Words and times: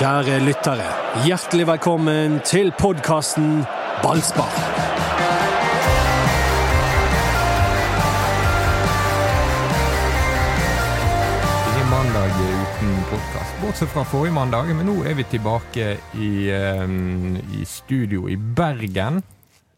Kjære 0.00 0.38
lyttere, 0.40 0.84
hjertelig 1.26 1.66
velkommen 1.68 2.38
til 2.48 2.70
podkasten 2.72 3.66
Ballspar. 4.00 4.54
Ingen 11.68 11.90
mandag 11.92 12.32
uten 12.32 12.96
podkast, 13.10 13.60
bortsett 13.60 13.92
fra 13.92 14.06
forrige 14.08 14.32
mandag. 14.38 14.72
Men 14.72 14.88
nå 14.88 14.96
er 15.04 15.20
vi 15.20 15.28
tilbake 15.34 15.92
i, 16.16 16.32
um, 16.48 17.36
i 17.60 17.68
studio 17.68 18.24
i 18.32 18.40
Bergen. 18.40 19.20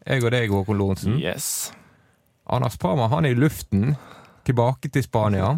Jeg 0.07 0.23
og 0.23 0.31
deg, 0.31 0.47
Håkon 0.55 0.79
Lorentzen. 0.79 1.19
Yes. 1.19 1.73
Anders 2.47 2.79
Parma 2.79 3.11
han 3.11 3.27
er 3.27 3.35
i 3.35 3.41
luften, 3.43 3.97
tilbake 4.47 4.87
til 4.87 5.03
Spania. 5.03 5.57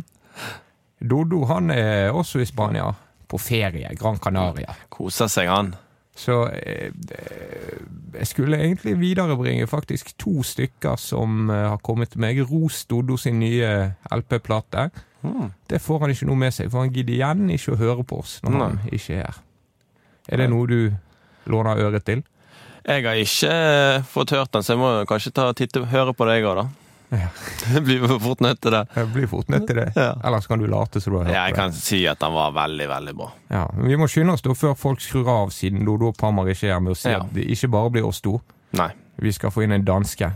Dodo 0.98 1.46
han 1.54 1.70
er 1.70 2.10
også 2.18 2.42
i 2.42 2.50
Spania, 2.50 2.96
på 3.28 3.40
ferie. 3.42 3.92
Gran 4.00 4.20
Canaria. 4.22 4.76
Koser 4.94 5.32
seg, 5.32 5.50
han. 5.52 5.74
Så 6.16 6.46
eh, 6.48 6.92
jeg 8.16 8.28
skulle 8.30 8.60
egentlig 8.62 8.96
viderebringe 9.00 9.68
faktisk 9.68 10.14
to 10.22 10.44
stykker 10.48 10.96
som 11.02 11.50
eh, 11.50 11.66
har 11.68 11.82
kommet 11.84 12.14
til 12.14 12.24
meg. 12.24 12.40
Ros 12.48 12.86
Doddo 12.88 13.18
sin 13.20 13.42
nye 13.42 13.72
LP-plate. 14.16 14.90
Mm. 15.26 15.50
Det 15.68 15.82
får 15.82 16.06
han 16.06 16.14
ikke 16.14 16.30
noe 16.30 16.40
med 16.46 16.56
seg, 16.56 16.70
for 16.72 16.86
han 16.86 16.94
gidder 16.94 17.18
igjen 17.18 17.50
ikke 17.52 17.76
å 17.76 17.82
høre 17.82 18.06
på 18.08 18.22
oss 18.24 18.38
når 18.46 18.56
Nei. 18.56 18.70
han 18.70 18.96
ikke 18.96 19.18
er 19.18 19.26
her. 19.26 19.42
Er 20.32 20.42
det 20.42 20.48
noe 20.50 20.70
du 20.70 20.80
låner 21.52 21.84
øret 21.84 22.06
til? 22.08 22.24
Jeg 22.86 23.04
har 23.06 23.20
ikke 23.20 23.52
eh, 23.52 24.08
fått 24.08 24.32
hørt 24.38 24.54
den, 24.54 24.64
så 24.64 24.76
jeg 24.76 24.82
må 24.82 24.90
kanskje 25.10 25.34
ta 25.36 25.50
titte, 25.58 25.84
høre 25.90 26.14
på 26.14 26.28
det, 26.30 26.40
jeg 26.40 26.48
òg, 26.48 26.62
da. 26.62 26.85
Ja. 27.20 27.30
blir 27.86 28.04
blir 28.06 28.20
fort 28.20 28.44
nødt 28.44 28.62
til 28.62 28.76
det. 28.76 28.84
Jeg 28.96 29.12
blir 29.14 29.28
fort 29.32 29.50
nødt 29.50 29.68
til 29.68 29.80
det. 29.82 29.88
Ja. 29.96 30.12
Ellers 30.24 30.48
kan 30.48 30.60
du 30.60 30.68
late 30.72 31.02
som 31.02 31.14
du 31.14 31.20
har 31.20 31.30
hørt 31.30 31.36
Ja, 31.36 31.46
jeg 31.50 31.56
kan 31.56 31.72
det. 31.72 31.82
si 31.82 32.06
at 32.08 32.20
den 32.22 32.34
var 32.34 32.52
veldig, 32.56 32.90
veldig 32.90 33.16
bra. 33.16 33.32
Ja, 33.50 33.66
men 33.78 33.88
vi 33.88 34.00
må 34.00 34.08
skynde 34.12 34.36
oss 34.36 34.46
da 34.46 34.56
før 34.58 34.76
folk 34.80 35.04
skrur 35.04 35.30
av, 35.32 35.54
siden 35.56 35.86
Dodo 35.86 36.12
og 36.12 36.20
Pammer 36.20 36.52
ikke 36.54 36.72
er 36.74 36.80
med 36.84 36.96
å 36.96 37.00
si 37.00 37.10
Ja. 37.10 37.24
at 37.24 37.34
det 37.36 37.48
ikke 37.56 37.72
bare 37.78 37.94
blir 37.98 38.08
oss 38.08 38.22
to. 38.22 38.40
Nei. 38.76 38.92
Vi 39.18 39.32
skal 39.32 39.52
få 39.52 39.64
inn 39.64 39.72
en 39.72 39.86
danske. 39.86 40.32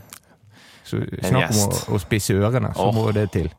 Så 0.89 1.03
snakk 1.21 1.51
om 1.51 1.63
å, 1.67 1.79
å 1.95 1.99
spisse 2.01 2.33
ørene, 2.33 2.71
så 2.73 2.89
oh. 2.89 2.95
må 2.95 3.11
det 3.13 3.29
til. 3.35 3.51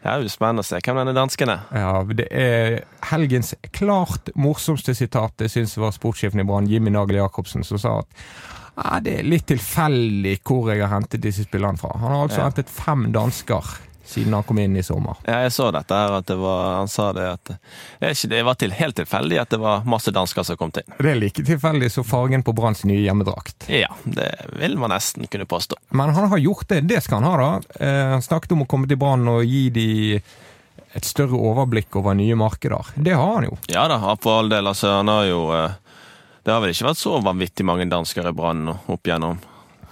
Ja, 0.00 0.14
det 0.14 0.24
blir 0.24 0.32
spennende 0.32 0.64
å 0.64 0.64
se 0.64 0.78
hvem 0.80 0.96
denne 1.02 1.12
dansken 1.12 1.50
er. 1.52 1.66
Ja, 1.76 1.90
det 2.08 2.28
er 2.32 2.78
helgens 3.10 3.52
klart 3.76 4.30
morsomste 4.34 4.94
sitat. 4.96 5.34
Det 5.36 5.50
syns 5.52 5.76
jeg 5.76 5.82
var 5.84 5.92
sportssjefen 5.92 6.40
i 6.40 6.46
Brann, 6.48 6.70
Jimmy 6.70 6.92
Nagel 6.94 7.20
Jacobsen, 7.20 7.66
som 7.68 7.80
sa 7.80 7.98
at 8.00 8.24
ja, 8.76 9.00
det 9.04 9.18
er 9.20 9.28
litt 9.28 9.46
tilfeldig 9.50 10.38
hvor 10.46 10.70
jeg 10.72 10.82
har 10.84 10.92
hentet 10.94 11.22
disse 11.24 11.44
spillerne 11.46 11.78
fra. 11.80 11.92
Han 11.98 12.12
har 12.14 12.26
altså 12.26 12.40
Ja. 12.42 12.48
hentet 12.50 12.70
fem 12.70 13.08
dansker 13.12 13.64
siden 14.10 14.34
han 14.34 14.42
kom 14.42 14.58
inn 14.58 14.74
i 14.76 14.82
sommer. 14.82 15.16
Ja, 15.26 15.42
jeg 15.44 15.52
så 15.54 15.68
dette 15.70 15.94
her, 15.94 16.10
at 16.18 16.26
det 16.26 16.34
var 16.40 16.74
Han 16.80 16.88
sa 16.88 17.12
det 17.12 17.28
at 17.30 17.50
det, 18.26 18.42
var 18.42 18.54
til, 18.58 18.72
helt 18.74 18.96
tilfeldig 18.96 19.38
at 19.40 19.50
det 19.50 19.60
var 19.62 19.84
masse 19.86 20.10
dansker 20.10 20.42
som 20.42 20.56
kom 20.58 20.72
inn. 20.74 20.96
Det 20.98 21.12
er 21.12 21.20
like 21.20 21.44
tilfeldig 21.46 21.90
som 21.94 22.04
fargen 22.04 22.42
på 22.42 22.52
Branns 22.56 22.82
nye 22.84 23.04
hjemmedrakt. 23.04 23.68
Ja, 23.70 23.92
det 24.04 24.32
vil 24.58 24.76
man 24.78 24.90
nesten 24.90 25.28
kunne 25.30 25.46
påstå. 25.46 25.76
Men 25.90 26.10
han 26.16 26.28
har 26.28 26.38
gjort 26.42 26.66
det. 26.68 26.80
Det 26.90 27.02
skal 27.04 27.22
han 27.22 27.30
ha, 27.30 27.36
da. 27.60 27.84
Eh, 27.86 28.10
han 28.16 28.22
snakket 28.22 28.52
om 28.56 28.62
å 28.64 28.66
komme 28.66 28.88
til 28.90 28.98
Brann 28.98 29.28
og 29.28 29.44
gi 29.46 29.68
de 29.70 30.20
et 30.92 31.06
større 31.06 31.38
overblikk 31.38 31.94
over 32.00 32.16
nye 32.18 32.34
markeder. 32.34 32.90
Det 32.96 33.14
har 33.14 33.34
han 33.36 33.44
jo. 33.46 33.58
Ja 33.70 33.86
da, 33.86 34.00
for 34.18 34.40
all 34.40 34.48
del. 34.50 34.66
Altså, 34.66 34.90
han 34.96 35.06
har 35.12 35.28
jo 35.28 35.44
eh, 35.54 35.70
Det 36.44 36.52
har 36.54 36.60
vel 36.64 36.70
ikke 36.72 36.88
vært 36.88 37.00
så 37.02 37.18
vanvittig 37.22 37.64
mange 37.68 37.88
dansker 37.90 38.26
i 38.28 38.32
Brann 38.32 38.68
opp 38.72 39.02
igjennom? 39.06 39.38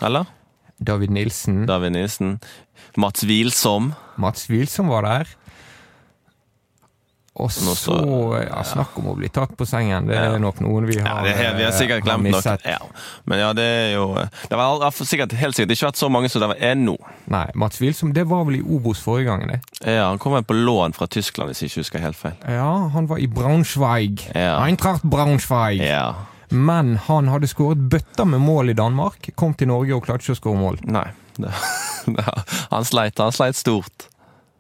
Eller? 0.01 0.27
David 0.81 1.11
Nilsen, 1.11 1.67
David 1.67 1.93
Nilsen. 1.93 2.39
Mats 2.97 3.25
Wilsom. 3.27 3.93
Mats 4.17 4.47
Wilsom 4.51 4.89
var 4.89 5.03
der. 5.03 5.27
Og 7.39 7.51
så 7.55 7.75
så- 7.77 8.43
ja, 8.49 8.63
Snakk 8.65 8.97
om 8.99 9.05
å 9.13 9.15
bli 9.17 9.29
tatt 9.29 9.57
på 9.57 9.65
sengen. 9.67 10.07
Det 10.09 10.17
Ja. 10.17 10.33
er 10.35 10.39
nok 10.41 10.57
noen 10.61 10.87
vi 10.87 10.95
Ja, 10.97 11.05
har, 11.07 11.23
det 11.23 11.37
er, 11.37 11.55
vi 11.57 11.63
har 11.63 11.71
sikkert 11.71 11.99
eh, 11.99 12.03
glemt 12.03 12.23
nok. 12.25 12.35
misset. 12.35 12.61
Ja. 12.65 12.79
Men 13.27 13.39
ja, 13.39 13.53
det 13.53 13.63
er 13.63 13.95
jo 13.95 14.15
Det 14.15 14.59
har 14.59 14.91
sikkert, 14.91 15.33
helt 15.33 15.55
sikkert 15.55 15.71
ikke 15.71 15.87
vært 15.87 15.97
så 15.97 16.11
mange 16.11 16.29
som 16.31 16.41
det 16.51 16.61
er 16.61 16.75
nå. 16.75 16.97
Nei, 17.29 17.47
Mats 17.55 17.79
Wilsom, 17.81 18.13
det 18.13 18.27
var 18.27 18.45
vel 18.45 18.57
i 18.57 18.63
Obos 18.63 18.99
forrige 19.01 19.27
gang, 19.27 19.47
det. 19.47 19.61
Ja, 19.87 20.09
Han 20.09 20.19
kom 20.19 20.33
vel 20.33 20.43
på 20.43 20.55
lån 20.65 20.95
fra 20.95 21.07
Tyskland, 21.07 21.51
hvis 21.51 21.61
jeg 21.61 21.71
ikke 21.71 21.81
husker 21.85 22.01
helt 22.01 22.17
feil. 22.17 22.35
Ja, 22.49 22.89
han 22.89 23.07
var 23.07 23.19
i 23.19 23.27
Braunschweig. 23.27 24.35
Ja. 24.35 24.59
Eintracht 24.65 25.03
Braunschweig. 25.05 25.79
Ja. 25.81 26.15
Men 26.51 26.97
han 27.09 27.29
hadde 27.33 27.51
skåret 27.51 27.81
bøtter 27.91 28.29
med 28.29 28.43
mål 28.45 28.73
i 28.73 28.77
Danmark, 28.79 29.31
kom 29.39 29.55
til 29.59 29.71
Norge 29.73 29.97
og 29.97 30.05
klarte 30.07 30.27
ikke 30.27 30.37
å 30.37 30.43
skåre 30.43 30.63
mål. 30.63 30.79
Nei. 30.89 31.09
Han 32.73 32.87
sleit. 32.89 33.19
Han 33.21 33.35
sleit 33.35 33.59
stort. 33.59 34.09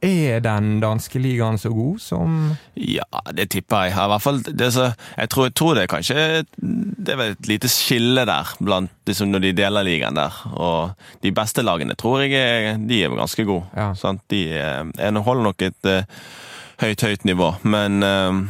Er 0.04 0.38
den 0.38 0.76
danske 0.78 1.18
ligaen 1.18 1.56
så 1.58 1.72
god 1.74 1.96
som 1.98 2.34
Ja, 2.78 3.06
det 3.34 3.48
tipper 3.50 3.88
jeg. 3.88 3.96
I 3.96 4.10
hvert 4.12 4.22
fall, 4.22 4.38
det 4.46 4.68
så, 4.76 4.92
jeg, 5.16 5.30
tror, 5.32 5.48
jeg 5.48 5.54
tror 5.58 5.74
det 5.74 5.82
er 5.82 5.90
kanskje 5.90 6.26
Det 6.54 7.14
er 7.14 7.18
vel 7.18 7.32
et 7.34 7.48
lite 7.50 7.70
skille 7.72 8.22
der 8.28 8.52
blant 8.62 8.94
liksom, 9.10 9.32
når 9.34 9.48
de 9.48 9.56
deler 9.58 9.88
ligaen 9.88 10.20
der. 10.20 10.36
Og 10.54 10.94
de 11.24 11.32
beste 11.34 11.66
lagene 11.66 11.98
tror 11.98 12.22
jeg 12.22 12.38
er, 12.38 12.78
de 12.78 13.02
er 13.02 13.18
ganske 13.18 13.48
gode. 13.48 13.66
Ja. 13.74 13.90
Sant? 13.98 14.22
De 14.30 14.44
er, 14.54 15.18
holder 15.18 15.48
nok 15.48 15.66
et 15.66 15.90
uh, 15.90 16.22
høyt, 16.78 17.02
høyt 17.02 17.26
nivå, 17.26 17.52
men 17.66 18.02
eh, 18.06 18.42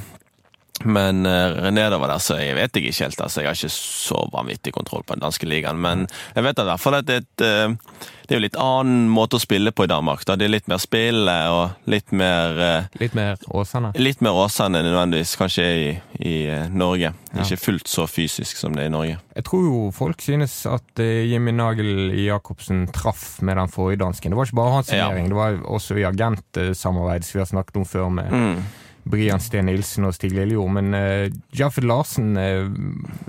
men 0.84 1.26
uh, 1.26 1.70
nedover 1.74 2.10
der 2.12 2.22
så 2.22 2.36
jeg 2.38 2.54
vet 2.58 2.76
jeg 2.76 2.90
ikke 2.90 3.04
helt. 3.06 3.20
altså 3.20 3.40
Jeg 3.42 3.48
har 3.48 3.58
ikke 3.58 3.72
så 3.74 4.20
vanvittig 4.32 4.72
kontroll 4.76 5.02
på 5.06 5.16
den 5.16 5.24
danske 5.24 5.48
ligaen. 5.48 5.80
Men 5.80 6.06
jeg 6.34 6.44
vet 6.44 6.58
i 6.58 6.66
hvert 6.68 6.80
fall 6.82 6.98
at 6.98 7.08
det 7.08 7.16
er, 7.16 7.24
et, 7.24 7.44
eh, 7.44 8.08
det 8.28 8.34
er 8.34 8.38
jo 8.38 8.44
litt 8.44 8.58
annen 8.60 9.08
måte 9.10 9.38
å 9.38 9.42
spille 9.42 9.72
på 9.72 9.86
i 9.86 9.90
Danmark. 9.90 10.24
da 10.28 10.36
Det 10.36 10.46
er 10.46 10.52
litt 10.52 10.68
mer 10.68 10.78
spill 10.82 11.28
og 11.28 11.90
litt 11.90 12.12
mer 12.12 12.58
uh, 12.60 12.98
Litt 13.00 13.14
mer 13.18 13.36
Åsane? 13.48 13.92
Litt 13.96 14.20
mer 14.24 14.36
Åsane 14.38 14.82
nødvendigvis 14.84 15.36
kanskje 15.40 15.66
i, 15.66 15.88
i 16.20 16.34
eh, 16.46 16.68
Norge. 16.70 17.12
Ja. 17.32 17.44
Ikke 17.44 17.60
fullt 17.60 17.88
så 17.88 18.06
fysisk 18.08 18.56
som 18.56 18.76
det 18.76 18.86
er 18.86 18.92
i 18.92 18.94
Norge. 18.94 19.18
Jeg 19.36 19.44
tror 19.48 19.64
jo 19.64 19.80
folk 19.94 20.22
synes 20.24 20.60
at 20.68 21.02
eh, 21.02 21.24
Jimmy 21.30 21.52
Nagel 21.56 22.12
Jacobsen 22.24 22.86
traff 22.94 23.38
med 23.42 23.56
den 23.60 23.72
forrige 23.72 24.02
dansken. 24.04 24.32
Det 24.32 24.38
var 24.38 24.48
ikke 24.50 24.60
bare 24.62 24.76
hans 24.78 24.92
Ja. 24.92 25.08
det 25.14 25.36
var 25.36 25.58
også 25.64 25.98
i 25.98 26.04
agentsamarbeid 26.08 27.24
som 27.24 27.38
vi 27.38 27.44
har 27.44 27.50
snakket 27.52 27.76
om 27.82 27.88
før 27.88 28.08
med 28.12 28.28
Mm. 28.28 28.62
Brian 29.10 29.40
Steen 29.42 29.68
Nilsen 29.68 30.06
og 30.08 30.14
Stig 30.16 30.34
Lillejord. 30.36 30.70
Men 30.78 30.94
uh, 30.94 31.26
Jaffed 31.56 31.86
Larsen 31.88 32.36
uh, 32.36 32.68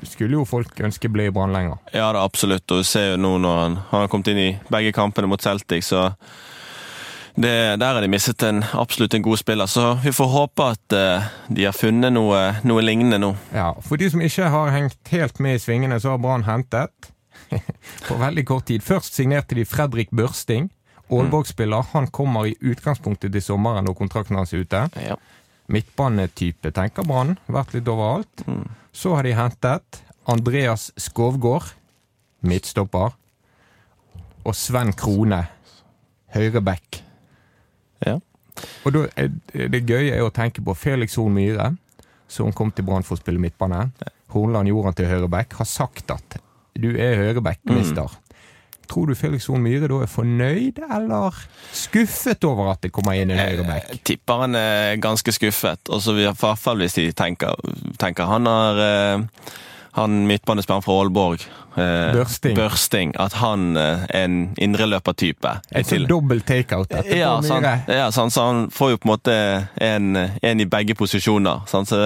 skulle 0.03 0.39
jo 0.39 0.45
folk 0.47 0.79
ønske 0.83 1.11
ble 1.11 1.29
i 1.29 1.33
Brann 1.33 1.55
lenger. 1.55 1.79
Ja 1.95 2.11
da, 2.15 2.23
absolutt. 2.23 2.67
Og 2.71 2.83
vi 2.83 2.91
ser 2.91 3.13
jo 3.13 3.19
nå 3.21 3.37
når 3.43 3.59
han, 3.63 3.81
han 3.91 4.05
har 4.05 4.11
kommet 4.11 4.31
inn 4.33 4.43
i 4.43 4.53
begge 4.71 4.93
kampene 4.95 5.29
mot 5.31 5.41
Celtic, 5.41 5.87
så 5.89 6.09
det, 7.39 7.79
der 7.79 7.93
har 7.93 8.01
de 8.03 8.09
mistet 8.11 8.43
en, 8.43 8.63
absolutt 8.73 9.13
en 9.15 9.23
god 9.23 9.39
spiller. 9.39 9.69
Så 9.71 9.93
vi 10.03 10.11
får 10.11 10.33
håpe 10.33 10.65
at 10.73 10.95
uh, 10.97 11.29
de 11.47 11.67
har 11.69 11.77
funnet 11.77 12.11
noe, 12.11 12.41
noe 12.67 12.83
lignende 12.83 13.21
nå. 13.21 13.31
Ja, 13.55 13.71
For 13.85 14.01
de 14.01 14.09
som 14.11 14.23
ikke 14.25 14.49
har 14.51 14.73
hengt 14.75 15.13
helt 15.13 15.39
med 15.39 15.55
i 15.59 15.63
svingene, 15.63 16.01
så 16.03 16.15
har 16.15 16.23
Brann 16.23 16.43
hentet 16.49 17.13
på 18.07 18.19
veldig 18.19 18.45
kort 18.49 18.67
tid. 18.67 18.83
Først 18.83 19.15
signerte 19.15 19.55
de 19.55 19.65
Fredrik 19.65 20.11
Børsting. 20.11 20.69
Aalborg-spiller. 21.09 21.85
Han 21.93 22.07
kommer 22.13 22.45
i 22.45 22.55
utgangspunktet 22.61 23.33
til 23.33 23.41
sommeren 23.41 23.87
når 23.87 23.97
kontrakten 23.97 24.37
hans 24.37 24.53
er 24.53 24.61
ute. 24.61 24.83
Ja. 25.01 25.15
Midtbanetype, 25.69 26.71
tenker 26.73 27.05
Brann. 27.07 27.35
Vært 27.47 27.75
litt 27.77 27.89
overalt. 27.91 28.43
Mm. 28.47 28.63
Så 28.95 29.13
har 29.15 29.23
de 29.27 29.35
hentet 29.37 29.99
Andreas 30.29 30.89
Skovgård, 30.99 31.73
midtstopper. 32.45 33.13
Og 34.47 34.55
Sven 34.55 34.93
Krone, 34.97 35.43
høyreback. 36.33 37.01
Ja. 38.05 38.17
Og 38.85 38.95
da 38.95 39.05
det 39.53 39.83
gøye 39.87 40.15
er 40.15 40.23
å 40.25 40.31
tenke 40.33 40.63
på 40.65 40.75
Felix 40.77 41.15
Horn 41.19 41.35
Myhre, 41.35 41.73
som 42.29 42.53
kom 42.55 42.71
til 42.75 42.85
Brann 42.87 43.05
for 43.05 43.17
å 43.17 43.21
spille 43.21 43.41
midtbane. 43.41 43.89
Hornland 44.33 44.69
gjorde 44.69 44.91
han 44.91 44.97
til 44.99 45.09
høyreback. 45.09 45.55
Har 45.59 45.69
sagt 45.69 46.11
at 46.13 46.39
du 46.79 46.91
er 46.95 47.17
høyreback, 47.19 47.59
Mm. 47.65 48.09
Tror 48.89 49.09
du 49.09 49.15
Felix 49.17 49.45
Horn 49.49 49.61
Myhre 49.61 49.89
da 49.91 50.01
er 50.01 50.09
fornøyd, 50.09 50.79
eller 50.89 51.37
skuffet 51.77 52.45
over 52.47 52.71
at 52.73 52.81
det 52.81 52.89
kommer 52.95 53.17
inn 53.19 53.29
en 53.29 53.37
høyreback? 53.37 53.91
Jeg 53.93 54.03
tipper 54.13 54.45
han 54.47 54.57
er 54.57 54.95
ganske 55.03 55.33
skuffet. 55.35 55.81
Og 55.93 56.01
så 56.01 56.15
i 56.17 56.25
hvert 56.25 56.59
fall 56.59 56.81
hvis 56.81 56.97
de 56.97 57.09
tenker, 57.13 57.53
tenker 58.01 58.29
han 58.31 58.49
har 58.49 58.81
eh, 58.85 59.27
han 59.97 60.27
midtbanespilleren 60.29 60.83
fra 60.85 60.95
Aalborg, 61.01 61.43
eh, 61.75 62.13
Børsting. 62.13 62.55
Børsting, 62.57 63.13
at 63.19 63.33
han 63.41 63.77
eh, 63.77 64.05
er 64.09 64.27
en 64.27 64.37
indreløpertype. 64.61 65.55
En 65.71 65.87
sånn 65.87 66.07
dobbel 66.09 66.43
takeout 66.45 66.93
Ja, 67.09 67.35
Myhre. 67.41 67.73
ja 67.87 68.09
sant, 68.15 68.33
så 68.35 68.45
han 68.49 68.67
får 68.73 68.93
jo 68.93 69.01
på 69.01 69.09
en 69.09 69.13
måte 69.13 69.37
en, 69.81 70.15
en 70.41 70.61
i 70.61 70.67
begge 70.69 70.95
posisjoner. 70.99 71.65
Sant, 71.67 71.89
så, 71.89 71.99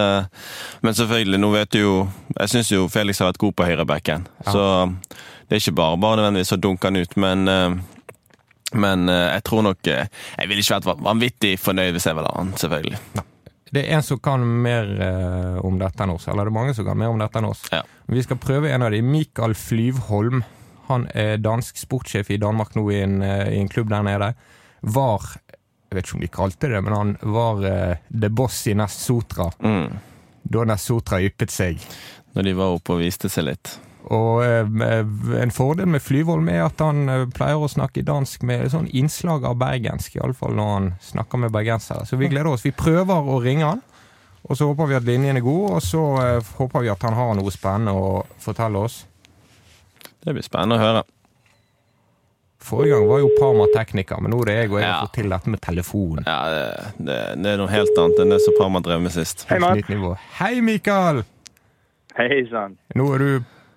men 0.81 0.97
selvfølgelig, 0.97 1.41
nå 1.43 1.51
vet 1.53 1.73
du 1.75 1.79
jo 1.81 1.95
Jeg 2.39 2.49
syns 2.49 2.71
jo 2.71 2.87
Felix 2.89 3.19
har 3.19 3.31
vært 3.33 3.41
god 3.43 3.57
på 3.59 3.67
høyrebacken. 3.67 4.27
Ja. 4.45 4.51
Så 4.51 4.63
det 5.49 5.57
er 5.57 5.61
ikke 5.61 5.75
bare 5.77 5.99
bare 6.01 6.21
nødvendigvis 6.21 6.55
å 6.55 6.61
dunke 6.61 6.89
han 6.89 6.97
ut, 7.03 7.17
men 7.19 7.47
eh, 7.51 7.75
men 8.73 9.09
eh, 9.09 9.27
jeg 9.35 9.43
tror 9.45 9.61
nok 9.67 9.87
eh, 9.91 10.07
Jeg 10.39 10.49
ville 10.49 10.63
ikke 10.63 10.79
vært 10.81 11.05
vanvittig 11.05 11.53
fornøyd 11.61 11.93
hvis 11.93 12.07
jeg 12.09 12.17
var 12.17 12.29
ha 12.31 12.39
han, 12.39 12.55
selvfølgelig. 12.57 12.97
Det 13.73 13.81
er 13.87 13.97
en 13.97 14.03
som 14.05 14.19
kan 14.21 14.43
mer 14.61 14.89
eh, 15.01 15.65
om 15.65 15.79
dette 15.81 16.05
enn 16.05 16.13
oss, 16.13 16.27
eller 16.29 16.45
det 16.45 16.51
er 16.53 16.57
mange 16.59 16.75
som 16.77 16.85
kan 16.85 16.99
mer 16.99 17.09
om 17.09 17.21
dette 17.21 17.39
enn 17.39 17.47
oss. 17.49 17.63
Ja. 17.73 17.81
Vi 18.05 18.21
skal 18.21 18.37
prøve 18.37 18.69
en 18.69 18.85
av 18.85 18.93
dem. 18.93 19.07
Mikael 19.09 19.55
Flyvholm. 19.57 20.43
Han 20.91 21.07
er 21.17 21.39
dansk 21.41 21.79
sportssjef 21.81 22.29
i 22.35 22.37
Danmark 22.37 22.75
nå 22.77 22.83
i 22.91 22.99
en, 23.01 23.21
eh, 23.25 23.55
i 23.55 23.61
en 23.63 23.71
klubb 23.71 23.89
der 23.89 24.05
nede. 24.05 24.33
Var 24.81 25.29
Jeg 25.93 25.97
vet 25.97 26.07
ikke 26.07 26.15
om 26.15 26.21
de 26.21 26.27
kalte 26.33 26.69
det, 26.71 26.79
men 26.81 26.93
han 26.93 27.17
var 27.21 27.65
eh, 27.69 27.97
the 28.09 28.29
boss 28.29 28.63
i 28.67 28.73
Nest 28.73 29.03
Sotra. 29.05 29.51
Mm. 29.61 29.99
da 30.43 30.63
Nessotra 30.65 31.19
yppet 31.21 31.53
seg. 31.53 31.81
Når 32.33 32.43
de 32.43 32.53
var 32.57 32.73
oppe 32.73 32.95
og 32.95 33.03
viste 33.03 33.29
seg 33.29 33.45
litt. 33.45 33.75
Og 34.11 34.41
eh, 34.43 34.67
en 35.39 35.51
fordel 35.55 35.87
med 35.87 36.01
Flyvold 36.03 36.49
er 36.51 36.65
at 36.65 36.81
han 36.83 37.05
eh, 37.09 37.23
pleier 37.31 37.61
å 37.63 37.69
snakke 37.71 38.03
dansk 38.03 38.43
med 38.43 38.65
sånn 38.73 38.89
innslag 38.91 39.45
av 39.47 39.55
bergensk, 39.61 40.17
iallfall 40.19 40.55
når 40.57 40.71
han 40.73 40.89
snakker 41.01 41.39
med 41.45 41.53
bergensere. 41.55 42.03
Så 42.09 42.19
vi 42.19 42.27
gleder 42.27 42.51
oss. 42.51 42.65
Vi 42.65 42.73
prøver 42.75 43.29
å 43.31 43.39
ringe 43.43 43.69
han, 43.69 43.81
og 44.43 44.59
så 44.59 44.67
håper 44.67 44.91
vi 44.91 44.97
at 44.99 45.07
linjen 45.07 45.39
er 45.39 45.45
god, 45.45 45.77
og 45.77 45.81
så 45.87 46.03
eh, 46.19 46.51
håper 46.59 46.83
vi 46.83 46.91
at 46.91 47.05
han 47.07 47.15
har 47.15 47.33
noe 47.39 47.53
spennende 47.55 47.95
å 47.95 48.09
fortelle 48.43 48.81
oss. 48.89 49.05
Det 50.23 50.35
blir 50.35 50.43
spennende 50.43 50.75
å 50.79 50.83
høre. 50.83 51.05
Forrige 52.63 52.95
gang 52.95 53.07
var 53.09 53.19
jo 53.19 53.31
Parma 53.39 53.65
tekniker, 53.73 54.21
men 54.23 54.31
nå 54.31 54.37
er 54.43 54.47
det 54.47 54.53
jeg 54.61 54.69
og 54.71 54.77
jeg 54.79 54.85
Ja. 54.87 54.91
har 54.93 55.07
fått 55.07 55.17
til 55.17 55.29
dette 55.33 55.51
med 55.51 55.61
telefon. 55.63 56.21
Ja, 56.27 56.37
det, 56.51 56.67
det, 57.07 57.17
det 57.43 57.49
er 57.51 57.57
noe 57.59 57.71
helt 57.71 57.97
annet 57.99 58.21
enn 58.23 58.31
det 58.31 58.39
som 58.43 58.55
Parma 58.59 58.79
drev 58.83 59.01
med 59.03 59.11
sist. 59.11 59.43
Hei. 59.49 59.59
Hei, 60.39 60.53
Mikael! 60.63 61.23
Hei 62.15 62.43
sann. 62.51 62.77
Nå 62.95 63.07
er 63.15 63.19
du 63.23 63.31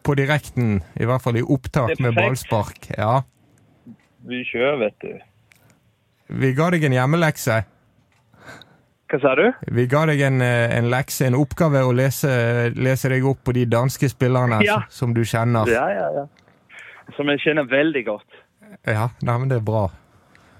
på 0.06 0.14
direkten, 0.18 0.76
i 1.00 1.06
hvert 1.08 1.22
fall 1.24 1.36
i 1.40 1.42
opptak 1.42 1.96
med 2.02 2.14
ballspark. 2.16 2.90
Ja. 2.96 3.22
Vi 4.26 4.42
kjører, 4.48 4.78
vet 4.86 5.00
du. 5.02 5.10
Vi 6.42 6.52
ga 6.58 6.70
deg 6.74 6.86
en 6.88 6.94
hjemmelekse. 6.96 7.60
Hva 9.06 9.18
sa 9.22 9.34
du? 9.38 9.44
Vi 9.70 9.84
ga 9.86 10.00
deg 10.10 10.20
en, 10.26 10.40
eh, 10.42 10.72
en 10.78 10.88
lekse, 10.90 11.26
en 11.28 11.36
oppgave 11.38 11.82
å 11.86 11.92
lese, 11.94 12.72
lese 12.74 13.10
deg 13.12 13.26
opp 13.30 13.44
på 13.46 13.54
de 13.54 13.62
danske 13.70 14.08
spillerne 14.10 14.58
Ja. 14.66 14.80
som 14.90 15.14
du 15.14 15.22
kjenner. 15.22 15.68
Ja, 15.70 15.86
ja, 15.94 16.08
ja. 16.22 16.26
Som 17.16 17.28
jeg 17.30 17.38
kjenner 17.44 17.68
veldig 17.70 18.02
godt. 18.08 18.40
Ja, 18.86 19.10
nei, 19.22 19.38
men 19.38 19.48
det 19.48 19.60
er 19.60 19.66
bra. 19.66 19.84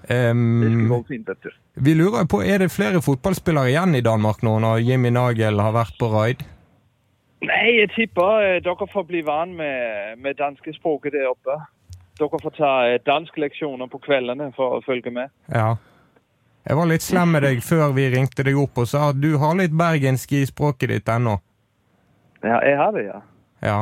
Det 0.07 0.15
skal 0.31 0.87
gå 0.87 1.01
fint, 1.09 1.27
vet 1.27 1.41
du. 1.43 1.49
vi 1.83 1.93
lurer 1.99 2.23
på, 2.31 2.39
er 2.47 2.59
det 2.59 2.71
flere 2.71 3.01
fotballspillere 3.03 3.67
igjen 3.73 3.95
i 3.95 4.01
Danmark 4.01 4.39
nå, 4.41 4.53
når 4.63 4.79
Jimmy 4.79 5.09
Nagel 5.11 5.59
har 5.59 5.73
vært 5.75 5.97
på 5.99 6.07
raid? 6.13 6.45
Nei, 7.45 7.77
jeg 7.77 7.89
tipper 7.93 8.41
eh, 8.41 8.59
dere 8.65 8.87
får 8.89 9.03
bli 9.09 9.21
vant 9.25 9.53
med, 9.59 10.17
med 10.23 10.39
danskespråket 10.39 11.13
der 11.13 11.29
oppe. 11.29 11.59
Dere 12.17 12.39
får 12.41 12.55
ta 12.57 12.71
eh, 12.87 12.97
danskleksjoner 13.05 13.89
på 13.91 14.01
kveldene 14.01 14.49
for 14.55 14.79
å 14.79 14.85
følge 14.85 15.13
med. 15.13 15.29
Ja. 15.53 15.75
Jeg 16.67 16.79
var 16.79 16.89
litt 16.89 17.05
slem 17.05 17.35
med 17.35 17.45
deg 17.45 17.61
før 17.63 17.93
vi 17.95 18.09
ringte 18.11 18.43
deg 18.43 18.57
opp 18.59 18.81
og 18.81 18.89
sa 18.89 19.11
at 19.11 19.21
du 19.21 19.37
har 19.39 19.53
litt 19.55 19.75
bergensk 19.77 20.33
i 20.35 20.41
språket 20.49 20.91
ditt 20.91 21.13
ennå. 21.13 21.37
Ja, 22.41 22.57
jeg 22.65 22.75
har 22.81 22.91
det, 22.97 23.05
ja. 23.05 23.21
Ja. 23.63 23.77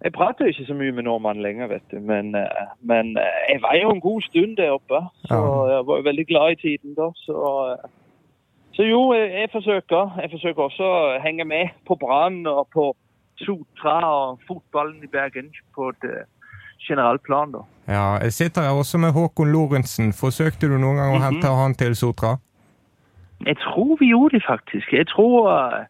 Jeg 0.00 0.12
prater 0.16 0.50
ikke 0.50 0.66
så 0.66 0.74
mye 0.74 0.92
med 0.96 1.06
nordmenn 1.06 1.42
lenger, 1.44 1.70
vet 1.70 1.86
du. 1.94 2.00
Men, 2.02 2.34
eh, 2.34 2.74
men 2.82 3.14
jeg 3.14 3.62
var 3.62 3.78
jo 3.78 3.94
en 3.94 4.02
god 4.02 4.26
stund 4.26 4.58
der 4.58 4.74
oppe. 4.74 5.04
Så 5.30 5.40
jeg 5.70 5.86
var 5.86 6.06
veldig 6.10 6.26
glad 6.26 6.58
i 6.58 6.60
tiden 6.66 6.98
da. 6.98 7.12
Så, 7.22 7.38
så 8.80 8.86
jo, 8.88 9.00
jeg, 9.12 9.30
jeg 9.36 9.48
forsøker. 9.52 10.14
Jeg 10.22 10.30
forsøker 10.32 10.62
også 10.70 10.86
å 10.88 11.20
henge 11.20 11.44
med 11.44 11.68
på 11.86 11.96
Brann 12.00 12.46
og 12.48 12.68
på 12.72 12.90
Sotra 13.44 13.98
og 14.08 14.40
fotballen 14.48 15.02
i 15.04 15.08
Bergen 15.12 15.50
på 15.76 15.90
et 15.92 16.04
eh, 16.08 16.24
generelt 16.88 17.22
plan, 17.22 17.52
da. 17.52 17.60
ja. 17.88 18.06
Jeg 18.24 18.32
sitter 18.32 18.62
her 18.68 18.76
også 18.80 18.98
med 19.00 19.12
Håkon 19.12 19.52
Lorentzen. 19.52 20.12
Forsøkte 20.16 20.68
du 20.68 20.78
noen 20.78 20.96
gang 20.96 21.12
å 21.14 21.18
Mhm. 21.20 21.26
hente 21.28 21.52
han 21.60 21.74
til 21.74 21.94
Sotra? 21.96 22.38
Jeg 23.46 23.56
tror 23.56 23.96
vi 24.00 24.10
gjorde 24.12 24.36
det 24.38 24.44
faktisk. 24.48 24.92
Jeg 24.92 25.06
tror, 25.08 25.48
eh, 25.52 25.84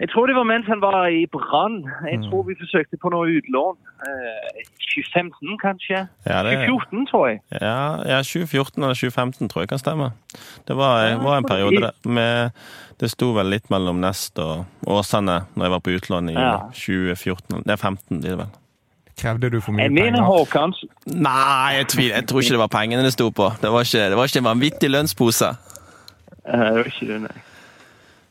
jeg 0.00 0.08
tror 0.12 0.26
det 0.26 0.36
var 0.36 0.44
mens 0.44 0.66
han 0.66 0.80
var 0.80 1.06
i 1.08 1.26
Brann. 1.32 1.76
Jeg 2.10 2.18
tror 2.28 2.42
vi 2.48 2.54
forsøkte 2.60 2.96
på 3.02 3.08
noe 3.14 3.26
utlån. 3.38 3.76
Eh, 4.06 4.64
2015 4.96 5.58
kanskje? 5.62 6.02
Ja, 6.26 6.42
det, 6.42 6.52
2014 6.66 7.06
tror 7.10 7.24
jeg. 7.28 7.40
ja, 7.60 7.78
ja, 8.12 8.18
2014 8.22 8.82
eller 8.84 8.94
2015 8.94 9.48
tror 9.48 9.62
jeg 9.64 9.68
kan 9.68 9.78
stemme. 9.78 10.10
Det 10.68 10.76
var, 10.76 11.02
Ja, 11.08 11.16
var 11.22 11.38
en 11.38 11.44
periode 11.48 11.80
der 11.80 12.08
med 12.08 12.50
Det 13.00 13.10
sto 13.10 13.32
vel 13.36 13.50
litt 13.52 13.68
mellom 13.70 13.98
Nest 14.00 14.38
og 14.40 14.64
Åsane 14.88 15.42
når 15.54 15.64
jeg 15.66 15.70
var 15.74 15.80
på 15.84 15.90
utlån 15.98 16.30
i 16.30 16.32
Ja. 16.32 16.54
2014. 16.72 17.62
Det 17.66 17.72
er 17.72 17.76
15 17.76 18.20
blir 18.20 18.30
det 18.30 18.38
vel. 18.38 18.54
Krevde 19.16 19.50
du 19.50 19.60
for 19.60 19.72
mye 19.72 19.88
penger? 19.88 20.22
Håkans. 20.24 20.80
Nei, 21.06 21.74
jeg 21.76 21.86
tviler. 21.88 22.14
Jeg 22.20 22.26
tror 22.28 22.40
ikke 22.40 22.56
det 22.56 22.58
var 22.64 22.68
pengene 22.72 23.02
det 23.04 23.12
sto 23.12 23.30
på. 23.30 23.50
Det 23.62 23.70
var 23.72 23.80
ikke, 23.84 24.08
det 24.12 24.16
var 24.16 24.24
ikke 24.28 24.38
en 24.42 24.48
vanvittig 24.48 24.90
lønnspose. 24.92 25.48
Eh, 26.46 26.58
Det 26.58 26.74
var 26.76 26.84
ikke 26.84 27.06
det, 27.12 27.20
nei. 27.22 27.36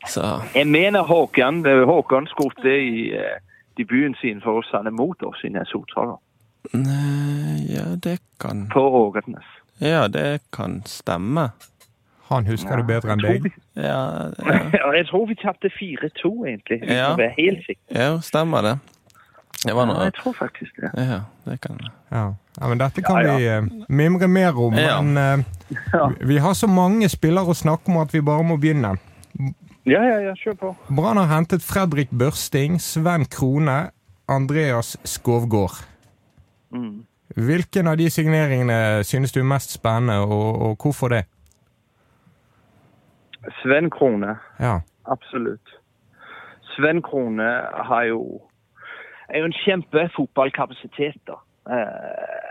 Så 0.07 0.42
Jeg 0.56 0.68
mener 0.68 1.02
Håkan 1.04 1.63
Håkan 1.86 2.28
skåret 2.28 2.66
i 2.66 3.12
eh, 3.13 3.40
debuten 3.78 4.16
sin 4.22 4.42
for 4.42 4.60
Åsane 4.62 4.92
mot 4.92 5.24
oss 5.24 5.42
i 5.44 5.50
Nesotra 5.50 6.06
da, 6.06 6.18
Ja, 7.69 7.96
det 8.04 8.19
kan 8.40 8.68
på 8.74 8.80
Ågernes. 8.81 9.46
Ja, 9.78 10.07
det 10.07 10.40
kan 10.52 10.84
stemme. 10.86 11.50
Han 12.28 12.46
husker 12.46 12.78
det 12.78 12.88
bedre 12.88 13.12
enn 13.13 13.22
deg. 13.22 13.44
vi- 13.44 13.52
Ja, 13.75 14.31
ja. 14.48 14.60
Ja, 14.74 14.92
jeg 14.96 15.07
tror 15.07 15.28
vi 15.28 15.36
tapte 15.36 15.69
4-2, 15.69 16.46
egentlig. 16.48 16.80
Ja. 16.90 17.16
helt 17.38 17.68
ja 17.92 18.19
stemmer 18.22 18.62
det. 18.62 18.80
Det 19.66 19.74
var 19.75 19.86
Ja, 19.88 19.94
noe 19.94 20.04
jeg 20.04 20.13
tror 20.13 20.34
faktisk 20.34 20.75
det. 20.81 20.90
Ja, 20.98 21.19
det 21.46 21.60
kan 21.62 21.80
Ja. 22.12 22.34
ja, 22.62 22.68
men 22.68 22.78
Dette 22.78 23.02
kan 23.02 23.25
Ja, 23.25 23.36
vi 23.38 23.48
eh, 23.48 23.62
mimre 23.90 24.28
mer 24.28 24.57
om. 24.57 24.74
Ja. 24.74 25.02
Men 25.02 25.18
eh, 25.18 25.46
Ja. 25.94 26.12
vi 26.22 26.38
har 26.38 26.54
så 26.54 26.68
mange 26.68 27.10
spillere 27.10 27.46
å 27.46 27.54
snakke 27.54 27.90
om 27.92 27.98
at 27.98 28.13
vi 28.13 28.22
bare 28.22 28.44
må 28.44 28.57
begynne. 28.57 28.98
Ja, 29.86 30.02
ja, 30.04 30.18
ja, 30.20 30.34
kjør 30.34 30.56
på. 30.58 30.70
Brann 30.98 31.18
har 31.18 31.30
hentet 31.30 31.62
Fredrik 31.62 32.10
Børsting, 32.10 32.80
Sven 32.82 33.26
Krone, 33.30 33.92
Andreas 34.28 34.96
Skovgård. 35.06 35.84
Mm. 36.74 37.06
Hvilken 37.36 37.88
av 37.88 37.98
de 37.98 38.10
signeringene 38.10 39.04
synes 39.06 39.32
du 39.34 39.40
er 39.40 39.48
mest 39.50 39.72
spennende, 39.78 40.20
og, 40.26 40.62
og 40.62 40.78
hvorfor 40.82 41.08
det? 41.14 41.24
Sven 43.62 43.90
Krone, 43.90 44.36
Ja. 44.60 44.80
absolutt. 45.06 45.70
Sven 46.76 47.02
Krone 47.02 47.50
har 47.90 48.04
jo, 48.04 48.42
er 49.30 49.40
jo 49.40 49.46
en 49.46 49.54
kjempefotballkapasitet. 49.66 51.22
da. 51.28 51.38
Eh, 51.70 52.42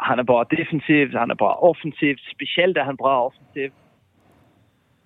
han 0.00 0.18
er 0.18 0.24
bra 0.24 0.44
defensivt, 0.50 1.16
han 1.18 1.30
er 1.30 1.34
bra 1.34 1.56
offensivt. 1.70 2.20
Spesielt 2.34 2.76
er 2.76 2.84
han 2.84 2.96
bra 2.96 3.24
offensivt. 3.26 3.74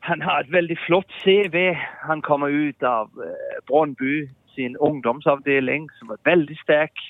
Han 0.06 0.22
har 0.22 0.40
et 0.40 0.52
veldig 0.52 0.76
flott 0.86 1.10
CV. 1.22 1.74
Han 2.08 2.22
kommer 2.22 2.48
ut 2.48 2.82
av 2.82 3.10
eh, 3.26 4.28
sin 4.54 4.76
ungdomsavdeling, 4.80 5.88
som 5.98 6.10
er 6.10 6.20
veldig 6.24 6.56
sterk. 6.62 7.00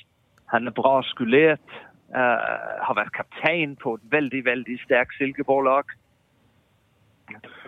Han 0.52 0.66
er 0.66 0.74
bra 0.74 1.02
skulert. 1.02 1.68
Uh, 2.06 2.38
har 2.86 2.94
vært 2.94 3.16
kaptein 3.16 3.72
på 3.82 3.96
et 3.98 4.02
veldig, 4.14 4.44
veldig 4.46 4.76
sterkt 4.84 5.16
Silkeborg-lag. 5.18 5.90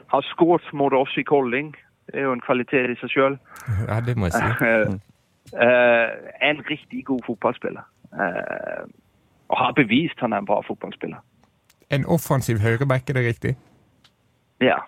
Har 0.06 0.22
skåret 0.30 0.72
mot 0.72 0.94
oss 0.94 1.16
i 1.18 1.24
Kolding. 1.26 1.72
Det 2.06 2.20
er 2.20 2.28
jo 2.28 2.36
en 2.36 2.44
kvalitet 2.44 2.92
i 2.92 2.96
seg 3.00 3.10
sjøl. 3.10 3.38
ja, 3.88 3.98
det 4.06 4.14
må 4.16 4.30
jeg 4.30 4.38
si. 4.38 5.00
er 5.58 6.50
en 6.50 6.62
riktig 6.70 7.02
god 7.10 7.20
fotballspiller. 7.26 7.82
Og 9.48 9.58
har 9.58 9.74
bevist 9.76 10.22
han 10.22 10.32
er 10.32 10.44
en 10.44 10.48
bra 10.48 10.60
fotballspiller. 10.68 11.18
En 11.90 12.06
offensiv 12.06 12.62
høyreback, 12.62 13.10
er 13.10 13.18
det 13.18 13.26
riktig? 13.26 13.56
Ja. 14.60 14.78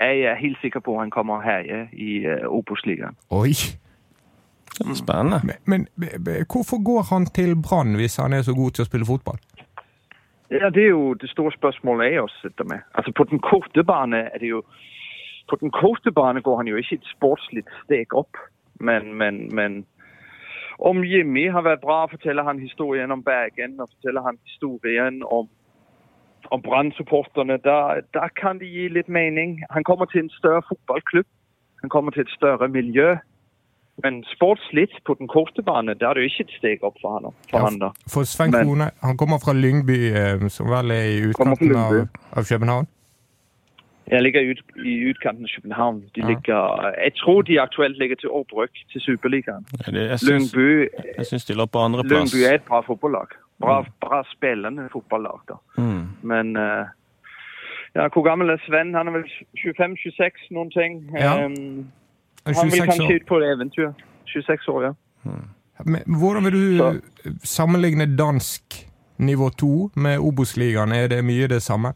Jeg 0.00 0.20
er 0.20 0.34
helt 0.34 0.58
sikker 0.60 0.80
på 0.80 0.94
at 0.94 1.00
han 1.06 1.10
kommer 1.10 1.40
her 1.40 1.58
ja, 1.64 1.86
i 1.92 2.26
uh, 2.26 2.46
Obos-ligaen. 2.52 3.16
Oi! 3.30 3.54
Det 4.76 4.84
er 4.84 4.94
spennende. 4.94 5.40
Men, 5.44 5.56
men 5.64 5.86
b- 6.00 6.18
b- 6.24 6.44
hvorfor 6.52 6.82
går 6.84 7.02
han 7.14 7.26
til 7.26 7.56
Brann 7.68 7.94
hvis 7.96 8.16
han 8.16 8.32
er 8.32 8.42
så 8.44 8.54
god 8.54 8.70
til 8.76 8.84
å 8.84 8.88
spille 8.90 9.06
fotball? 9.08 9.38
Ja, 10.50 10.68
Det 10.70 10.82
er 10.84 10.92
jo 10.92 11.14
det 11.14 11.30
store 11.30 11.52
spørsmålet 11.56 12.12
jeg 12.12 12.20
også 12.22 12.38
sitter 12.42 12.64
med. 12.64 12.84
Altså 12.94 13.12
På 13.16 13.24
den 13.24 13.40
korte 13.40 13.84
bane 13.84 14.16
er 14.34 14.38
det 14.38 14.50
jo 14.50 14.62
På 15.48 15.56
den 15.60 15.70
korte 15.70 16.12
bane 16.12 16.42
går 16.42 16.56
han 16.56 16.68
jo 16.68 16.76
ikke 16.76 16.98
et 17.00 17.08
sportslig 17.16 17.64
steg 17.84 18.12
opp. 18.14 18.36
Men, 18.80 19.14
men, 19.14 19.54
men 19.54 19.84
om 20.78 21.00
Jimmy 21.04 21.46
har 21.48 21.62
vært 21.64 21.80
bra, 21.80 22.06
forteller 22.10 22.44
han 22.44 22.58
historien 22.60 23.10
om 23.14 23.22
Bergen 23.24 23.80
og 23.80 23.88
forteller 23.94 24.22
han 24.26 24.36
historien 24.44 25.22
om, 25.24 25.48
om 26.50 26.62
Brann-supporterne. 26.62 27.56
Da, 27.64 28.00
da 28.14 28.28
kan 28.40 28.58
det 28.58 28.66
gi 28.66 28.88
litt 28.88 29.08
mening. 29.08 29.62
Han 29.70 29.84
kommer 29.84 30.06
til 30.06 30.20
en 30.24 30.30
større 30.30 30.62
fotballklubb. 30.68 31.26
Han 31.82 31.90
kommer 31.90 32.10
til 32.10 32.20
et 32.26 32.32
større 32.38 32.68
miljø. 32.68 33.16
Men 34.04 34.24
sportslig 34.28 34.88
på 35.06 35.14
den 35.18 35.28
korte 35.28 35.62
bane, 35.64 35.94
da 35.94 36.10
er 36.10 36.14
det 36.14 36.22
jo 36.26 36.30
ikke 36.32 36.44
et 36.44 36.56
steg 36.58 36.82
opp 36.84 36.98
for 37.00 37.14
han, 37.16 37.30
for 37.50 37.58
Ja, 37.58 37.64
han 37.64 37.78
da. 37.80 37.88
For 38.12 38.28
Sven 38.28 38.52
Krone 38.52 38.90
han 39.02 39.16
kommer 39.16 39.38
fra 39.44 39.54
Lyngby, 39.56 39.96
eh, 40.12 40.48
som 40.52 40.68
vel 40.68 40.90
er 40.90 41.06
i 41.14 41.22
utkanten 41.30 41.72
av, 41.76 41.94
av 42.36 42.44
København? 42.44 42.86
Jeg 44.10 44.22
ligger 44.22 44.40
ut, 44.50 44.60
i 44.84 44.92
utkanten 45.10 45.44
av 45.48 45.50
København. 45.56 46.02
De 46.14 46.20
Ja. 46.20 46.26
ligger, 46.28 46.92
jeg 47.04 47.12
tror 47.22 47.42
de 47.42 47.60
aktuelt 47.60 47.98
ligger 47.98 48.16
til 48.16 48.30
opprykk 48.30 48.70
til 48.92 49.00
Superligaen. 49.00 49.64
Ja, 49.86 49.92
Jeg 50.10 50.18
syns, 50.20 50.52
Lyngby, 50.54 50.88
jeg 51.16 51.26
syns 51.26 51.44
de 51.44 51.54
lå 51.54 51.66
på 51.66 51.78
andreplass. 51.78 52.34
Lyngby 52.34 52.44
er 52.50 52.54
et 52.54 52.64
bra 52.68 52.80
fotballag. 52.80 53.28
Bra, 53.60 53.84
bra 54.00 54.22
spillende 54.32 54.88
fotballag. 54.92 55.40
da. 55.48 55.54
Mm. 55.78 56.06
Men 56.22 56.56
uh, 56.56 56.86
ja, 57.94 58.08
hvor 58.12 58.22
gammel 58.28 58.50
er 58.50 58.56
Sven? 58.66 58.94
Han 58.94 59.08
er 59.08 59.12
vel 59.12 59.24
25-26, 59.56 60.48
noen 60.50 60.70
ting. 60.70 60.98
Ja. 61.18 61.44
Um, 61.46 61.86
Han 62.46 62.70
vil 62.70 62.82
kanskje 62.84 63.14
ut 63.16 63.26
på 63.26 63.38
et 63.38 63.46
eventyr. 63.54 63.92
26 64.26 64.68
år, 64.68 64.82
ja. 64.82 64.92
Men 65.84 66.02
hvordan 66.18 66.44
vil 66.44 66.52
du 66.52 66.76
Så- 66.76 67.00
sammenligne 67.44 68.16
dansk 68.16 68.62
nivå 69.18 69.48
2 69.50 69.90
med 69.96 70.18
Obos-ligaen? 70.18 70.92
Er 70.92 71.06
det 71.08 71.24
mye 71.24 71.46
det 71.48 71.62
samme? 71.62 71.92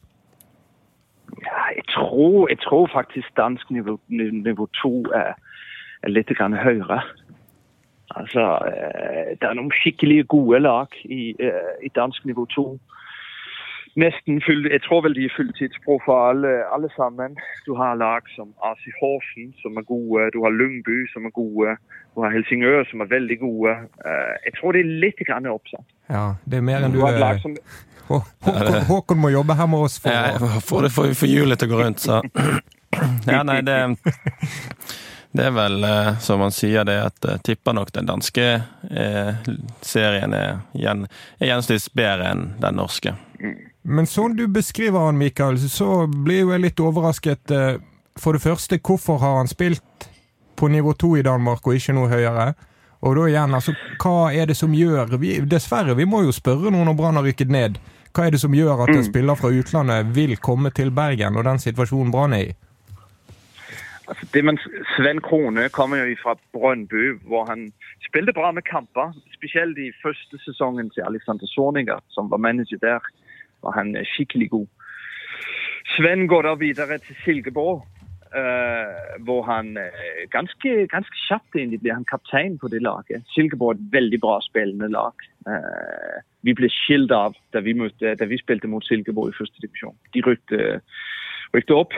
Ja, 1.43 1.63
jeg 1.77 1.85
tror, 1.89 2.49
jeg 2.49 2.59
tror 2.59 2.91
faktisk 2.93 3.37
dansk 3.37 3.71
nivå, 3.71 3.99
nivå 4.09 4.67
2 4.83 5.05
er, 5.15 5.33
er 6.03 6.09
litt 6.09 6.27
grann 6.39 6.53
høyere. 6.57 7.01
Altså, 8.17 8.43
eh, 8.67 9.37
det 9.41 9.47
er 9.49 9.55
noen 9.55 9.71
skikkelig 9.71 10.25
gode 10.29 10.59
lag 10.61 10.87
i, 11.05 11.35
eh, 11.39 11.75
i 11.87 11.89
dansk 11.95 12.25
nivå 12.27 12.47
2. 12.57 12.65
Nesten 13.99 14.39
full, 14.47 14.69
jeg 14.71 14.83
tror 14.87 15.01
vel 15.03 15.15
de 15.19 15.25
er 15.27 15.33
fulltidsbruk 15.35 16.03
for 16.07 16.29
alle, 16.31 16.51
alle 16.75 16.89
sammen. 16.97 17.35
Du 17.67 17.75
har 17.75 17.95
lag 17.99 18.23
som 18.37 18.53
AC 18.63 18.83
Horsen, 19.01 19.49
som 19.63 19.77
er 19.81 19.83
gode. 19.83 20.29
Du 20.35 20.43
har 20.45 20.51
Lyngby, 20.55 20.99
som 21.13 21.27
er 21.27 21.31
gode. 21.35 21.75
Du 22.15 22.23
har 22.23 22.31
Helsingør, 22.31 22.85
som 22.91 23.01
er 23.03 23.11
veldig 23.11 23.39
gode. 23.41 23.71
Eh, 24.07 24.35
jeg 24.47 24.53
tror 24.61 24.73
det 24.73 24.81
er 24.85 24.93
litt 25.07 25.23
grann 25.27 25.47
oppsatt. 25.51 25.87
Ja, 26.11 26.25
det 26.47 26.59
er 26.61 26.67
mer 26.71 26.87
enn 26.87 26.95
Du 26.95 26.99
du 27.01 27.05
har 27.07 27.15
et 27.19 27.21
lag 27.21 27.41
som 27.43 27.57
Hå- 28.11 28.25
Håkon, 28.43 28.81
Håkon 28.91 29.19
må 29.23 29.29
jobbe 29.31 29.55
her 29.55 29.67
med 29.71 29.79
oss 29.87 29.99
for 30.03 30.11
Ja, 30.11 30.35
å 30.39 30.61
for, 30.67 30.89
for 30.91 31.27
hjulet 31.31 31.59
til 31.59 31.69
å 31.71 31.75
gå 31.77 31.83
rundt, 31.85 32.01
så 32.03 32.23
Ja, 33.31 33.43
nei, 33.47 33.61
det 33.63 33.77
Det 35.33 35.45
er 35.47 35.53
vel, 35.55 35.85
eh, 35.85 36.17
som 36.19 36.41
han 36.43 36.51
sier, 36.51 36.85
det 36.85 36.97
at 37.05 37.27
jeg 37.27 37.43
tipper 37.47 37.77
nok 37.77 37.93
den 37.95 38.09
danske 38.09 38.47
eh, 38.91 39.35
serien 39.87 40.35
er, 40.35 40.57
gjen, 40.75 41.05
er 41.39 41.47
gjennomsnitts 41.53 41.93
bedre 41.95 42.33
enn 42.33 42.49
den 42.59 42.81
norske. 42.81 43.13
Men 43.83 44.09
sånn 44.11 44.35
du 44.37 44.49
beskriver 44.51 45.07
han, 45.07 45.21
Mikael, 45.21 45.59
så 45.71 46.07
blir 46.11 46.43
jo 46.43 46.51
jeg 46.55 46.65
litt 46.65 46.83
overrasket. 46.83 47.51
eh, 47.55 47.79
For 48.19 48.35
det 48.35 48.43
første, 48.43 48.81
hvorfor 48.83 49.21
har 49.23 49.37
han 49.39 49.49
spilt 49.49 50.09
på 50.59 50.69
nivå 50.69 50.93
to 50.99 51.15
i 51.17 51.23
Danmark 51.23 51.67
og 51.67 51.79
ikke 51.79 51.95
noe 51.95 52.11
høyere? 52.11 52.51
Og 53.01 53.15
da 53.17 53.29
igjen, 53.31 53.55
altså, 53.55 53.73
hva 54.03 54.33
er 54.35 54.51
det 54.51 54.59
som 54.59 54.75
gjør 54.77 55.15
vi, 55.23 55.39
Dessverre, 55.49 55.95
vi 55.97 56.05
må 56.05 56.25
jo 56.27 56.35
spørre 56.37 56.69
noen 56.75 56.91
når 56.91 56.99
Brann 56.99 57.17
har 57.17 57.25
rykket 57.25 57.49
ned. 57.49 57.79
Hva 58.13 58.27
er 58.27 58.35
det 58.35 58.43
som 58.43 58.53
gjør 58.53 58.83
at 58.85 58.91
en 58.93 59.07
spiller 59.07 59.39
fra 59.39 59.49
utlandet 59.55 60.11
vil 60.13 60.35
komme 60.43 60.73
til 60.75 60.91
Bergen 60.91 61.39
og 61.39 61.47
den 61.47 61.63
situasjonen 61.63 62.11
Brann 62.13 62.35
er 62.37 62.51
i? 62.51 62.57
Altså, 64.11 64.27
det 64.35 64.43
man, 64.45 64.59
Sven 64.97 65.21
Krone 65.27 65.69
kommer 65.69 65.97
jo 65.97 66.17
fra 66.23 66.35
Brøndby, 66.55 67.05
hvor 67.31 67.45
han 67.51 67.61
spilte 68.09 68.33
bra 68.33 68.51
med 68.51 68.63
kamper. 68.63 69.15
Spesielt 69.37 69.79
i 69.79 69.93
første 70.03 70.39
sesongen 70.45 70.91
til 70.91 71.03
Alexander 71.07 71.47
Sorninger, 71.47 71.99
som 72.09 72.31
var 72.31 72.37
manager 72.47 72.79
der. 72.83 73.01
var 73.63 73.73
han 73.79 73.97
skikkelig 74.05 74.51
god. 74.51 74.67
Sven 75.97 76.29
går 76.29 76.43
da 76.43 76.55
videre 76.55 76.99
til 76.99 77.17
Silkeborg, 77.25 77.87
eh, 78.41 79.19
hvor 79.27 79.43
han 79.53 79.77
eh, 79.77 80.23
ganske, 80.31 80.87
ganske 80.95 81.17
kjapt 81.29 81.57
egentlig 81.57 81.81
blir 81.81 81.95
han 81.95 82.05
kaptein 82.13 82.59
på 82.59 82.69
det 82.69 82.83
laget. 82.83 83.23
Silkeborg 83.35 83.77
er 83.77 83.81
et 83.81 83.93
veldig 83.93 84.21
bra 84.21 84.39
spillende 84.41 84.89
lag. 84.89 85.15
Uh, 85.49 86.21
vi 86.43 86.55
ble 86.55 86.69
skilt 86.69 87.13
av 87.13 87.37
da 87.53 87.63
vi, 87.65 87.73
møtte, 87.73 88.15
da 88.15 88.29
vi 88.29 88.39
spilte 88.39 88.69
mot 88.69 88.85
Silkeborg 88.87 89.33
i 89.33 89.39
første 89.39 89.63
divisjon. 89.65 89.97
De 90.15 90.25
rykte, 90.27 90.81
rykte 91.55 91.77
opp. 91.77 91.97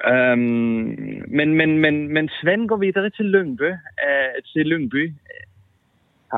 Um, 0.00 1.24
men, 1.28 1.54
men, 1.54 1.78
men, 1.78 2.08
men 2.12 2.28
Sven 2.40 2.66
går 2.66 2.76
videre 2.76 3.10
til 3.10 3.26
Lyngby. 3.26 3.70
Uh, 3.72 4.38
til 4.52 4.66
Lyngby. 4.66 5.12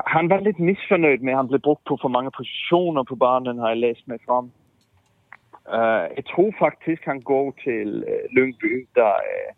Han 0.07 0.29
var 0.29 0.43
litt 0.43 0.59
misfornøyd 0.59 1.23
med 1.23 1.33
at 1.33 1.37
han 1.37 1.47
ble 1.47 1.59
brukt 1.59 1.85
på 1.87 1.97
for 2.01 2.11
mange 2.11 2.31
posisjoner 2.35 3.03
på 3.03 3.15
banen, 3.15 3.59
har 3.59 3.69
jeg 3.73 3.83
lest 3.83 4.07
meg 4.11 4.19
fram. 4.27 4.51
Uh, 5.65 6.11
jeg 6.17 6.25
tror 6.31 6.51
faktisk 6.59 7.05
han 7.05 7.21
går 7.21 7.53
til 7.63 8.03
uh, 8.03 8.25
Lyngby, 8.35 8.73
eh, 8.97 9.53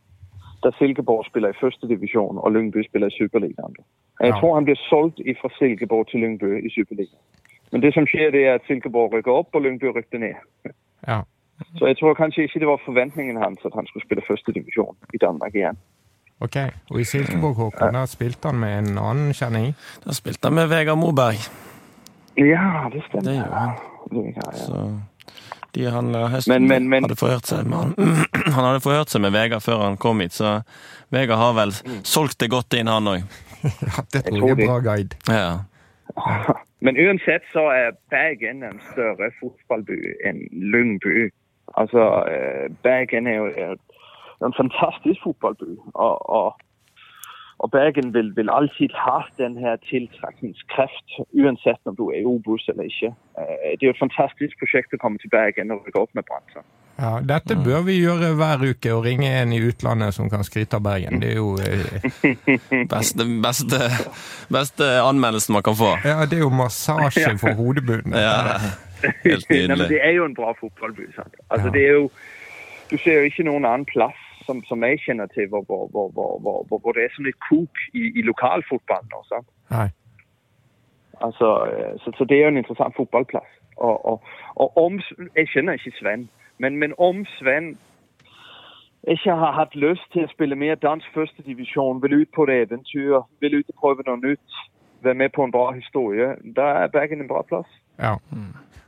da 0.63 0.71
Silkeborg 0.77 1.25
spiller 1.25 1.49
i 1.49 1.59
første 1.61 1.87
divisjon 1.87 2.37
og 2.37 2.51
Lyngby 2.51 2.85
spiller 2.85 3.07
i 3.07 3.17
Superligaen. 3.17 3.75
Jeg 4.21 4.29
Ja. 4.33 4.39
tror 4.39 4.53
han 4.55 4.65
blir 4.65 4.79
solgt 4.89 5.19
fra 5.41 5.49
Silkeborg 5.57 6.07
til 6.07 6.19
Lyngby 6.19 6.65
i 6.65 6.69
Superligaen. 6.69 7.21
Men 7.71 7.81
det 7.81 7.93
som 7.93 8.07
skjer, 8.07 8.31
det 8.31 8.45
er 8.47 8.53
at 8.53 8.65
Silkeborg 8.67 9.13
rykker 9.13 9.31
opp, 9.31 9.55
og 9.55 9.61
Lyngby 9.61 9.85
rykker 9.85 10.17
ned. 10.17 10.35
Ja. 11.07 11.21
Så 11.79 11.87
jeg 11.89 11.97
tror 11.97 12.13
kanskje 12.17 12.43
ikke 12.45 12.59
det 12.61 12.67
var 12.69 12.81
forventningen 12.85 13.37
hans 13.41 13.59
at 13.65 13.73
han 13.75 13.87
skulle 13.89 14.05
spille 14.05 14.21
første 14.27 14.53
divisjon 14.53 14.95
i 15.13 15.17
Danmark 15.21 15.55
igjen. 15.55 15.77
Ok, 16.39 16.55
Og 16.91 16.99
i 17.01 17.03
Silkeborg, 17.03 17.55
Håkon, 17.57 17.93
da 17.97 18.03
spilte 18.05 18.51
han 18.51 18.59
med 18.61 18.77
en 18.77 18.97
annen 19.01 19.33
kjenning? 19.33 19.71
Da 20.05 20.13
spilte 20.13 20.45
han 20.51 20.53
med 20.53 20.67
Vegard 20.69 20.97
Moberg. 21.01 21.39
Ja, 22.37 22.89
det 22.93 23.01
stemmer. 23.07 23.25
Det 23.25 23.33
gjør 23.39 23.53
han. 23.57 23.71
Ja. 24.35 24.51
Så 24.53 24.83
de 25.73 25.85
han 25.91 26.13
høsten 26.13 26.53
Men- 26.53 26.67
men- 26.67 26.89
men- 26.89 27.03
hadde 27.03 27.15
forhørt 27.17 27.45
seg 27.49 27.65
med 27.65 27.77
han. 27.77 27.95
han 28.55 28.63
hadde 28.63 28.83
forhørt 28.85 29.09
seg 29.09 29.21
med 29.21 29.31
Vegard 29.33 29.61
før 29.65 29.81
han 29.83 29.97
kom 29.97 30.19
hit, 30.19 30.31
så 30.33 30.61
Vegard 31.09 31.37
har 31.37 31.53
vel 31.53 31.71
solgt 32.03 32.37
det 32.39 32.49
godt 32.53 32.73
inn, 32.73 32.87
han 32.87 33.07
òg. 33.07 33.23
Ja, 33.63 34.03
det 34.13 34.23
tror 34.29 34.47
jeg 34.47 34.59
er 34.59 34.67
bra 34.67 34.79
guide. 34.79 35.17
Ja. 35.27 35.59
Men 36.85 36.95
uansett 37.01 37.43
så 37.51 37.65
er 37.73 37.95
Bergen 38.13 38.61
en 38.63 38.77
større 38.93 39.31
fotballby 39.41 39.97
enn 40.25 40.43
Lyngby. 40.53 41.31
Altså, 41.81 42.03
eh, 42.33 42.65
Bergen 42.83 43.27
er 43.27 43.35
jo 43.41 43.45
en 44.47 44.53
fantastisk 44.61 45.19
fotballby. 45.23 45.71
Og, 45.93 46.29
og, 46.37 46.47
og 47.63 47.71
Bergen 47.71 48.13
vil, 48.13 48.33
vil 48.37 48.49
alltid 48.59 48.93
ha 49.05 49.19
den 49.37 49.57
her 49.63 49.75
tiltrekningskraft, 49.89 51.07
uansett 51.41 51.81
om 51.89 51.95
du 51.99 52.09
er 52.09 52.19
i 52.21 52.25
Obos 52.33 52.65
eller 52.69 52.83
ikke. 52.89 53.13
Eh, 53.39 53.71
Det 53.77 53.83
er 53.83 53.89
jo 53.91 53.95
et 53.97 54.03
fantastisk 54.05 54.53
prosjekt 54.61 54.93
å 54.97 55.01
komme 55.03 55.17
til 55.21 55.29
Bergen 55.33 55.71
og 55.73 55.85
rykke 55.85 56.01
opp 56.05 56.13
med 56.17 56.25
Brann. 56.29 56.65
Ja, 56.97 57.11
Dette 57.21 57.53
bør 57.61 57.83
vi 57.85 57.99
gjøre 58.01 58.31
hver 58.39 58.63
uke, 58.71 58.89
og 58.95 59.03
ringe 59.05 59.29
en 59.41 59.51
i 59.53 59.59
utlandet 59.61 60.15
som 60.17 60.31
kan 60.33 60.41
skryte 60.43 60.79
av 60.79 60.85
Bergen. 60.87 61.19
Det 61.21 61.29
er 61.29 61.37
jo 61.37 61.51
eh, 61.61 62.87
Beste, 62.95 63.25
beste, 63.45 63.81
beste 64.49 64.87
anmeldelsen 65.05 65.53
man 65.53 65.65
kan 65.67 65.77
få. 65.77 65.91
Ja, 66.05 66.25
det 66.25 66.39
er 66.39 66.45
jo 66.47 66.49
massasje 66.49 67.35
for 67.43 67.53
hodebunnen. 67.59 68.17
Ja, 68.17 68.57
helt 69.23 69.49
Nei, 69.49 69.67
men 69.67 69.85
det 69.89 69.99
er 70.03 70.15
jo 70.17 70.25
en 70.25 70.35
bra 70.35 70.53
fotballby. 70.59 71.11
sant? 71.15 71.35
Altså, 71.49 71.67
Ja. 71.67 71.73
det 71.73 71.83
er 71.85 71.93
jo, 71.93 72.09
du 72.91 72.97
ser 72.97 73.19
jo 73.19 73.29
ikke 73.29 73.43
noen 73.43 73.65
annen 73.65 73.85
plass 73.85 74.23
som, 74.45 74.63
som 74.63 74.83
jeg 74.83 74.99
kjenner 75.03 75.27
til 75.35 75.47
hvor, 75.47 75.63
hvor, 75.67 75.87
hvor, 75.91 76.79
hvor, 76.79 76.91
det 76.91 77.03
er 77.03 77.15
sånn 77.15 77.27
et 77.27 77.39
kok 77.49 77.81
i, 77.93 78.11
i 78.19 78.21
lokalfotballen. 78.21 79.11
Også. 79.19 79.41
Nei. 79.71 79.89
Altså, 81.21 81.49
eh, 81.73 81.93
så, 82.03 82.13
så 82.17 82.25
det 82.29 82.37
er 82.37 82.47
jo 82.47 82.53
en 82.53 82.61
interessant 82.63 82.95
fotballplass. 82.95 83.51
Og, 83.77 84.05
og, 84.05 84.23
og 84.55 84.77
om 84.77 84.99
Jeg 85.35 85.47
kjenner 85.53 85.73
ikke 85.77 85.91
Sven, 85.99 86.29
men, 86.57 86.77
men 86.81 86.93
om 86.97 87.25
Sven 87.37 87.77
ikke 89.07 89.35
har 89.35 89.53
hatt 89.53 89.75
lyst 89.75 90.07
til 90.13 90.25
å 90.25 90.31
spille 90.31 90.55
mer 90.55 90.75
dansk 90.75 91.07
førstedivisjon, 91.13 92.01
vil 92.03 92.21
ut 92.21 92.31
på 92.35 92.43
et 92.47 92.65
eventyr, 92.65 93.21
vil 93.39 93.59
ut 93.59 93.69
og 93.69 93.77
prøve 93.79 94.03
noe 94.07 94.19
nytt, 94.19 94.57
være 95.05 95.19
med 95.21 95.29
på 95.35 95.45
en 95.45 95.53
bra 95.53 95.71
historie, 95.71 96.33
da 96.57 96.65
er 96.81 96.91
Bergen 96.91 97.21
en 97.21 97.29
bra 97.29 97.43
plass. 97.47 97.69
Ja. 97.97 98.17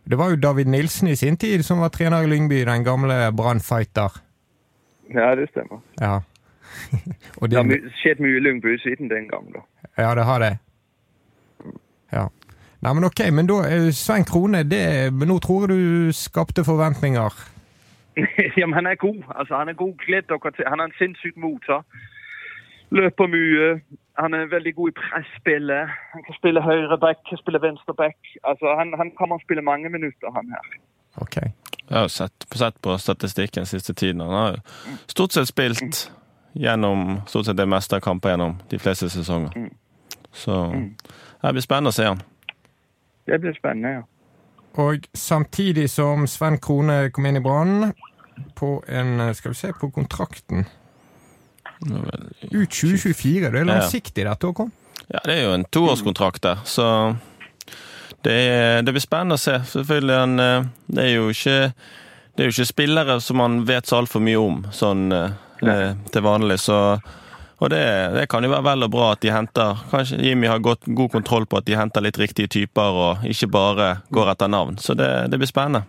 Det 0.09 0.17
var 0.17 0.29
jo 0.29 0.35
David 0.41 0.65
Nilsen 0.65 1.07
i 1.07 1.15
sin 1.15 1.37
tid 1.37 1.63
som 1.65 1.79
var 1.79 1.89
trener 1.93 2.23
i 2.23 2.27
Lyngby, 2.27 2.63
den 2.65 2.83
gamle 2.83 3.31
Brann-fighter. 3.37 4.17
Ja, 5.13 5.35
det 5.35 5.49
stemmer. 5.49 5.81
Ja. 6.01 6.21
og 7.41 7.49
Det 7.49 7.57
har 7.57 7.91
skjedd 8.01 8.21
mye 8.21 8.37
i 8.37 8.43
Lyngby 8.43 8.77
siden 8.81 9.09
den 9.09 9.29
gang. 9.29 9.53
da. 9.53 9.61
ja, 9.97 10.15
det 10.15 10.25
har 10.25 10.39
det. 10.39 10.57
Ja. 12.11 12.27
Nei, 12.79 12.93
men 12.93 13.03
ok, 13.03 13.21
men 13.31 13.47
da, 13.47 13.59
eh, 13.67 13.89
Svein 13.91 14.25
Krone, 14.25 14.63
det, 14.63 15.13
men 15.13 15.27
nå 15.27 15.39
tror 15.43 15.65
jeg 15.65 15.77
du 15.77 16.13
skapte 16.15 16.63
forventninger. 16.63 17.33
Jamen, 18.59 18.73
han 18.73 18.87
er 18.87 18.95
god. 18.95 19.23
Altså, 19.35 19.55
han 19.55 19.69
er 19.69 19.73
god 19.73 19.93
kledd. 19.97 20.23
til. 20.55 20.65
Han 20.67 20.79
har 20.79 20.85
en 20.85 20.97
sinnssyk 20.97 21.37
motor. 21.37 21.85
Løper 22.91 23.27
mye. 23.27 23.81
Han 24.19 24.33
er 24.33 24.49
veldig 24.51 24.75
god 24.75 24.89
i 24.89 24.95
presspillet. 24.99 25.91
Han 26.13 26.23
kan 26.25 26.35
spille 26.35 26.61
høyre 26.61 26.97
back, 26.99 27.21
spille 27.39 27.61
venstre 27.61 27.93
back. 27.95 28.17
Altså, 28.43 28.75
han, 28.79 28.93
han 28.97 29.11
kommer 29.17 29.39
og 29.39 29.45
spille 29.45 29.63
mange 29.63 29.89
minutter, 29.89 30.31
han 30.35 30.51
her. 30.55 30.79
Ok. 31.23 31.37
Jeg 31.89 31.97
har 31.97 32.07
sett, 32.07 32.45
sett 32.53 32.81
på 32.81 32.97
statistikken 32.97 33.65
siste 33.65 33.93
tiden. 33.93 34.21
Han 34.21 34.29
har 34.29 34.49
jo 34.57 34.97
stort 35.07 35.33
sett 35.33 35.47
spilt 35.47 36.11
gjennom 36.53 37.21
stort 37.27 37.45
sett 37.45 37.57
det 37.57 37.67
meste 37.69 37.95
av 37.95 38.03
kamper 38.05 38.35
gjennom 38.35 38.57
de 38.69 38.79
fleste 38.79 39.09
sesonger. 39.09 39.69
Så 40.31 40.57
det 41.41 41.53
blir 41.55 41.65
spennende 41.65 41.93
å 41.93 41.97
se 41.97 42.05
han. 42.11 42.21
Det 43.25 43.39
blir 43.41 43.55
spennende, 43.57 44.01
ja. 44.01 44.03
Og 44.79 45.07
samtidig 45.17 45.89
som 45.89 46.27
Sven 46.27 46.59
Krone 46.61 47.09
kom 47.13 47.25
inn 47.25 47.39
i 47.39 47.43
Brann 47.43 47.91
på 48.55 48.83
en, 48.87 49.33
skal 49.35 49.51
vi 49.51 49.57
se, 49.57 49.71
på 49.73 49.89
kontrakten 49.95 50.67
ut 51.79 52.69
2024, 52.69 53.51
det 53.51 53.61
er 53.61 53.67
langsiktig 53.67 54.25
dette, 54.27 54.49
Håkon? 54.49 54.71
Ja, 55.09 55.21
det 55.25 55.35
er 55.35 55.43
jo 55.47 55.55
en 55.55 55.65
toårskontrakt 55.65 56.43
der, 56.45 56.59
så 56.69 56.85
det, 58.25 58.35
det 58.85 58.93
blir 58.93 59.03
spennende 59.03 59.39
å 59.39 59.41
se. 59.41 59.55
Selvfølgelig, 59.71 60.43
eh, 60.43 60.67
det 60.91 61.05
er 61.05 61.13
jo 61.15 61.31
ikke 61.33 61.57
det 62.35 62.43
er 62.45 62.51
jo 62.51 62.55
ikke 62.55 62.69
spillere 62.69 63.15
som 63.23 63.39
man 63.41 63.63
vet 63.67 63.89
så 63.89 63.97
altfor 63.99 64.23
mye 64.23 64.39
om 64.39 64.61
sånn 64.71 65.09
eh, 65.11 65.89
til 66.11 66.23
vanlig, 66.23 66.59
så 66.63 66.99
og 67.59 67.67
det, 67.73 67.81
det 68.15 68.29
kan 68.31 68.45
jo 68.45 68.53
være 68.53 68.63
vel 68.63 68.85
og 68.85 68.91
bra 68.93 69.09
at 69.11 69.19
de 69.19 69.33
henter 69.35 69.81
Kanskje 69.91 70.21
Jimmy 70.23 70.47
har 70.47 70.61
gått, 70.63 70.85
god 70.87 71.11
kontroll 71.11 71.43
på 71.49 71.59
at 71.59 71.67
de 71.67 71.75
henter 71.75 72.05
litt 72.05 72.19
riktige 72.21 72.47
typer, 72.47 72.95
og 73.03 73.25
ikke 73.27 73.49
bare 73.51 73.89
går 74.15 74.31
etter 74.31 74.47
navn. 74.47 74.77
Så 74.79 74.95
det, 74.95 75.09
det 75.27 75.39
blir 75.41 75.51
spennende. 75.51 75.83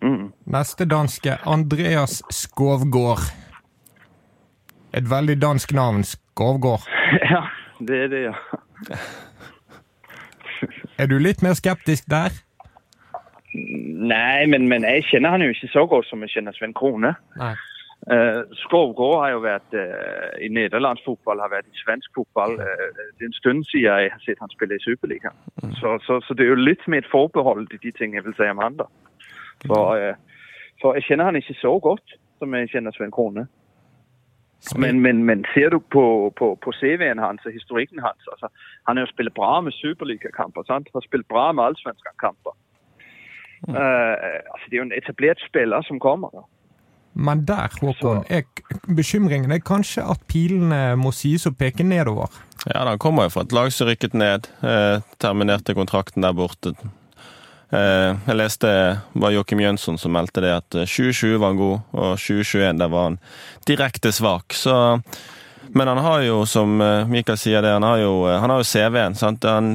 Mm. 0.00 0.30
Neste 0.56 0.86
danske, 0.88 1.36
Andreas 1.44 2.22
Skovgård. 2.32 3.28
Et 4.94 5.10
veldig 5.10 5.42
dansk 5.42 5.72
navn, 5.72 6.04
Skovgård. 6.04 6.88
Ja, 7.32 7.42
det 7.78 7.96
er 8.04 8.08
det, 8.08 8.22
ja. 8.22 8.34
Er 10.98 11.06
du 11.06 11.18
litt 11.18 11.42
mer 11.42 11.52
skeptisk 11.58 12.08
der? 12.10 12.32
Nei, 13.52 14.46
men, 14.48 14.68
men 14.68 14.84
jeg 14.84 15.04
kjenner 15.10 15.34
han 15.34 15.44
jo 15.44 15.52
ikke 15.52 15.68
så 15.72 15.84
godt 15.88 16.08
som 16.08 16.24
jeg 16.24 16.32
kjenner 16.36 16.56
Sven 16.56 16.72
Krone. 16.76 17.12
Nei. 17.40 17.52
Uh, 18.10 18.42
Skovgård 18.64 19.20
har 19.22 19.30
jo 19.30 19.42
vært 19.44 19.76
uh, 19.78 20.32
i 20.42 20.48
nederlandsk 20.50 21.04
fotball, 21.06 21.40
har 21.44 21.52
vært 21.52 21.68
i 21.70 21.82
svensk 21.84 22.10
fotball. 22.16 22.56
Uh, 22.58 22.88
det 23.18 23.26
er 23.26 23.30
en 23.30 23.36
stund 23.36 23.62
siden 23.70 23.86
jeg 23.86 24.12
har 24.14 24.24
sett 24.24 24.40
han 24.42 24.50
spille 24.50 24.76
i 24.76 24.82
Superligaen. 24.82 25.36
Mm. 25.62 25.76
Så, 25.78 25.98
så, 26.06 26.18
så, 26.26 26.34
det 26.34 26.46
er 26.46 26.54
jo 26.54 26.64
litt 26.64 26.82
med 26.88 27.04
et 27.04 27.12
forbehold 27.12 27.68
til 27.70 27.82
de 27.84 27.92
ting 27.98 28.16
jeg 28.16 28.24
vil 28.26 28.36
si 28.38 28.48
om 28.50 28.62
han. 28.64 28.80
da. 28.80 28.88
For, 29.68 30.00
for 30.82 30.98
jeg 30.98 31.06
kjenner 31.06 31.30
han 31.30 31.38
ikke 31.38 31.54
så 31.60 31.76
godt 31.78 32.16
som 32.42 32.56
jeg 32.58 32.72
kjenner 32.72 32.96
Sven 32.96 33.14
Krone. 33.14 33.46
Men, 34.76 35.00
men, 35.00 35.24
men, 35.24 35.44
ser 35.54 35.68
du 35.74 35.78
på, 35.78 36.32
på, 36.38 36.54
på 36.62 36.72
CV-en 36.78 37.18
hans 37.18 37.42
og 37.46 37.52
historikken 37.52 37.98
hans 37.98 38.28
altså, 38.32 38.46
Han 38.86 38.96
har 38.96 39.06
jo 39.06 39.10
spilt 39.10 39.34
bra 39.34 39.60
med 39.60 39.72
superligakamper. 39.74 40.62
Han 40.70 40.86
Har 40.94 41.04
spilt 41.06 41.28
bra 41.28 41.52
med 41.52 41.64
allsvenskekamper. 41.64 42.54
Mm. 43.66 43.74
Uh, 43.74 44.14
altså, 44.52 44.64
det 44.68 44.76
er 44.76 44.82
jo 44.82 44.88
en 44.88 44.98
etablert 45.02 45.42
spiller 45.48 45.82
som 45.82 45.98
kommer. 45.98 46.30
da. 46.30 46.46
Men 47.12 47.44
der, 47.48 47.68
Håkon, 47.80 48.24
er 48.30 48.42
bekymringen 48.96 49.52
er 49.52 49.60
kanskje 49.60 50.04
at 50.14 50.22
pilene 50.28 50.94
må 50.96 51.12
sies 51.12 51.44
å 51.46 51.52
peke 51.52 51.84
nedover? 51.84 52.32
Ja, 52.64 52.86
han 52.88 53.00
kommer 53.02 53.26
jo 53.26 53.34
fra 53.34 53.44
et 53.44 53.52
lag 53.52 53.72
som 53.74 53.90
rykket 53.90 54.14
ned. 54.16 54.48
Eh, 54.64 55.02
terminerte 55.20 55.76
kontrakten 55.76 56.24
der 56.24 56.32
borte. 56.36 56.72
Eh, 57.72 58.16
jeg 58.26 58.36
leste 58.36 58.68
det 58.68 59.20
var 59.22 59.32
Joakim 59.32 59.62
Jønsson 59.62 59.96
som 60.00 60.12
meldte 60.12 60.42
det 60.44 60.50
at 60.52 60.74
2020 60.74 61.38
var 61.40 61.52
han 61.54 61.60
god, 61.60 61.78
og 61.96 62.10
2021 62.20 62.80
der 62.82 62.90
var 62.92 63.06
han 63.08 63.20
direkte 63.68 64.12
svak. 64.12 64.52
Så 64.52 64.74
men 65.72 65.88
han 65.88 65.98
har 66.04 66.20
jo, 66.26 66.42
som 66.46 66.80
eh, 66.84 67.08
Mikael 67.08 67.38
sier 67.40 67.62
det, 67.64 67.70
han 67.72 67.86
har 67.86 68.02
jo, 68.02 68.26
eh, 68.28 68.44
jo 68.44 68.66
CV-en. 68.66 69.16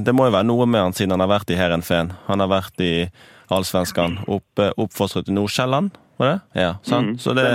Det 0.06 0.13
må 0.13 0.27
jo 0.27 0.36
være 0.36 0.46
noe 0.46 0.68
med 0.70 0.84
han 0.84 0.94
siden 0.94 1.16
han 1.16 1.24
har 1.25 1.32
vært 1.32 1.54
i 1.54 1.58
Heerenveen. 1.58 2.12
Han 2.27 2.44
har 2.44 2.51
vært 2.51 2.84
i 2.86 2.92
Allsvenskan, 3.50 4.20
opp, 4.27 4.62
oppfostret 4.75 5.32
i 5.32 5.34
Nordsjælland, 5.34 5.96
var 6.20 6.34
det? 6.34 6.39
Ja, 6.60 6.74
sant? 6.84 7.16
Mm, 7.16 7.20
så 7.24 7.34
det, 7.34 7.46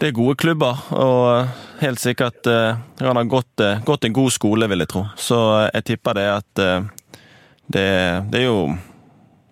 det, 0.00 0.08
er 0.08 0.16
gode 0.16 0.34
klubber, 0.42 0.80
og 0.90 1.46
helt 1.78 2.02
sikkert 2.02 2.48
Han 2.48 3.20
har 3.20 3.28
gått, 3.30 3.62
gått, 3.86 4.08
en 4.08 4.16
god 4.16 4.34
skole, 4.34 4.66
vil 4.66 4.82
jeg 4.82 4.90
tro. 4.90 5.04
Så 5.14 5.38
jeg 5.68 5.86
tipper 5.92 6.18
det 6.18 6.26
at 6.32 6.50
det, 6.58 7.86
det, 8.32 8.42
er 8.42 8.48
jo 8.48 8.58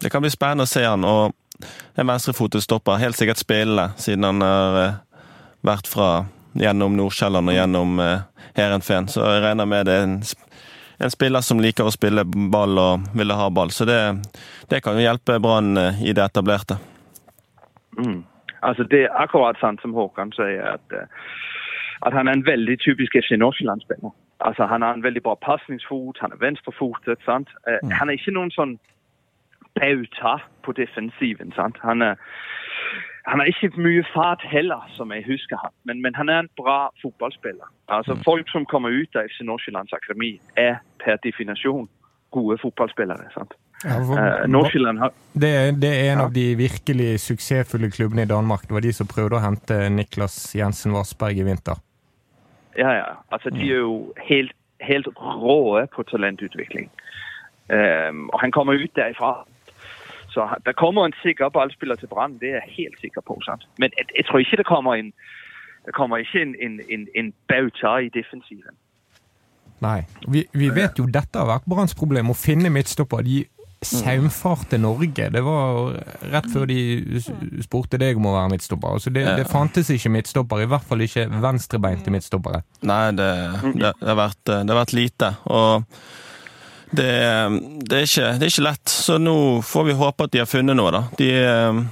Det 0.05 0.13
kan 0.13 0.23
bli 0.23 0.31
spennende 0.33 0.69
å 0.69 0.71
se 0.71 0.85
han. 0.85 1.05
Og 1.09 1.33
en 1.97 2.09
venstrefotet 2.09 2.63
stopper, 2.63 3.01
helt 3.01 3.17
sikkert 3.17 3.41
spillende, 3.41 3.91
siden 3.97 4.29
han 4.29 4.45
har 4.45 4.99
vært 5.65 5.89
fra 5.89 6.09
gjennom 6.55 6.95
Nordsjælland 6.99 7.51
og 7.51 7.57
gjennom 7.57 8.03
Heerenveen. 8.55 9.09
Så 9.09 9.25
jeg 9.25 9.47
regner 9.47 9.67
med 9.67 9.89
det 9.89 9.97
er 9.97 10.05
en 10.11 10.19
en 10.99 11.11
spiller 11.11 11.41
som 11.41 11.61
liker 11.61 11.87
å 11.87 11.95
spille 11.95 12.25
ball 12.25 12.79
og 12.79 13.09
ville 13.19 13.37
ha 13.37 13.49
ball. 13.51 13.73
Så 13.75 13.87
det, 13.89 13.99
det 14.71 14.81
kan 14.85 14.99
jo 14.99 15.05
hjelpe 15.05 15.41
Brann 15.43 15.77
i 15.77 16.13
det 16.15 16.23
etablerte. 16.23 16.79
Mm. 17.99 18.23
Altså 18.65 18.87
Det 18.89 19.05
er 19.05 19.17
akkurat 19.21 19.59
sant 19.61 19.83
som 19.83 19.95
Håkan 19.95 20.33
sier, 20.37 20.79
at, 20.79 20.95
at 22.07 22.17
han 22.17 22.29
er 22.29 22.39
en 22.39 22.47
veldig 22.47 22.79
typisk 22.81 23.17
FC 23.21 23.37
Nordsjælland-spiller. 23.37 24.15
Altså 24.41 24.67
Han 24.67 24.83
har 24.83 24.95
en 24.95 25.05
veldig 25.05 25.23
bra 25.23 25.35
pasningsfot, 25.41 26.19
han 26.21 26.33
er 26.33 26.41
venstrefotet. 26.41 27.19
sant? 27.25 27.49
Mm. 27.67 27.91
Han 27.91 28.09
er 28.09 28.19
ikke 28.19 28.35
noen 28.35 28.55
sånn 28.55 28.79
bauta 29.81 30.39
på 30.65 30.73
defensiven. 30.73 31.53
sant? 31.57 31.79
Han 31.83 32.03
er, 32.03 32.15
han 33.27 33.41
har 33.41 33.47
ikke 33.47 33.73
mye 33.81 34.05
fart 34.15 34.43
heller, 34.45 34.85
som 34.97 35.13
jeg 35.13 35.25
husker 35.27 35.57
han. 35.65 35.73
Men, 35.85 36.03
men 36.03 36.15
han 36.15 36.29
er 36.29 36.39
en 36.45 36.53
bra 36.57 36.91
fotballspiller. 37.03 37.69
Altså 37.89 38.15
mm. 38.15 38.23
Folk 38.25 38.51
som 38.53 38.67
kommer 38.67 38.89
ut 38.89 39.17
av 39.17 39.29
FC 39.29 39.41
Nordsjællands 39.43 39.93
akademi, 39.93 40.41
er 40.57 40.77
per 41.05 41.17
definisjon 41.25 41.89
gode 42.31 42.59
fotballspillere. 42.63 43.31
sant? 43.35 43.55
Ja, 43.85 43.99
uh, 44.01 44.99
har... 44.99 45.13
det, 45.33 45.83
det, 45.83 45.91
er 46.07 46.13
en 46.13 46.19
ja. 46.19 46.25
av 46.25 46.33
de 46.33 46.45
virkelig 46.57 47.21
suksessfulle 47.21 47.91
klubbene 47.91 48.23
i 48.23 48.31
Danmark. 48.31 48.63
Det 48.63 48.75
var 48.75 48.81
de 48.81 48.93
som 48.93 49.09
prøvde 49.09 49.37
å 49.37 49.45
hente 49.45 49.77
Niklas 49.93 50.55
Jensen 50.57 50.95
Vassberg 50.97 51.39
i 51.39 51.45
vinter. 51.45 51.81
Ja, 52.79 52.91
ja. 52.97 53.11
Altså, 53.31 53.51
de 53.51 53.67
er 53.69 53.83
jo 53.85 54.13
helt, 54.29 54.55
helt 54.81 55.09
råe 55.17 55.85
på 55.95 56.03
talentutvikling. 56.11 56.89
Um, 57.69 58.31
og 58.33 58.41
han 58.41 58.53
kommer 58.53 58.73
ut 58.73 58.97
derifra. 58.97 59.45
Så 60.35 60.49
der 60.67 60.75
kommer 60.83 61.07
en 61.07 61.17
sikker 61.23 61.49
ballspiller 61.55 61.97
til 62.01 62.11
Brann, 62.11 62.39
det 62.41 62.49
er 62.51 62.61
jeg 62.61 62.77
helt 62.81 62.99
sikker 63.01 63.23
på. 63.29 63.39
Sant? 63.47 63.67
Men 63.79 63.95
jeg, 63.99 64.07
jeg, 64.17 64.25
tror 64.27 64.43
ikke 64.43 64.61
det 64.61 64.67
kommer 64.67 64.99
en, 65.01 65.13
det 65.87 65.95
kommer 65.95 66.17
ikke 66.17 66.43
en, 66.43 66.55
en, 66.67 66.81
en, 66.95 67.07
en 67.21 67.33
bauta 67.49 67.97
i 68.07 68.11
defensiven. 68.19 68.75
Nei. 69.85 70.01
Vi, 70.29 70.47
vi, 70.53 70.71
vet 70.75 70.99
jo 70.99 71.07
dette 71.07 71.39
har 71.39 71.51
vært 71.51 71.69
Branns 71.71 71.95
problem, 71.99 72.33
å 72.33 72.39
finne 72.39 72.73
midtstopper. 72.73 73.23
De 73.27 73.45
saumfarte 73.85 74.79
Norge. 74.81 75.29
Det 75.31 75.43
var 75.45 75.99
rett 76.33 76.51
før 76.53 76.67
de 76.71 77.21
spurte 77.63 78.01
deg 78.01 78.19
om 78.19 78.31
å 78.31 78.35
være 78.39 78.55
midtstopper. 78.55 78.99
Altså 78.99 79.13
det, 79.15 79.27
det, 79.39 79.47
fantes 79.51 79.91
ikke 79.93 80.13
midtstopper, 80.17 80.65
i 80.65 80.69
hvert 80.71 80.87
fall 80.89 81.05
ikke 81.05 81.27
venstrebeinte 81.43 82.15
midtstoppere. 82.15 82.65
Nei, 82.89 83.03
det, 83.19 83.31
det, 83.77 83.93
har, 84.01 84.19
vært, 84.19 84.43
det 84.49 84.63
har 84.73 84.81
vært 84.81 84.97
lite. 84.97 85.35
Og 85.53 85.85
det, 86.95 87.11
det, 87.89 87.99
er 87.99 88.07
ikke, 88.07 88.31
det, 88.39 88.47
er 88.47 88.53
ikke, 88.53 88.67
lett. 88.69 88.89
Så 88.91 89.19
nå 89.19 89.37
får 89.67 89.87
vi 89.89 89.99
håpe 89.99 90.27
at 90.27 90.35
de 90.35 90.43
har 90.43 90.51
funnet 90.51 90.79
noe, 90.79 90.93
da. 90.95 91.03
De, 91.19 91.31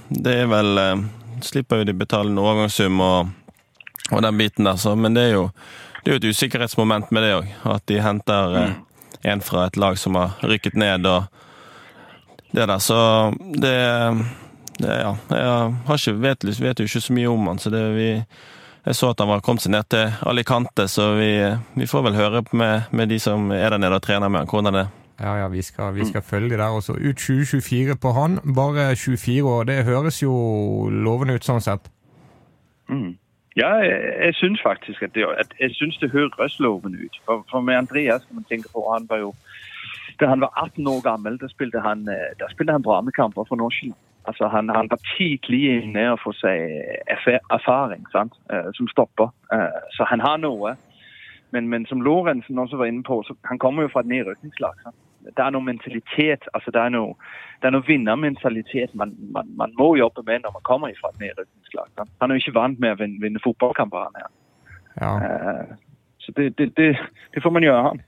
det 0.09 0.35
er 0.45 0.51
vel 0.51 0.83
Slipper 1.43 1.81
jo 1.81 1.87
de 1.89 1.95
betale 1.99 2.31
en 2.31 2.39
overgangssum 2.39 3.01
og, 3.03 3.33
og, 4.13 4.21
den 4.23 4.37
biten 4.39 4.69
der, 4.69 4.77
så, 4.79 4.93
men 4.95 5.17
det 5.17 5.25
er 5.27 5.33
jo 5.41 5.49
det 6.03 6.11
er 6.11 6.19
et 6.19 6.25
usikkerhetsmoment 6.35 7.11
med 7.15 7.23
det 7.23 7.35
òg. 7.37 7.51
At 7.71 7.85
de 7.87 8.01
henter 8.03 8.55
mm. 8.55 8.73
en 9.31 9.43
fra 9.43 9.69
et 9.69 9.79
lag 9.79 9.99
som 9.99 10.19
har 10.19 10.35
rykket 10.43 10.75
ned. 10.79 11.07
og 11.07 11.27
det 12.53 12.67
der. 12.67 12.79
Så 12.79 13.35
det, 13.39 13.77
det 14.79 14.89
Ja. 14.89 15.17
Jeg 15.31 15.75
har 15.87 15.95
ikke, 15.95 16.13
vet, 16.13 16.45
vet, 16.61 16.81
jo 16.81 16.85
ikke 16.85 17.01
så 17.01 17.13
mye 17.13 17.29
om 17.29 17.47
han, 17.47 17.59
så 17.59 17.71
det 17.71 17.83
vi 17.97 18.09
jeg 18.87 18.99
så 18.99 19.13
at 19.13 19.21
han 19.23 19.31
var 19.31 19.43
kommet 19.45 19.63
seg 19.63 19.75
ned 19.75 19.87
til 19.93 20.11
Alicante, 20.27 20.89
så 20.91 21.13
vi, 21.19 21.31
vi 21.79 21.87
får 21.87 22.03
vel 22.09 22.19
høre 22.19 22.43
med, 22.53 22.91
med, 22.91 23.09
de 23.09 23.19
som 23.23 23.51
er 23.55 23.71
der 23.71 23.79
nede 23.79 23.99
og 23.99 24.03
trener 24.03 24.29
med 24.29 24.43
han, 24.43 24.51
hvordan 24.51 24.75
det 24.75 24.85
er. 24.85 24.93
Ja, 25.23 25.33
ja, 25.39 25.49
vi 25.49 25.63
skal, 25.63 25.95
vi 25.95 26.05
skal 26.09 26.23
følge 26.23 26.57
der 26.57 26.75
også. 26.75 26.93
Ut 26.93 27.21
2024 27.21 27.97
på 28.03 28.13
han. 28.17 28.39
Bare 28.57 28.97
24 28.97 29.45
år. 29.47 29.65
Det 29.65 29.85
høres 29.85 30.23
jo 30.23 30.33
lovende 30.91 31.37
ut 31.39 31.47
sånn 31.47 31.63
sett. 31.63 31.87
Mm. 32.91 33.13
Ja, 33.55 33.69
jeg, 33.85 33.99
jeg 34.25 34.35
syns 34.41 34.63
faktisk 34.65 35.03
at 35.07 35.15
det, 35.15 35.29
at 35.39 35.53
jeg 35.61 35.77
synes 35.77 36.01
det 36.03 36.11
høres 36.11 36.59
lovende 36.59 37.05
ut. 37.05 37.21
For, 37.27 37.45
for 37.51 37.61
med 37.61 37.85
Andreas 37.85 38.25
kan 38.27 38.41
man 38.41 38.49
tenke 38.49 38.73
på, 38.73 38.83
han 38.91 39.07
var 39.11 39.23
jo 39.23 39.35
da 40.21 40.29
han 40.29 40.41
var 40.41 40.51
18 40.57 40.87
år 40.87 41.01
gammel, 41.01 41.39
da 41.41 41.49
spilte 41.51 41.81
han, 41.83 42.09
eh, 42.09 42.33
da 42.41 42.49
spilte 42.51 42.73
han 42.73 42.83
bra 42.83 43.01
med 43.01 43.15
kamper 43.17 43.47
for 43.49 43.57
Nordsjælland. 43.57 43.99
Altså, 44.25 44.49
han, 44.49 44.69
han, 44.69 44.89
var 44.91 45.01
tidlig 45.17 45.83
inne 45.83 46.13
og 46.13 46.21
får 46.23 46.37
seg 46.39 46.59
erfaring 47.51 48.05
sant? 48.13 48.37
Eh, 48.53 48.71
som 48.77 48.89
stopper. 48.89 49.33
Eh, 49.53 49.79
så 49.97 50.07
han 50.09 50.23
har 50.23 50.39
noe. 50.39 50.77
Men, 51.53 51.69
men 51.69 51.87
som 51.87 52.01
Lorentzen 52.01 52.59
også 52.59 52.79
var 52.81 52.89
inne 52.89 53.03
på, 53.03 53.23
så 53.27 53.35
han 53.45 53.59
kommer 53.59 53.83
jo 53.83 53.93
fra 53.93 54.01
et 54.01 54.13
nedrykningslag. 54.13 54.87
Det 55.23 55.43
er 55.43 55.51
noe 55.55 55.63
mentalitet, 55.63 56.49
altså 56.55 56.73
det 56.75 56.81
er 56.81 56.95
noe, 56.95 57.13
det 57.61 57.69
er 57.69 57.75
noe 57.77 57.87
vinnermentalitet 57.87 58.95
man, 58.99 59.13
man, 59.35 59.51
man, 59.59 59.75
må 59.79 59.93
jobbe 59.97 60.25
med 60.27 60.43
når 60.43 60.57
man 60.57 60.65
kommer 60.67 60.95
fra 61.01 61.13
et 61.13 61.21
nedrykningslag. 61.27 61.93
Han 62.23 62.31
er 62.31 62.39
jo 62.39 62.43
ikke 62.43 62.57
vant 62.57 62.81
med 62.81 62.97
å 62.97 62.99
vinne, 63.03 63.21
vinne 63.23 63.43
fotballkamper, 63.45 64.09
han 64.09 64.23
her. 64.23 64.33
Ja. 65.03 65.13
Så 66.25 66.33
det, 66.37 66.59
det, 66.59 66.73
det, 66.77 66.89
det, 67.35 67.43
får 67.43 67.51
man 67.51 67.63
gjøre, 67.63 67.83
han. 67.83 68.03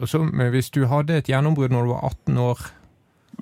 Og 0.00 0.08
så, 0.08 0.18
Hvis 0.50 0.70
du 0.70 0.84
hadde 0.90 1.16
et 1.22 1.28
gjennombrudd 1.30 1.72
når 1.72 1.86
du 1.86 1.92
var 1.94 2.04
18 2.10 2.38
år, 2.42 2.66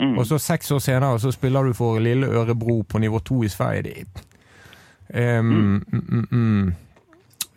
mm. 0.01 0.19
og 0.19 0.27
så 0.27 0.39
seks 0.39 0.71
år 0.73 0.83
senere 0.83 1.19
så 1.21 1.33
spiller 1.35 1.69
du 1.69 1.75
for 1.77 1.99
Lille 1.99 2.27
Ørebro 2.27 2.83
på 2.83 2.99
nivå 2.99 3.19
to 3.19 3.43
i 3.45 3.49
Sverige 3.49 4.05
um, 5.15 5.47
mm. 5.93 6.27
Mm, 6.31 6.75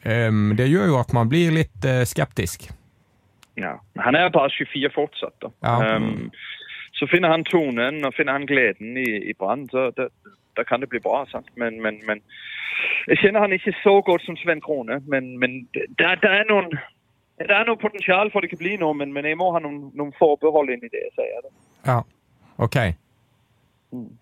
um, 0.06 0.56
Det 0.58 0.70
gjør 0.70 0.86
jo 0.86 1.00
at 1.00 1.14
man 1.14 1.30
blir 1.30 1.52
litt 1.52 1.86
uh, 1.86 2.04
skeptisk. 2.06 2.70
Ja. 3.56 3.78
Han 4.00 4.16
er 4.16 4.30
bare 4.30 4.50
24 4.50 4.90
fortsatt. 4.96 5.36
da. 5.42 5.50
Ja. 5.64 5.96
Um, 5.96 6.32
så 6.94 7.08
finner 7.12 7.30
han 7.30 7.44
tonen 7.44 8.06
og 8.06 8.14
finner 8.14 8.34
han 8.38 8.46
gleden 8.48 8.98
i, 8.98 9.30
i 9.30 9.34
Brann, 9.34 9.70
så 9.70 9.90
det, 9.98 10.10
da 10.58 10.64
kan 10.64 10.82
det 10.82 10.90
bli 10.90 11.00
bra. 11.00 11.26
sant? 11.32 11.50
Men, 11.56 11.82
men, 11.82 12.02
men, 12.08 12.22
Jeg 13.08 13.18
kjenner 13.18 13.40
han 13.40 13.54
ikke 13.54 13.74
så 13.84 14.02
godt 14.02 14.26
som 14.26 14.38
Sven 14.38 14.62
Krone, 14.62 15.02
men, 15.08 15.40
men 15.40 15.68
det, 15.74 15.88
der 15.98 16.30
er 16.30 16.46
noen 16.50 16.74
det 17.40 17.52
er 17.52 17.66
noe 17.66 17.82
potensial 17.82 18.30
for 18.32 18.46
det 18.46 18.52
kan 18.52 18.62
bli 18.62 18.76
noe, 18.78 18.94
men, 18.94 19.14
men 19.14 19.26
jeg 19.26 19.38
må 19.38 19.50
ha 19.56 19.60
noen, 19.60 19.90
noen 19.98 20.14
forbehold 20.20 20.70
i 20.70 20.78
det. 20.84 21.08
sier 21.16 21.32
jeg. 21.32 21.50
Ja, 21.88 22.02
ok. 22.64 22.78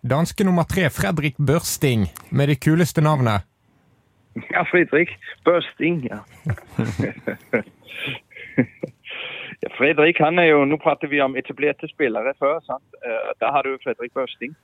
Danske 0.03 0.43
nummer 0.43 0.63
tre, 0.63 0.89
Fredrik 0.89 1.35
Børsting, 1.47 2.07
med 2.31 2.47
det 2.47 2.59
kuleste 2.63 3.01
navnet. 3.01 3.47
Ja, 4.51 4.63
Fredrik 4.71 5.09
Børsting, 5.45 6.03
ja. 6.03 6.17
ja. 9.63 9.69
Fredrik 9.77 10.17
han 10.17 10.39
er 10.39 10.43
jo 10.43 10.65
Nå 10.65 10.77
prater 10.77 11.07
vi 11.07 11.21
om 11.21 11.35
etablerte 11.37 11.87
spillere 11.87 12.33
før. 12.39 12.59
sant? 12.65 12.87
Uh, 13.05 13.31
da 13.39 13.51
har 13.51 13.61
du 13.61 13.77
Fredrik 13.83 14.13
Børsting. 14.13 14.55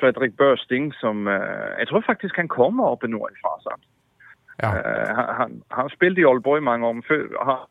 Fredrik 0.00 0.36
Børsting 0.36 0.94
som 1.00 1.26
uh, 1.26 1.78
Jeg 1.78 1.88
tror 1.88 2.02
faktisk 2.06 2.36
han 2.36 2.48
kommer 2.48 2.84
oppe 2.84 3.08
nordfra. 3.08 3.52
sant? 3.62 3.84
Ja. 4.62 4.70
Han, 5.16 5.34
han, 5.40 5.62
han 5.70 5.88
spilte 5.88 6.20
i 6.20 6.24
Aalborg 6.24 6.58
i 6.58 6.68
mange 6.70 6.86
år. 6.86 6.94
Har 7.44 7.68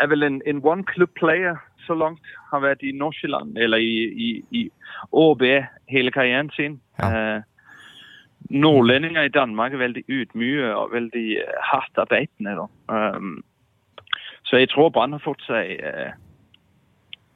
er 0.00 0.06
vel 0.06 0.22
en, 0.22 0.42
en 0.46 0.60
one 0.64 0.84
club 0.84 1.10
player 1.16 1.56
så 1.86 1.94
langt. 1.94 2.26
Har 2.50 2.60
vært 2.60 2.82
i 2.82 2.92
Nordsjælland 2.92 3.58
eller 3.58 3.76
i, 3.76 3.94
i, 4.28 4.44
i 4.50 4.70
ÅB 5.12 5.42
hele 5.88 6.10
karrieren 6.10 6.50
sin. 6.50 6.80
Ja. 6.98 7.36
Uh, 7.36 7.42
nordlendinger 8.50 9.22
i 9.22 9.34
Danmark 9.34 9.72
er 9.72 9.78
veldig 9.82 10.04
ydmyke 10.08 10.74
og 10.76 10.92
veldig 10.92 11.28
uh, 11.42 11.58
hardt 11.72 11.98
arbeidende. 11.98 12.68
Um, 12.88 13.44
så 14.42 14.56
jeg 14.56 14.70
tror 14.70 14.88
Brann 14.88 15.12
har 15.12 15.24
fått 15.24 15.42
seg 15.46 15.78
uh, 15.82 16.10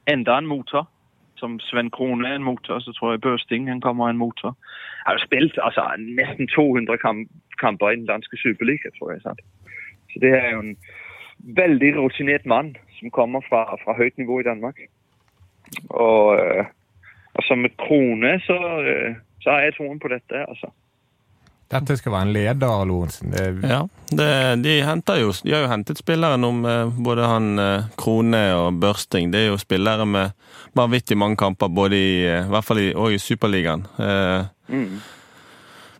enda 0.07 0.37
en 0.37 0.49
motor. 0.49 0.89
Som 1.35 1.57
Sven 1.59 1.89
Krone 1.91 2.27
er 2.29 2.37
en 2.37 2.43
motor, 2.43 2.79
så 2.79 2.93
tror 2.95 3.11
jeg 3.11 3.21
Børsting 3.21 3.67
han 3.67 3.81
kommer 3.81 4.07
en 4.09 4.17
motor. 4.17 4.55
Jeg 5.05 5.11
har 5.11 5.23
spilt 5.25 5.57
altså, 5.61 5.83
nesten 5.99 6.47
200 6.47 6.97
kamp 6.97 7.27
kamper 7.59 7.89
i 7.89 7.95
den 7.95 8.05
danske 8.05 8.37
superliga, 8.37 8.89
tror 8.97 9.11
jeg. 9.11 9.21
Sant? 9.21 9.41
Så 10.13 10.19
det 10.21 10.31
er 10.37 10.49
jo 10.53 10.59
en 10.59 10.77
veldig 11.43 11.95
rutinert 11.97 12.45
mann 12.45 12.73
som 12.99 13.11
kommer 13.11 13.43
fra, 13.49 13.65
fra 13.83 13.95
høyt 13.97 14.17
nivå 14.17 14.39
i 14.41 14.47
Danmark. 14.47 14.79
Og, 15.89 16.39
uh, 16.39 16.65
og 17.33 17.45
som 17.47 17.65
et 17.65 17.75
krone 17.79 18.37
så, 18.45 18.55
uh, 18.55 19.19
så 19.43 19.51
har 19.51 19.67
jeg 19.67 19.77
troen 19.77 19.99
på 19.99 20.11
dette. 20.13 20.45
altså. 20.47 20.71
Dette 21.73 21.97
skal 21.97 22.13
være 22.13 22.27
en 22.27 22.33
leder, 22.35 22.85
Lorentzen. 22.85 23.33
Ja, 23.65 23.79
det, 24.11 24.27
de, 24.61 24.75
jo, 24.77 25.31
de, 25.43 25.53
har 25.55 25.63
jo 25.63 25.71
hentet 25.71 25.97
spilleren 25.97 26.43
om 26.45 26.59
både 27.01 27.25
han 27.25 27.47
Krone 27.97 28.43
og 28.59 28.77
Børsting. 28.83 29.31
Det 29.33 29.41
er 29.41 29.47
jo 29.47 29.57
spillere 29.57 30.05
med 30.05 30.35
vanvittig 30.77 31.17
mange 31.17 31.39
kamper, 31.41 31.73
både 31.73 31.97
i, 31.97 32.13
i 32.27 32.51
hvert 32.53 32.67
fall 32.67 32.83
i, 32.83 32.91
og 32.93 33.15
i 33.15 33.17
Superligaen. 33.17 33.87
Mm. 34.67 35.01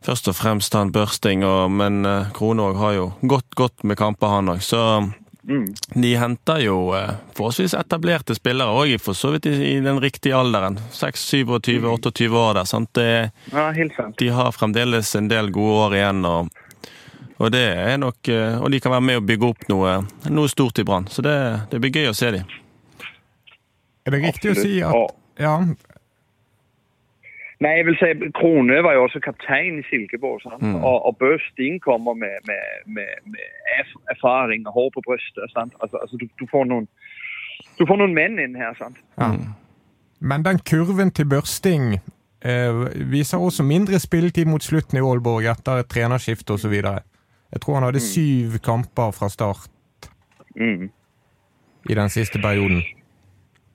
Først 0.06 0.30
og 0.30 0.38
fremst 0.38 0.78
han 0.78 0.94
Børsting, 0.94 1.42
og, 1.48 1.72
men 1.74 2.06
Krone 2.38 2.70
òg 2.70 2.78
har 2.78 2.94
jo 3.00 3.10
gått 3.26 3.58
godt 3.58 3.88
med 3.88 3.98
kamper, 3.98 4.30
han 4.30 4.54
òg. 4.54 4.62
Så 4.62 4.84
Mm. 5.50 5.74
De 5.94 6.16
henter 6.16 6.60
jo 6.64 6.96
eh, 6.96 7.10
forholdsvis 7.36 7.74
etablerte 7.76 8.36
spillere 8.36 8.72
òg, 8.72 8.96
for 9.04 9.18
så 9.18 9.34
vidt 9.34 9.50
i, 9.52 9.80
den 9.84 10.00
riktige 10.00 10.38
alderen. 10.40 10.80
6, 10.92 11.26
27, 11.30 11.88
28 11.88 12.30
år 12.32 12.54
der. 12.60 12.70
sant? 12.70 12.94
Det, 12.96 13.32
ja, 13.52 13.72
helt 13.76 13.96
sant. 13.96 14.18
De 14.20 14.30
har 14.32 14.52
fremdeles 14.56 15.16
en 15.20 15.28
del 15.28 15.52
gode 15.52 15.88
år 15.88 15.98
igjen. 16.00 16.26
og, 16.26 16.50
og 17.38 17.52
det 17.52 17.66
er 17.76 17.98
nok, 18.00 18.28
eh, 18.32 18.60
og 18.62 18.72
de 18.72 18.80
kan 18.80 18.96
være 18.96 19.08
med 19.10 19.20
å 19.20 19.26
bygge 19.28 19.50
opp 19.50 19.68
noe, 19.72 19.98
noe 20.30 20.52
stort 20.52 20.80
i 20.80 20.88
Brann. 20.88 21.10
Så 21.12 21.26
det, 21.26 21.36
det, 21.72 21.82
blir 21.84 21.92
gøy 21.92 22.14
å 22.14 22.18
se 22.18 22.32
dem. 22.38 22.56
Er 24.04 24.16
det 24.16 24.24
riktig 24.24 24.54
Absolutt. 24.54 24.64
å 24.64 24.68
si 24.68 24.80
at 24.84 25.20
ja, 25.44 25.58
Nei, 27.64 27.74
jeg 27.80 27.86
vil 27.88 27.98
si 28.00 28.30
Krone 28.36 28.78
var 28.84 28.98
jo 28.98 29.06
også 29.08 29.22
kaptein 29.24 29.78
i 29.80 29.84
Silkeborg. 29.88 30.42
Mm. 30.62 30.76
Og, 30.76 31.06
og 31.08 31.18
Børsting 31.18 31.80
kommer 31.82 32.14
med, 32.14 32.36
med, 32.50 32.64
med, 32.96 33.12
med, 33.34 33.46
erfaring 34.12 34.68
og 34.68 34.74
hår 34.74 34.90
på 34.96 35.04
brystet. 35.08 35.44
Altså, 35.46 35.98
altså, 36.02 36.18
du, 36.22 36.26
du, 36.40 36.46
får 36.52 36.66
noen, 36.72 36.88
du 37.80 37.86
får 37.88 38.02
noen 38.02 38.16
menn 38.18 38.36
inn 38.44 38.58
her. 38.60 38.76
sant? 38.80 39.00
Ja. 39.22 39.30
Men 40.20 40.44
den 40.46 40.60
kurven 40.70 41.12
til 41.12 41.30
Børsting 41.30 41.94
eh, 42.46 42.84
viser 43.12 43.38
også 43.38 43.64
mindre 43.64 44.00
spilletid 44.00 44.50
mot 44.50 44.64
slutten 44.64 45.00
i 45.00 45.06
Aalborg 45.06 45.48
etter 45.54 45.84
et 45.84 45.92
trenerskifte 45.94 46.58
osv. 46.58 46.74
Jeg 46.74 47.62
tror 47.62 47.80
han 47.80 47.88
hadde 47.88 48.04
mm. 48.04 48.10
syv 48.12 48.60
kamper 48.66 49.16
fra 49.16 49.30
start 49.30 49.70
mm. 50.56 50.90
i 51.90 51.94
den 51.96 52.10
siste 52.10 52.42
perioden. 52.44 52.84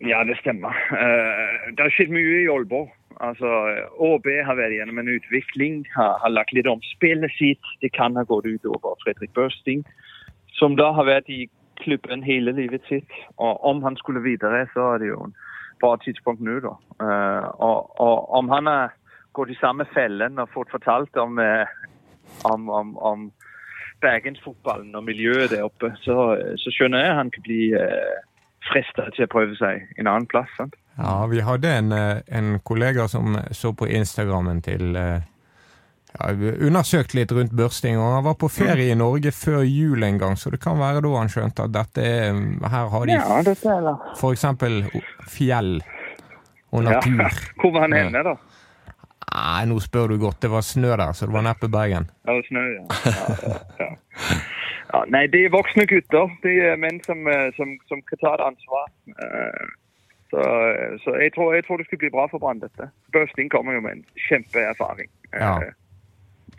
Ja, 0.01 0.22
det 0.29 0.37
stemmer. 0.40 0.77
Uh, 0.92 1.72
det 1.74 1.83
har 1.83 1.94
skjedd 1.96 2.12
mye 2.14 2.42
i 2.44 2.48
Aalborg. 2.53 2.92
Altså, 3.24 3.50
ÅB 3.98 4.26
har 4.46 4.59
vært 4.59 4.76
gjennom 4.76 5.00
en 5.02 5.11
utvikling, 5.11 5.81
har, 5.96 6.18
har, 6.22 6.31
lagt 6.31 6.52
litt 6.54 6.68
om 6.70 6.83
spillet 6.92 7.33
sitt. 7.35 7.70
Det 7.83 7.90
kan 7.96 8.16
ha 8.16 8.22
gått 8.28 8.46
ut 8.46 8.68
over 8.70 8.98
Fredrik 9.02 9.33
Børsting, 9.35 9.83
som 10.59 10.76
da 10.78 10.92
har 10.94 11.09
vært 11.09 11.31
i 11.33 11.48
klubben 11.83 12.22
hele 12.22 12.54
livet 12.54 12.87
sitt. 12.90 13.11
Og 13.37 13.64
om 13.66 13.83
han 13.83 13.98
skulle 13.98 14.22
videre, 14.22 14.66
så 14.74 14.94
er 14.94 15.02
det 15.02 15.11
jo 15.11 15.24
en 15.26 15.35
bra 15.83 15.96
tidspunkt 16.02 16.42
nå, 16.44 16.61
da. 16.62 16.74
Uh, 17.02 17.44
og, 17.62 17.92
og, 18.02 18.16
om 18.38 18.48
han 18.54 18.70
har 18.70 18.94
gått 19.38 19.52
i 19.54 19.61
samme 19.61 19.87
fellen 19.94 20.38
og 20.42 20.50
fått 20.54 20.72
fortalt 20.74 21.18
om, 21.18 21.38
uh, 21.38 21.66
om, 22.50 22.70
om, 22.70 22.96
om 22.98 23.28
bergensfotballen 24.02 24.94
og 24.94 25.07
miljøet 25.07 25.52
der 25.54 25.66
oppe, 25.66 25.92
så, 26.02 26.35
så 26.59 26.74
skjønner 26.74 27.07
jeg 27.07 27.18
han 27.18 27.31
kan 27.35 27.46
bli 27.46 27.62
uh, 27.74 28.18
frista 28.70 29.09
til 29.14 29.26
å 29.26 29.33
prøve 29.33 29.59
seg 29.59 29.87
en 29.98 30.11
annen 30.11 30.31
plass. 30.31 30.50
sant? 30.59 30.78
Ja, 30.98 31.26
vi 31.30 31.40
hadde 31.40 31.70
en, 31.70 31.92
eh, 31.92 32.20
en 32.26 32.61
kollega 32.61 33.08
som 33.08 33.38
så 33.50 33.72
på 33.72 33.87
Instagrammen 33.87 34.62
til 34.62 34.96
eh, 34.96 35.20
ja, 36.18 36.30
undersøkt 36.66 37.14
litt 37.14 37.32
rundt 37.32 37.54
børsting, 37.54 37.98
og 38.00 38.16
han 38.16 38.24
var 38.26 38.34
på 38.40 38.50
ferie 38.50 38.90
i 38.90 38.98
Norge 38.98 39.30
før 39.34 39.62
jul 39.62 40.02
en 40.02 40.18
gang, 40.18 40.34
så 40.37 40.50
det 40.50 40.58
kan 40.64 40.80
være 40.80 41.04
da 41.04 41.14
han 41.14 41.30
skjønte 41.30 41.68
at 41.68 41.76
dette 41.76 42.02
er 42.02 42.42
Her 42.66 42.90
har 42.90 43.06
de 43.06 43.14
ja, 43.14 43.38
eksempel 44.32 44.82
fjell 45.30 45.78
og 46.74 46.84
natur. 46.84 47.22
Ja. 47.22 47.30
Hvor 47.62 47.76
var 47.76 47.87
han 47.87 47.96
henne, 47.96 48.24
da? 48.26 48.34
Nei, 49.28 49.64
nå 49.70 49.78
spør 49.84 50.11
du 50.11 50.18
godt. 50.18 50.40
Det 50.42 50.50
var 50.50 50.64
snø 50.64 50.96
der, 50.96 51.12
så 51.14 51.28
det 51.28 51.34
var 51.37 51.44
neppe 51.46 51.68
Bergen. 51.70 52.11
Ja, 52.26 52.32
det 52.32 52.40
var 52.40 52.46
snø, 52.48 52.64
ja. 52.74 52.84
ja, 53.78 53.90
ja. 54.88 55.02
Nei, 55.12 55.26
de 55.30 55.44
er 55.46 55.52
voksne 55.52 55.84
gutter. 55.87 56.32
De 56.42 56.54
er 56.72 56.78
menn 56.80 56.98
som, 57.04 57.20
eh, 57.28 57.50
som, 57.54 57.76
som 57.87 58.00
kan 58.08 58.22
ta 58.24 58.32
et 58.34 58.46
ansvar. 58.48 58.88
Så, 60.30 60.40
så 61.04 61.14
jeg, 61.16 61.32
tror, 61.34 61.54
jeg, 61.54 61.64
tror, 61.64 61.76
det 61.76 61.86
skal 61.86 61.98
bli 61.98 62.10
bra 62.10 62.26
for 62.30 62.38
Brann, 62.38 62.60
dette. 62.60 62.90
Børsting 63.12 63.50
kommer 63.50 63.72
jo 63.72 63.80
med 63.80 63.92
en 63.92 64.04
kjempeerfaring 64.28 65.10
ja. 65.32 65.54
eh, 65.56 65.72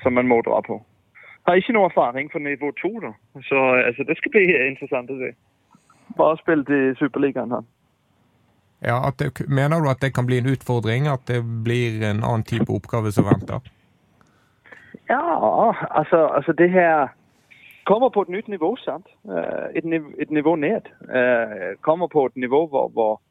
som 0.02 0.14
man 0.14 0.28
må 0.28 0.42
dra 0.42 0.62
på. 0.66 0.80
Har 1.46 1.60
ikke 1.60 1.76
noe 1.78 1.90
erfaring 1.90 2.32
for 2.32 2.42
nivå 2.42 2.72
to, 2.82 2.92
da. 3.04 3.14
Så 3.50 3.60
altså, 3.88 4.04
det 4.04 4.18
skal 4.18 4.34
bli 4.34 4.46
interessant 4.72 5.14
å 5.14 5.20
se. 5.22 5.34
Bare 6.18 6.38
spilt 6.42 6.70
i 6.74 6.82
Superligaen, 6.98 7.54
han. 7.54 7.70
Ja, 8.82 9.12
det, 9.20 9.48
Mener 9.48 9.82
du 9.82 9.90
at 9.90 10.02
det 10.02 10.14
kan 10.16 10.26
bli 10.26 10.38
en 10.38 10.50
utfordring? 10.50 11.08
At 11.08 11.28
det 11.28 11.44
blir 11.64 12.02
en 12.02 12.24
annen 12.24 12.44
type 12.44 12.72
oppgave 12.74 13.12
som 13.12 13.28
venter? 13.30 13.60
Ja, 15.10 15.22
altså, 15.90 16.28
altså 16.28 16.54
det 16.54 16.72
her 16.72 17.08
kommer 17.86 18.10
på 18.10 18.22
et 18.22 18.30
nytt 18.30 18.48
nivå, 18.48 18.76
sant. 18.76 19.08
Eh, 19.26 19.66
et, 19.76 19.86
niv 19.86 20.02
et 20.20 20.32
nivå 20.32 20.56
ned. 20.56 20.90
Eh, 21.10 21.76
kommer 21.82 22.08
på 22.08 22.26
et 22.26 22.36
nivå 22.36 22.68
hvor, 22.68 22.90
hvor 22.90 23.22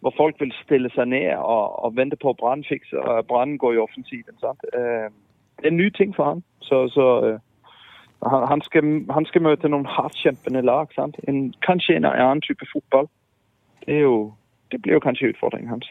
hvor 0.00 0.14
folk 0.16 0.40
vil 0.40 0.54
stille 0.64 0.90
seg 0.94 1.08
ned 1.10 1.34
og, 1.36 1.84
og 1.84 1.96
vente 1.96 2.16
på 2.16 2.30
at 2.30 2.36
Brann 2.36 2.64
fikser 2.68 3.22
Brann 3.28 3.58
går 3.58 3.72
i 3.72 3.82
offensiven. 3.82 4.36
Sant? 4.40 4.64
Øh, 4.74 5.10
det 5.58 5.64
er 5.64 5.70
en 5.70 5.76
ny 5.76 5.90
ting 5.90 6.16
for 6.16 6.24
han. 6.24 6.42
Så, 6.60 6.88
så 6.88 7.06
øh, 7.26 7.38
han, 8.48 8.60
skal, 8.60 8.82
han, 9.10 9.26
skal, 9.26 9.42
møte 9.42 9.68
noen 9.68 9.86
hardtkjempende 9.86 10.62
lag. 10.62 10.86
Sant? 10.94 11.18
En, 11.28 11.54
kanskje 11.66 11.96
en 11.96 12.04
annen 12.04 12.40
type 12.40 12.66
fotball. 12.72 13.10
Det, 13.86 14.00
jo, 14.02 14.32
det 14.72 14.82
blir 14.82 14.98
jo 14.98 15.00
kanskje 15.00 15.32
utfordringen 15.32 15.70
hans. 15.70 15.90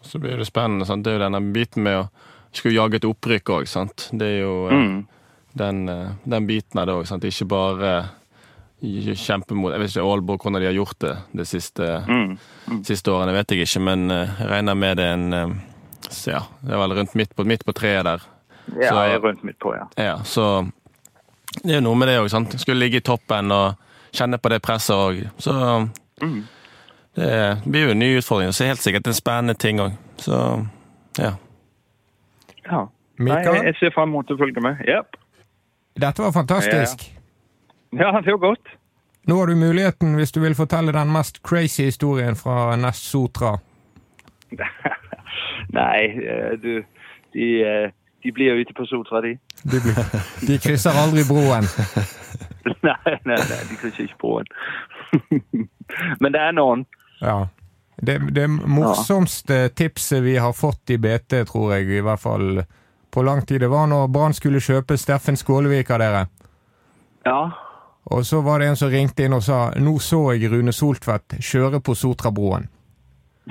Så 0.00 0.18
blir 0.18 0.36
det 0.36 0.46
spennende. 0.46 0.86
Sant? 0.86 1.04
Det 1.04 1.14
er 1.14 1.18
jo 1.18 1.24
denne 1.24 1.40
biten 1.52 1.86
med 1.86 2.02
å 2.02 2.06
skulle 2.52 2.76
jage 2.76 3.00
et 3.00 3.08
opprykk 3.08 3.54
òg. 3.56 3.72
Det 4.12 4.28
er 4.34 4.38
jo 4.42 4.54
øh, 4.68 4.76
mm. 4.76 5.00
den, 5.64 5.82
den, 6.24 6.46
biten 6.46 6.80
av 6.80 6.90
det 6.90 7.00
òg. 7.00 7.24
Ikke 7.24 7.48
bare 7.48 7.96
kjempe 8.80 9.56
mot 9.56 9.72
Jeg 9.72 9.80
vet 9.80 9.94
ikke 9.94 10.04
Aalborg 10.04 10.42
hvordan 10.42 10.60
de 10.60 10.68
har 10.68 10.76
gjort 10.76 10.98
det 11.00 11.14
de 11.38 11.46
siste, 11.48 11.86
mm. 12.06 12.38
Mm. 12.68 12.82
siste 12.84 13.12
årene, 13.12 13.32
vet 13.32 13.54
jeg 13.54 13.64
ikke, 13.64 13.80
men 13.88 14.10
jeg 14.12 14.28
uh, 14.28 14.42
regner 14.50 14.76
med 14.76 15.00
det 15.00 15.06
en 15.14 15.26
så 16.10 16.30
ja, 16.30 16.42
Det 16.60 16.74
er 16.74 16.78
vel 16.78 16.94
rundt 16.94 17.14
midt 17.14 17.36
på, 17.36 17.44
midt 17.44 17.64
på 17.66 17.72
treet 17.72 18.04
der. 18.04 18.22
Ja, 18.76 18.88
så, 18.88 19.00
jeg 19.06 19.14
er 19.14 19.22
rundt 19.24 19.42
midt 19.44 19.58
på, 19.58 19.74
ja. 19.74 19.86
ja. 19.96 20.16
Så 20.24 20.66
det 21.62 21.72
er 21.72 21.80
jo 21.80 21.86
noe 21.88 21.98
med 21.98 22.10
det 22.10 22.18
òg, 22.20 22.28
sant. 22.30 22.54
Skulle 22.60 22.84
ligge 22.84 23.00
i 23.00 23.04
toppen 23.04 23.50
og 23.54 23.74
kjenne 24.14 24.38
på 24.38 24.52
det 24.52 24.60
presset 24.64 24.94
òg. 24.94 25.22
Så 25.42 25.54
mm. 26.22 26.38
det 27.16 27.40
blir 27.64 27.88
jo 27.88 27.94
en 27.94 28.02
ny 28.02 28.10
utfordring. 28.20 28.52
Så 28.52 28.68
helt 28.68 28.82
sikkert 28.82 29.08
en 29.10 29.18
spennende 29.18 29.56
ting 29.58 29.80
òg. 29.82 29.96
Så 30.22 30.40
ja. 31.18 31.34
Ja. 32.66 32.86
Nei, 33.16 33.40
jeg 33.46 33.76
ser 33.80 33.94
fram 33.94 34.12
mot 34.12 34.30
å 34.30 34.36
følge 34.36 34.60
med. 34.60 34.82
Yep. 34.84 35.16
Dette 36.02 36.22
var 36.26 36.34
fantastisk. 36.36 37.06
Ja. 37.06 37.15
Ja, 38.00 38.20
det 38.20 38.32
var 38.32 38.38
godt. 38.38 38.68
Nå 39.26 39.38
har 39.38 39.46
du 39.46 39.54
muligheten 39.54 40.14
hvis 40.14 40.32
du 40.32 40.40
vil 40.40 40.54
fortelle 40.54 40.92
den 40.94 41.10
mest 41.12 41.42
crazy 41.42 41.88
historien 41.88 42.36
fra 42.36 42.76
Nest 42.76 43.08
Sotra. 43.10 43.56
nei, 45.78 46.02
eh, 46.22 46.52
du 46.62 46.84
de, 47.32 47.48
eh, 47.66 47.90
de, 48.22 48.32
blir 48.32 48.52
jo 48.52 48.62
ute 48.62 48.74
på 48.74 48.86
Sotra, 48.86 49.20
de. 49.20 49.38
De, 49.72 49.80
blir, 49.82 49.98
de 50.46 50.58
krysser 50.62 50.94
aldri 50.94 51.24
broen. 51.26 51.66
nei, 52.86 53.16
nei, 53.24 53.34
nei, 53.34 53.60
de 53.70 53.78
krysser 53.80 54.06
ikke 54.06 54.20
broen. 54.20 54.46
Men 56.20 56.32
det 56.32 56.42
er 56.42 56.54
noen. 56.54 56.86
Ja. 57.20 57.48
Det, 57.96 58.20
det 58.36 58.46
morsomste 58.50 59.62
ja. 59.66 59.68
tipset 59.74 60.22
vi 60.22 60.36
har 60.36 60.52
fått 60.54 60.94
i 60.94 60.98
BT, 61.02 61.42
tror 61.50 61.74
jeg, 61.74 61.90
i 61.90 62.04
hvert 62.04 62.22
fall 62.22 62.62
på 63.10 63.22
lang 63.26 63.42
tid, 63.46 63.60
det 63.64 63.72
var 63.72 63.86
når 63.90 64.10
Brann 64.12 64.34
skulle 64.36 64.60
kjøpe 64.60 64.98
Steffen 65.00 65.38
Skålevik 65.40 65.90
av 65.90 66.02
dere. 66.02 66.26
Ja, 67.24 67.40
og 68.06 68.26
så 68.26 68.42
var 68.42 68.58
det 68.58 68.68
en 68.70 68.78
som 68.78 68.90
ringte 68.92 69.24
inn 69.26 69.34
og 69.34 69.42
sa 69.42 69.72
nå 69.82 69.96
så 70.02 70.20
jeg 70.36 70.50
Rune 70.52 70.72
Soltvedt 70.72 71.40
kjøre 71.42 71.80
på 71.82 71.94
Sotrabroen. 71.98 72.68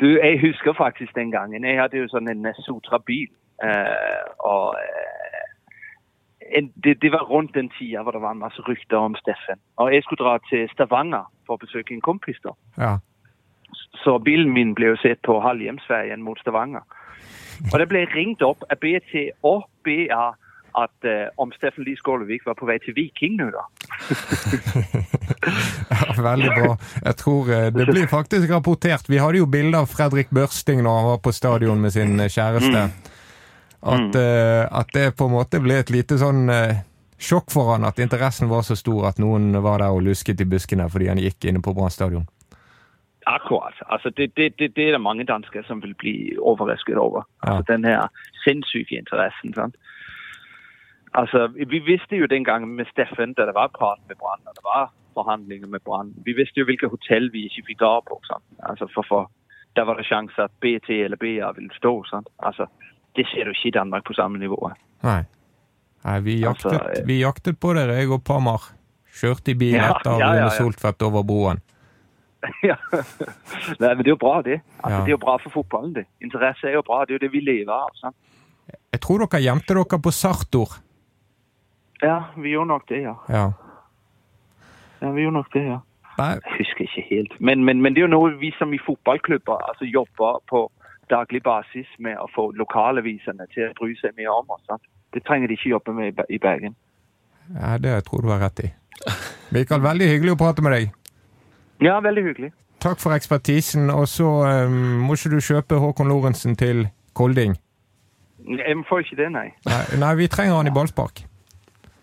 du, 0.00 0.08
jeg 0.20 0.40
husker 0.42 0.76
faktisk 0.76 1.14
den 1.16 1.30
gangen. 1.32 1.64
Jeg 1.64 1.80
hadde 1.80 2.02
jo 2.02 2.08
sånn 2.12 2.28
en 2.32 2.52
Sotra-bil. 2.66 3.30
Uh, 3.64 4.24
og 4.44 4.76
uh, 4.76 5.44
det, 6.84 6.98
det, 7.00 7.10
var 7.12 7.24
rundt 7.30 7.56
den 7.56 7.70
tida 7.78 8.04
hvor 8.04 8.12
det 8.12 8.20
var 8.20 8.36
en 8.36 8.44
masse 8.44 8.60
rykter 8.68 8.98
om 9.00 9.16
Steffen. 9.16 9.60
Og 9.80 9.94
jeg 9.94 10.04
skulle 10.04 10.24
dra 10.24 10.36
til 10.50 10.68
Stavanger 10.74 11.24
for 11.46 11.56
å 11.56 11.62
besøke 11.64 11.96
en 11.96 12.04
kompis. 12.04 12.38
da. 12.44 12.52
Ja. 12.76 12.94
Så 14.04 14.18
bilen 14.18 14.52
min 14.52 14.74
ble 14.76 14.86
jo 14.92 14.96
sett 15.00 15.24
på 15.24 15.40
halvhjemsveien 15.40 16.22
mot 16.22 16.38
Stavanger. 16.44 16.84
Og 17.72 17.80
det 17.80 17.88
ble 17.88 18.04
ringt 18.12 18.44
opp 18.44 18.60
av 18.70 18.76
BT 18.84 19.30
og 19.48 19.64
BA 19.84 20.36
at 20.76 21.08
uh, 21.08 21.28
om 21.40 21.52
Steffen 21.56 21.84
Lie 21.86 21.96
Skålevik 21.96 22.44
var 22.46 22.56
på 22.58 22.68
vei 22.68 22.76
til 22.84 22.96
Viking 22.96 23.38
nå, 23.40 23.48
da. 23.54 23.64
Ja, 25.96 26.16
veldig 26.18 26.50
bra. 26.52 26.72
Jeg 27.04 27.16
tror 27.22 27.48
uh, 27.48 27.68
det 27.72 27.86
blir 27.88 28.08
faktisk 28.10 28.50
rapportert. 28.52 29.08
Vi 29.08 29.20
hadde 29.22 29.40
jo 29.40 29.48
bilde 29.50 29.80
av 29.80 29.88
Fredrik 29.90 30.32
Børsting 30.34 30.82
når 30.84 30.98
han 30.98 31.08
var 31.12 31.22
på 31.24 31.32
stadion 31.32 31.80
med 31.80 31.94
sin 31.96 32.20
eh, 32.20 32.32
kjæreste. 32.32 32.84
At, 33.86 34.18
uh, 34.18 34.62
at 34.80 34.92
det 34.94 35.14
på 35.16 35.30
en 35.30 35.36
måte 35.36 35.62
ble 35.62 35.80
et 35.80 35.92
lite 35.94 36.18
sånn 36.20 36.50
sjokk 37.16 37.48
for 37.54 37.72
han 37.72 37.86
at 37.88 38.00
interessen 38.02 38.50
var 38.52 38.66
så 38.66 38.76
stor 38.76 39.08
at 39.08 39.20
noen 39.22 39.54
var 39.64 39.80
der 39.80 39.94
og 39.94 40.04
lusket 40.04 40.42
i 40.44 40.48
buskene 40.48 40.88
fordi 40.92 41.08
han 41.08 41.20
gikk 41.22 41.48
inne 41.48 41.62
på 41.64 41.72
Brann 41.76 41.94
stadion. 41.94 42.26
Akkurat. 43.26 43.74
Altså, 43.88 44.10
det, 44.10 44.36
det, 44.36 44.52
det, 44.58 44.74
det 44.76 44.84
er 44.88 44.92
det 44.94 45.00
mange 45.02 45.24
dansker 45.26 45.64
som 45.66 45.80
vil 45.82 45.96
bli 45.98 46.36
overrasket 46.38 46.98
over. 47.00 47.24
Ja. 47.42 47.56
Altså, 47.56 47.72
den 47.72 47.88
her 47.88 48.06
sinnssyke 48.44 49.00
interessen. 49.00 49.54
Sant? 49.56 49.74
Altså, 51.16 51.46
vi 51.72 51.78
visste 51.80 52.18
jo 52.20 52.26
den 52.28 52.44
gangen 52.44 52.74
med 52.76 52.88
Steffen, 52.92 53.32
da 53.36 53.46
det 53.48 53.54
var 53.56 53.70
prat 53.72 54.00
med 54.08 54.18
Brann, 54.20 54.42
og 54.46 54.54
det 54.58 54.64
var 54.64 54.90
forhandlinger 55.16 55.68
med 55.72 55.80
Brann, 55.80 56.12
vi 56.26 56.34
visste 56.36 56.60
jo 56.60 56.66
hvilke 56.68 56.90
hotell 56.92 57.30
vi 57.32 57.46
ikke 57.48 57.64
fikk 57.70 57.84
av 57.88 58.02
på. 58.10 58.18
Sant? 58.28 58.44
Altså, 58.70 58.88
for, 58.94 59.06
for 59.08 59.30
der 59.76 59.88
var 59.88 59.96
det 60.00 60.06
sjanse 60.08 60.48
at 60.48 60.52
BT 60.60 60.90
eller 61.06 61.20
BA 61.20 61.52
ville 61.56 61.72
stå. 61.76 61.94
Sant? 62.10 62.28
Altså, 62.38 62.68
det 63.16 63.26
ser 63.32 63.48
du 63.48 63.54
ikke 63.56 63.70
i 63.70 63.76
Danmark 63.78 64.04
på 64.04 64.16
samme 64.18 64.38
nivå. 64.42 64.58
Nei. 65.06 65.22
Nei 66.04 66.18
vi, 66.20 66.36
Altså, 66.44 66.68
jaktet, 66.68 66.88
altså, 66.88 67.06
vi 67.08 67.20
jaktet 67.22 67.60
på 67.60 67.72
dere, 67.78 67.96
jeg 68.00 68.12
og 68.12 68.24
Pamar. 68.24 68.72
Kjørte 69.16 69.54
i 69.54 69.56
bil 69.56 69.78
Ja, 69.78 69.94
etter 69.94 70.12
ja, 70.12 70.18
ja, 70.20 70.28
Rune 70.28 70.44
ja. 70.44 70.54
Soltvedt 70.58 71.02
over 71.08 71.24
broen. 71.24 71.62
ja. 72.70 72.76
Nei, 72.92 73.94
men 73.94 74.02
det 74.04 74.10
er 74.10 74.12
jo 74.12 74.20
bra, 74.20 74.40
det. 74.44 74.60
Altså, 74.82 74.98
Ja. 74.98 75.00
Det 75.00 75.12
er 75.12 75.16
jo 75.16 75.22
bra 75.24 75.36
for 75.40 75.54
fotballen, 75.54 75.94
det. 75.96 76.04
Interesse 76.20 76.68
er 76.68 76.76
jo 76.76 76.84
bra. 76.84 77.04
Det 77.04 77.16
er 77.16 77.20
jo 77.20 77.24
det 77.24 77.32
vi 77.32 77.40
lever 77.40 77.72
av. 77.72 77.94
Sant? 78.02 78.16
Jeg 78.92 79.00
tror 79.00 79.24
dere 79.24 79.40
gjemte 79.40 79.72
dere 79.72 80.00
på 80.02 80.12
Sartor. 80.12 80.76
Ja, 82.02 82.22
vi 82.36 82.50
gjorde 82.50 82.68
nok 82.68 82.88
det, 82.88 83.02
ja. 83.02 83.14
Ja. 83.28 83.50
ja 85.00 85.10
vi 85.10 85.22
gjorde 85.22 85.38
nok 85.40 85.52
det, 85.54 85.64
ja. 85.64 85.78
Nei, 86.18 86.30
Jeg 86.32 86.56
husker 86.58 86.84
ikke 86.84 87.04
helt. 87.10 87.40
Men, 87.40 87.64
men, 87.64 87.82
men 87.82 87.94
det 87.94 88.00
er 88.00 88.06
jo 88.06 88.14
noe 88.14 88.32
vi 88.40 88.52
som 88.58 88.72
i 88.72 88.80
fotballklubber 88.86 89.68
altså 89.68 89.84
jobber 89.84 90.40
på 90.48 90.64
daglig 91.12 91.42
basis 91.42 91.88
med 91.98 92.16
å 92.18 92.26
få 92.34 92.50
lokalavisene 92.56 93.46
til 93.52 93.68
å 93.68 93.74
bry 93.78 93.92
seg 94.00 94.16
mer 94.16 94.32
om 94.32 94.54
oss. 94.56 94.64
Det 95.14 95.22
trenger 95.28 95.52
de 95.52 95.58
ikke 95.58 95.74
jobbe 95.74 95.92
med 95.92 96.08
i 96.24 96.34
i 96.34 96.38
Bergen. 96.38 96.74
ja, 97.54 97.76
det 97.78 98.04
tror 98.04 98.22
du 98.22 98.28
har 98.32 98.40
rett 98.40 98.64
i. 98.64 98.70
Mikael, 99.54 99.82
veldig 99.82 100.08
hyggelig 100.08 100.32
å 100.34 100.40
prate 100.40 100.62
med 100.64 100.72
deg. 100.72 100.88
Ja, 101.84 102.00
veldig 102.00 102.24
hyggelig. 102.24 102.50
Takk 102.80 103.00
for 103.00 103.14
ekspertisen. 103.14 103.90
Og 103.90 104.08
så 104.08 104.26
um, 104.66 105.04
må 105.06 105.14
ikke 105.14 105.36
du 105.36 105.40
kjøpe 105.40 105.78
Håkon 105.80 106.08
Lorentzen 106.08 106.56
til 106.56 106.88
Kolding. 107.12 107.56
Jeg 108.46 108.76
får 108.88 109.04
ikke 109.04 109.22
det, 109.22 109.30
nei. 109.34 109.48
Nei, 109.66 109.82
nei, 110.00 110.12
vi 110.16 110.28
trenger 110.32 110.60
han 110.60 110.70
i 110.70 110.74
ballspark. 110.74 111.24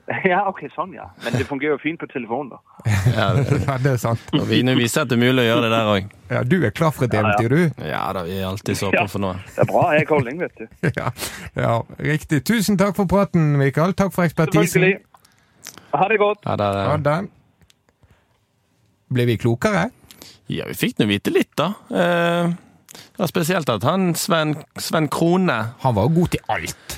Ja, 0.28 0.42
ok, 0.50 0.66
sånn, 0.76 0.92
ja. 0.98 1.06
Men 1.24 1.38
det 1.39 1.46
fungerer 1.48 1.78
jo 1.78 1.80
fint 1.80 2.00
på 2.02 2.08
telefonen, 2.12 2.50
da. 2.52 2.58
Ja, 3.16 3.28
det- 3.38 3.60
Ja, 3.68 3.78
det 3.80 3.92
er 3.94 4.02
sant. 4.02 4.24
og 4.36 4.44
vi 4.50 4.60
nå 4.68 4.74
viser 4.76 5.06
at 5.06 5.12
det 5.13 5.16
er 5.16 5.22
mulig 5.24 5.46
å 5.46 5.48
gjøre 5.48 5.62
det 5.63 5.70
der 5.74 5.92
òg. 5.94 6.10
Ja, 6.34 6.42
du 6.44 6.56
er 6.68 6.74
klar 6.76 6.92
for 6.92 7.06
et 7.08 7.13
Ja, 7.16 7.22
ja. 7.22 7.30
eventyr, 7.32 7.56
du? 7.56 7.86
Ja 7.88 8.02
da, 8.18 8.24
vi 8.28 8.36
er 8.42 8.48
alltid 8.50 8.80
så 8.82 8.89
åpne 8.92 9.06
for 9.13 9.24
noe. 9.24 9.38
Det 9.56 9.63
er 9.63 9.70
bra. 9.72 9.84
Jeg 9.96 10.04
er 10.04 10.10
calling, 10.12 10.42
vet 10.44 10.60
du. 10.60 10.92
Ja, 11.00 11.08
ja, 11.56 11.74
riktig. 12.10 12.42
Tusen 12.50 12.78
takk 12.82 12.98
for 13.00 13.08
praten, 13.08 13.54
Mikael. 13.62 13.96
Takk 13.96 14.12
for 14.16 14.28
ekspertisen. 14.28 14.89
Ha 15.94 16.08
det 16.12 16.20
godt. 16.20 16.44
Ha 16.50 16.56
det. 16.60 16.70
Ha 16.89 16.98
det. 17.08 17.18
Ble 19.13 19.26
vi 19.30 19.38
klokere? 19.38 19.88
ja, 20.52 20.66
vi 20.68 20.76
fikk 20.78 21.00
nå 21.00 21.06
vite 21.10 21.32
litt, 21.34 21.52
da. 21.58 21.70
Eh, 21.94 22.52
ja, 23.18 23.28
spesielt 23.30 23.70
at 23.72 23.86
han 23.88 24.12
Sven, 24.20 24.52
Sven 24.78 25.08
Krone 25.10 25.56
Han 25.82 25.96
var 25.96 26.10
jo 26.10 26.12
god 26.20 26.34
til 26.36 26.44
alt. 26.52 26.98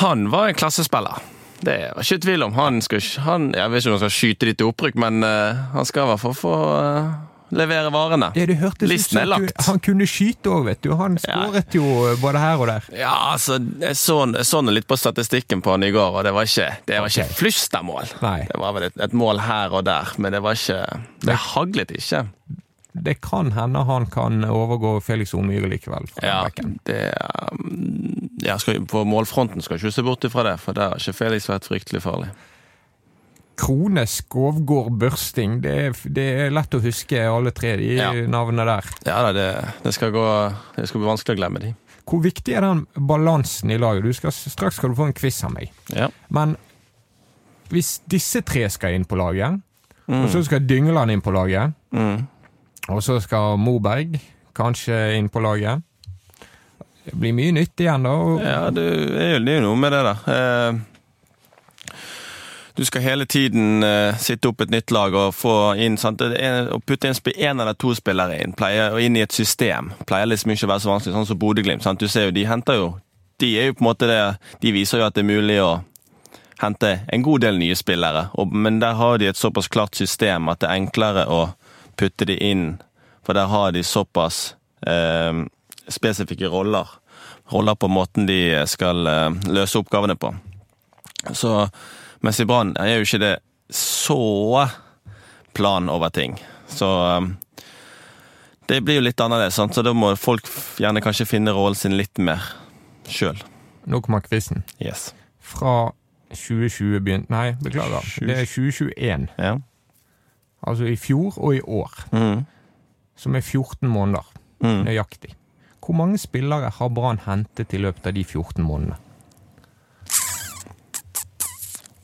Han 0.00 0.28
var 0.32 0.48
en 0.52 0.54
klassespiller. 0.58 1.18
Det 1.64 1.76
var 1.94 2.02
ikke 2.04 2.20
tvil 2.26 2.42
om. 2.46 2.52
Han 2.58 2.82
skal, 2.84 3.00
han, 3.24 3.48
jeg 3.56 3.70
vet 3.72 3.80
ikke 3.84 3.92
om 3.92 3.96
han 3.96 4.04
skal 4.04 4.16
skyte 4.18 4.50
de 4.50 4.54
til 4.58 4.72
opprykk, 4.72 4.98
men 5.00 5.24
uh, 5.24 5.64
han 5.76 5.88
skal 5.88 6.04
i 6.04 6.10
hvert 6.12 6.22
fall 6.22 6.36
få 6.36 6.52
uh, 6.52 7.14
levere 7.56 7.90
varene. 7.94 8.30
Ja, 8.36 8.46
det 8.48 8.58
hørtes 8.60 8.90
Listen 8.90 9.20
er 9.22 9.28
lagt. 9.30 9.54
han 9.68 9.80
kunne 9.82 10.06
skyte 10.10 10.50
òg, 10.52 10.66
vet 10.66 10.82
du. 10.84 10.92
Han 10.98 11.18
skåret 11.22 11.76
jo 11.78 11.84
både 12.22 12.42
her 12.42 12.62
og 12.62 12.70
der. 12.70 12.88
Ja, 12.96 13.14
altså, 13.32 13.58
jeg 13.82 13.96
så, 13.98 14.18
jeg 14.34 14.48
så 14.48 14.62
litt 14.66 14.88
på 14.90 14.98
statistikken 14.98 15.62
på 15.64 15.76
han 15.76 15.86
i 15.86 15.92
går, 15.94 16.20
og 16.20 16.26
det 16.26 16.34
var 16.36 16.48
ikke, 16.48 16.70
det 16.88 17.00
var 17.00 17.12
ikke 17.12 17.26
Ok. 17.26 17.36
flystad-mål. 17.40 18.14
Nei. 18.22 18.38
Det 18.50 18.60
var 18.62 18.76
vel 18.76 18.88
et, 18.90 18.98
et 19.08 19.16
mål 19.16 19.42
her 19.46 19.76
og 19.76 19.86
der, 19.86 20.12
men 20.18 20.34
det 20.36 20.42
var 20.44 20.58
ikke 20.58 20.82
Det 21.26 21.38
haglet 21.52 21.94
ikke. 21.96 22.26
Det 23.02 23.20
kan 23.20 23.52
hende 23.52 23.82
han 23.84 24.06
kan 24.06 24.44
overgå 24.44 25.00
Felix 25.04 25.34
Omyhre 25.34 25.68
likevel. 25.68 26.06
Ja, 26.22 26.46
det 26.88 27.00
um, 27.52 28.30
ja, 28.42 28.56
skal, 28.58 28.84
På 28.88 29.04
målfronten 29.04 29.60
skal 29.62 29.76
ikke 29.76 29.92
se 29.92 30.02
bort 30.06 30.24
ifra 30.24 30.42
det, 30.48 30.54
for 30.62 30.72
der 30.72 30.94
har 30.94 30.96
ikke 31.02 31.12
Felix 31.18 31.48
vært 31.50 31.68
fryktelig 31.68 32.00
farlig. 32.02 32.28
Krone, 33.56 34.04
Skovgård, 34.06 34.90
Børsting. 35.00 35.60
Det 35.64 35.72
er, 35.86 35.94
det 36.12 36.24
er 36.44 36.50
lett 36.52 36.74
å 36.76 36.80
huske 36.84 37.22
alle 37.24 37.52
tre 37.56 37.76
de 37.80 37.94
Ja. 37.96 38.10
navnene 38.28 38.66
der. 38.68 38.90
Ja 39.08 39.22
da, 39.24 39.32
det, 39.32 39.46
det, 39.84 39.94
skal 39.96 40.12
gå, 40.12 40.24
det 40.76 40.88
skal 40.90 41.00
bli 41.00 41.08
vanskelig 41.08 41.36
å 41.36 41.40
glemme 41.40 41.62
de. 41.62 41.70
Hvor 42.06 42.20
viktig 42.22 42.54
er 42.54 42.62
den 42.62 42.84
balansen 43.08 43.72
i 43.72 43.78
laget? 43.80 44.04
Du 44.04 44.12
skal, 44.14 44.30
straks 44.36 44.76
skal 44.76 44.92
du 44.92 44.98
få 44.98 45.08
en 45.08 45.16
quiz 45.16 45.40
av 45.48 45.54
meg. 45.56 45.72
Ja. 45.90 46.10
Men 46.28 46.54
hvis 47.72 47.96
disse 48.06 48.44
tre 48.46 48.68
skal 48.70 48.94
inn 48.98 49.04
på 49.08 49.16
laget, 49.18 49.62
Mm. 50.06 50.20
og 50.22 50.28
så 50.30 50.38
skal 50.46 50.60
Dyngeland 50.62 51.10
inn 51.10 51.20
på 51.20 51.32
laget, 51.34 51.72
Mm. 51.90 52.28
Og 52.88 53.02
så 53.02 53.18
skal 53.22 53.58
Moberg 53.58 54.18
kanskje 54.56 55.16
inn 55.18 55.28
på 55.32 55.42
laget 55.44 55.82
Det 57.06 57.14
blir 57.14 57.34
mye 57.36 57.54
nytt 57.54 57.80
igjen, 57.80 58.06
da. 58.06 58.12
Ja, 58.42 58.60
det 58.74 58.84
er 59.22 59.36
jo, 59.36 59.60
noe 59.62 59.78
med 59.78 59.92
det 59.94 60.02
der. 60.02 60.22
Eh, 60.34 60.78
du 62.76 62.84
skal 62.84 63.04
hele 63.04 63.24
tiden 63.30 63.84
eh, 63.86 64.16
sitte 64.18 64.50
opp 64.50 64.60
et 64.60 64.72
nytt 64.74 64.90
lag 64.90 65.14
og 65.14 65.30
få 65.32 65.76
inn 65.80 65.94
sant? 65.96 66.20
Å 66.20 66.80
putte 66.84 67.08
inn 67.08 67.16
én 67.36 67.62
eller 67.62 67.78
to 67.78 67.94
spillere 67.96 68.40
inn, 68.42 68.52
pleier, 68.58 68.92
og 68.92 69.00
inn 69.00 69.16
i 69.16 69.22
et 69.24 69.32
system, 69.32 69.92
pleier 70.06 70.26
liksom 70.28 70.52
ikke 70.52 70.66
å 70.66 70.72
være 70.74 70.84
så 70.84 70.90
vanskelig, 70.90 71.14
sånn 71.14 71.28
som 71.30 71.38
Bodø-Glimt. 71.40 71.86
Du 71.96 72.08
ser 72.08 72.28
jo, 72.28 72.34
De 72.36 72.44
henter 72.46 72.80
jo 72.80 72.88
De 73.38 73.52
er 73.60 73.70
jo 73.70 73.76
på 73.76 73.84
en 73.84 73.90
måte 73.90 74.08
det 74.08 74.20
De 74.60 74.72
viser 74.72 74.98
jo 74.98 75.06
at 75.06 75.14
det 75.14 75.22
er 75.22 75.30
mulig 75.30 75.60
å 75.62 75.76
hente 76.60 76.90
en 77.12 77.22
god 77.22 77.44
del 77.44 77.58
nye 77.60 77.76
spillere, 77.76 78.30
men 78.48 78.78
der 78.80 78.94
har 78.96 79.18
de 79.20 79.26
et 79.28 79.36
såpass 79.36 79.68
klart 79.68 79.94
system 79.94 80.48
at 80.48 80.62
det 80.62 80.70
er 80.70 80.80
enklere 80.80 81.26
å 81.28 81.40
putte 81.96 82.28
de 82.28 82.36
inn, 82.36 82.76
for 83.26 83.34
der 83.34 83.50
har 83.50 83.72
de 83.72 83.82
såpass 83.84 84.56
eh, 84.86 85.44
spesifikke 85.88 86.50
roller. 86.52 86.88
Roller 87.52 87.74
på 87.74 87.88
måten 87.88 88.26
de 88.26 88.40
skal 88.66 89.06
eh, 89.06 89.30
løse 89.48 89.78
oppgavene 89.78 90.16
på. 90.16 90.34
Så, 91.32 91.68
mens 92.20 92.40
i 92.40 92.46
Brann 92.46 92.76
er 92.78 92.96
jo 92.96 93.06
ikke 93.06 93.22
det 93.22 93.34
så 93.70 94.68
plan 95.56 95.88
over 95.88 96.12
ting. 96.14 96.38
Så 96.68 96.90
eh, 97.08 97.28
det 98.66 98.80
blir 98.82 99.00
jo 99.00 99.06
litt 99.06 99.20
annerledes, 99.20 99.54
sant? 99.54 99.74
så 99.74 99.82
da 99.86 99.94
må 99.94 100.12
folk 100.18 100.48
gjerne 100.82 101.02
kanskje 101.04 101.28
finne 101.30 101.54
rollen 101.54 101.78
sin 101.78 101.96
litt 101.98 102.18
mer 102.18 102.42
sjøl. 103.08 103.38
Nå 103.86 104.02
kommer 104.02 104.24
quizen. 104.26 104.64
Yes. 104.82 105.12
Fra 105.38 105.92
2020 106.34 107.00
begynte 107.06 107.30
Nei, 107.30 107.52
beklager. 107.62 108.02
Det 108.18 108.40
er 108.42 108.48
2021. 108.50 109.28
Ja. 109.38 109.54
Altså 110.62 110.84
i 110.88 110.96
fjor 110.96 111.36
og 111.38 111.54
i 111.56 111.60
år. 111.60 111.92
Mm. 112.12 112.44
Som 113.16 113.34
er 113.36 113.40
14 113.44 113.88
måneder. 113.88 114.24
Mm. 114.64 114.84
Nøyaktig. 114.86 115.34
Hvor 115.84 115.94
mange 115.94 116.18
spillere 116.18 116.70
har 116.70 116.88
Brann 116.90 117.20
hentet 117.26 117.74
i 117.74 117.78
løpet 117.78 118.06
av 118.06 118.14
de 118.16 118.24
14 118.24 118.64
månedene? 118.64 118.96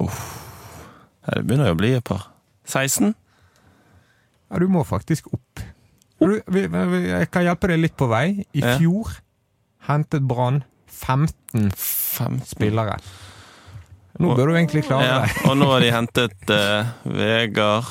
Ja, 0.02 1.34
Det 1.38 1.44
begynner 1.46 1.70
jo 1.70 1.76
å 1.76 1.80
bli 1.80 1.92
et 1.96 2.04
par. 2.06 2.28
16? 2.68 3.12
Ja, 4.50 4.58
du 4.58 4.68
må 4.70 4.82
faktisk 4.86 5.28
opp. 5.32 5.62
Jeg 6.22 7.28
kan 7.34 7.46
hjelpe 7.46 7.70
deg 7.72 7.80
litt 7.82 7.96
på 7.98 8.06
vei. 8.10 8.44
I 8.54 8.62
fjor 8.62 9.16
hentet 9.88 10.22
Brann 10.28 10.62
15 10.92 11.70
15. 11.74 12.42
spillere. 12.46 12.98
Nå 14.22 14.34
bør 14.36 14.52
du 14.52 14.56
egentlig 14.58 14.84
klare 14.86 15.06
Ja, 15.08 15.20
det. 15.24 15.42
og 15.48 15.56
nå 15.58 15.66
har 15.72 15.80
de 15.82 15.90
hentet 15.90 16.50
uh, 16.52 16.90
Vegard 17.08 17.88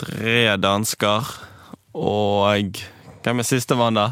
Tre 0.00 0.56
dansker 0.60 1.26
og 1.94 2.76
Hvem 3.20 3.42
er 3.42 3.44
sistemann, 3.44 3.98
da? 3.98 4.06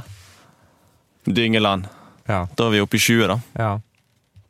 Dyngeland. 1.24 1.86
Ja, 2.28 2.42
Da 2.58 2.66
er 2.66 2.74
vi 2.74 2.80
oppe 2.84 2.98
i 2.98 3.00
20, 3.00 3.26
da. 3.30 3.38
ja. 3.58 3.78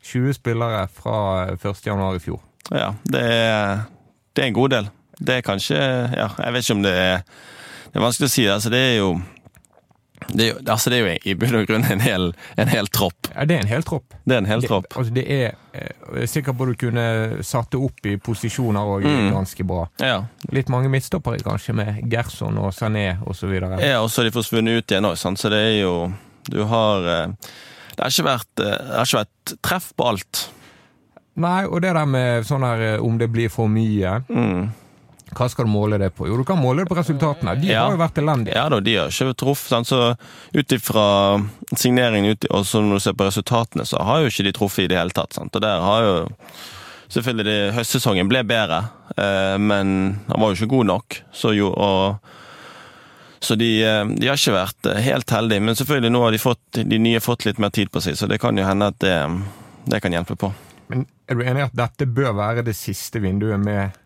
20 0.08 0.32
spillere 0.34 0.86
fra 0.88 1.18
1. 1.52 1.82
januar 1.86 2.16
i 2.16 2.22
fjor. 2.22 2.40
Ja, 2.72 2.94
det 3.04 3.20
er, 3.22 3.82
det 4.34 4.42
er 4.44 4.48
en 4.48 4.56
god 4.56 4.70
del. 4.72 4.88
Det 5.18 5.34
er 5.36 5.42
kanskje 5.44 5.76
Ja, 6.16 6.28
jeg 6.38 6.52
vet 6.54 6.64
ikke 6.64 6.76
om 6.76 6.82
det 6.84 6.92
er 6.94 7.22
Det 7.88 7.96
er 7.98 8.04
vanskelig 8.04 8.28
å 8.28 8.32
si. 8.32 8.44
Altså, 8.48 8.70
det 8.72 8.78
er 8.78 8.96
jo 8.98 9.10
det 10.34 10.46
altså, 10.68 10.90
det 10.90 10.98
er 10.98 11.06
jo 11.06 11.18
i 11.24 11.34
bunn 11.40 11.54
og 11.56 11.66
grunn 11.66 11.84
en 11.88 12.00
hel, 12.04 12.32
en 12.60 12.68
hel 12.68 12.86
tropp. 12.92 13.30
Ja, 13.34 13.44
det 13.48 13.56
er 13.56 13.60
en 13.64 13.70
hel 13.70 13.82
tropp. 13.82 14.12
Det 14.28 14.34
er 14.36 14.42
en 14.42 14.46
hel 14.50 14.60
Det, 14.60 14.68
tropp. 14.68 14.86
altså 14.96 15.14
det 15.14 15.24
er, 15.32 15.54
eh, 15.72 16.20
er 16.22 16.26
sikker 16.28 16.52
på 16.52 16.66
at 16.66 16.68
du 16.74 16.80
kunne 16.86 17.06
satt 17.46 17.70
det 17.72 17.80
opp 17.80 18.06
i 18.06 18.16
posisjoner 18.16 18.80
òg 18.96 19.06
Mm. 19.08 19.30
ganske 19.32 19.64
bra. 19.64 19.86
Ja. 20.00 20.24
Litt 20.52 20.68
mange 20.68 20.88
midtstoppere 20.92 21.40
kanskje, 21.42 21.74
med 21.74 22.02
Gerson 22.12 22.58
og 22.58 22.72
Sané 22.76 23.16
osv. 23.26 23.52
Ja, 23.80 24.02
og 24.02 24.10
så 24.10 24.20
har 24.22 24.28
de 24.30 24.36
forsvunnet 24.36 24.78
ut 24.82 24.86
igjen 24.92 25.04
òg, 25.08 25.16
så 25.16 25.48
det 25.50 25.58
er 25.64 25.80
jo 25.82 26.12
Du 26.50 26.64
har 26.64 27.04
eh, 27.08 27.26
Det 27.96 28.04
har 28.04 28.10
ikke 28.10 28.24
vært, 28.28 28.60
eh, 28.60 28.78
det 28.86 28.96
har 28.96 29.04
ikke 29.04 29.24
vært 29.24 29.56
treff 29.62 29.92
på 29.96 30.06
alt. 30.08 30.50
Nei, 31.36 31.64
og 31.66 31.80
det 31.82 31.92
der 31.94 32.06
med 32.06 32.44
sånn 32.44 32.62
her 32.66 32.80
eh, 32.96 33.00
om 33.04 33.16
det 33.18 33.30
blir 33.32 33.48
for 33.48 33.68
mye 33.68 34.22
Mm. 34.28 34.70
Hva 35.36 35.48
skal 35.50 35.66
du 35.66 35.70
måle 35.70 35.98
det 36.00 36.10
på? 36.16 36.26
Jo, 36.28 36.36
du 36.40 36.44
kan 36.48 36.58
måle 36.60 36.82
det 36.84 36.88
på 36.90 36.96
resultatene. 36.98 37.54
De 37.60 37.68
Ja. 37.68 37.84
har 37.84 37.92
jo 37.96 38.00
vært 38.00 38.18
elendige. 38.22 38.54
Ja 38.56 38.68
da, 38.68 38.80
de 38.80 38.94
har 38.96 39.08
ikke 39.12 39.34
truffet. 39.36 39.86
Så 39.86 40.16
ut 40.54 40.72
ifra 40.72 41.06
signeringen 41.76 42.32
ut, 42.32 42.44
og 42.50 42.64
så 42.66 42.80
når 42.82 42.94
du 42.94 43.00
ser 43.00 43.12
på 43.18 43.26
resultatene, 43.28 43.84
så 43.86 44.02
har 44.02 44.20
jo 44.20 44.26
ikke 44.32 44.44
de 44.48 44.52
truffet 44.52 44.84
i 44.84 44.88
det 44.88 44.98
hele 44.98 45.10
tatt. 45.10 45.32
sant? 45.34 45.54
Og 45.54 45.60
der 45.62 45.80
har 45.80 46.02
jo 46.02 46.28
Selvfølgelig, 47.08 47.44
det, 47.48 47.72
høstsesongen 47.72 48.28
ble 48.28 48.42
bedre, 48.44 48.82
eh, 49.16 49.56
men 49.56 50.20
han 50.28 50.40
var 50.42 50.50
jo 50.52 50.58
ikke 50.58 50.68
god 50.74 50.84
nok. 50.90 51.16
Så 51.32 51.54
jo, 51.56 51.70
og 51.72 52.18
så 53.40 53.56
de, 53.56 53.82
eh, 53.82 54.04
de 54.04 54.26
har 54.28 54.36
ikke 54.36 54.52
vært 54.52 54.90
eh, 54.92 55.00
helt 55.06 55.30
heldige, 55.32 55.62
men 55.62 55.74
selvfølgelig 55.78 56.10
nå 56.12 56.20
har 56.26 56.30
de, 56.36 56.38
fått, 56.42 56.60
de 56.84 56.98
nye 56.98 57.20
fått 57.24 57.46
litt 57.46 57.58
mer 57.58 57.70
tid 57.70 57.88
på 57.90 58.02
seg, 58.04 58.12
så 58.18 58.28
det 58.28 58.36
kan 58.42 58.58
jo 58.60 58.66
hende 58.68 58.90
at 58.92 58.98
det, 59.00 59.14
det 59.88 60.02
kan 60.04 60.12
hjelpe 60.12 60.36
på. 60.36 60.52
Men 60.92 61.06
er 61.28 61.34
du 61.40 61.46
enig 61.46 61.62
i 61.62 61.66
at 61.70 61.78
dette 61.80 62.04
bør 62.12 62.36
være 62.36 62.66
det 62.68 62.76
siste 62.76 63.20
vinduet 63.24 63.58
med 63.64 63.96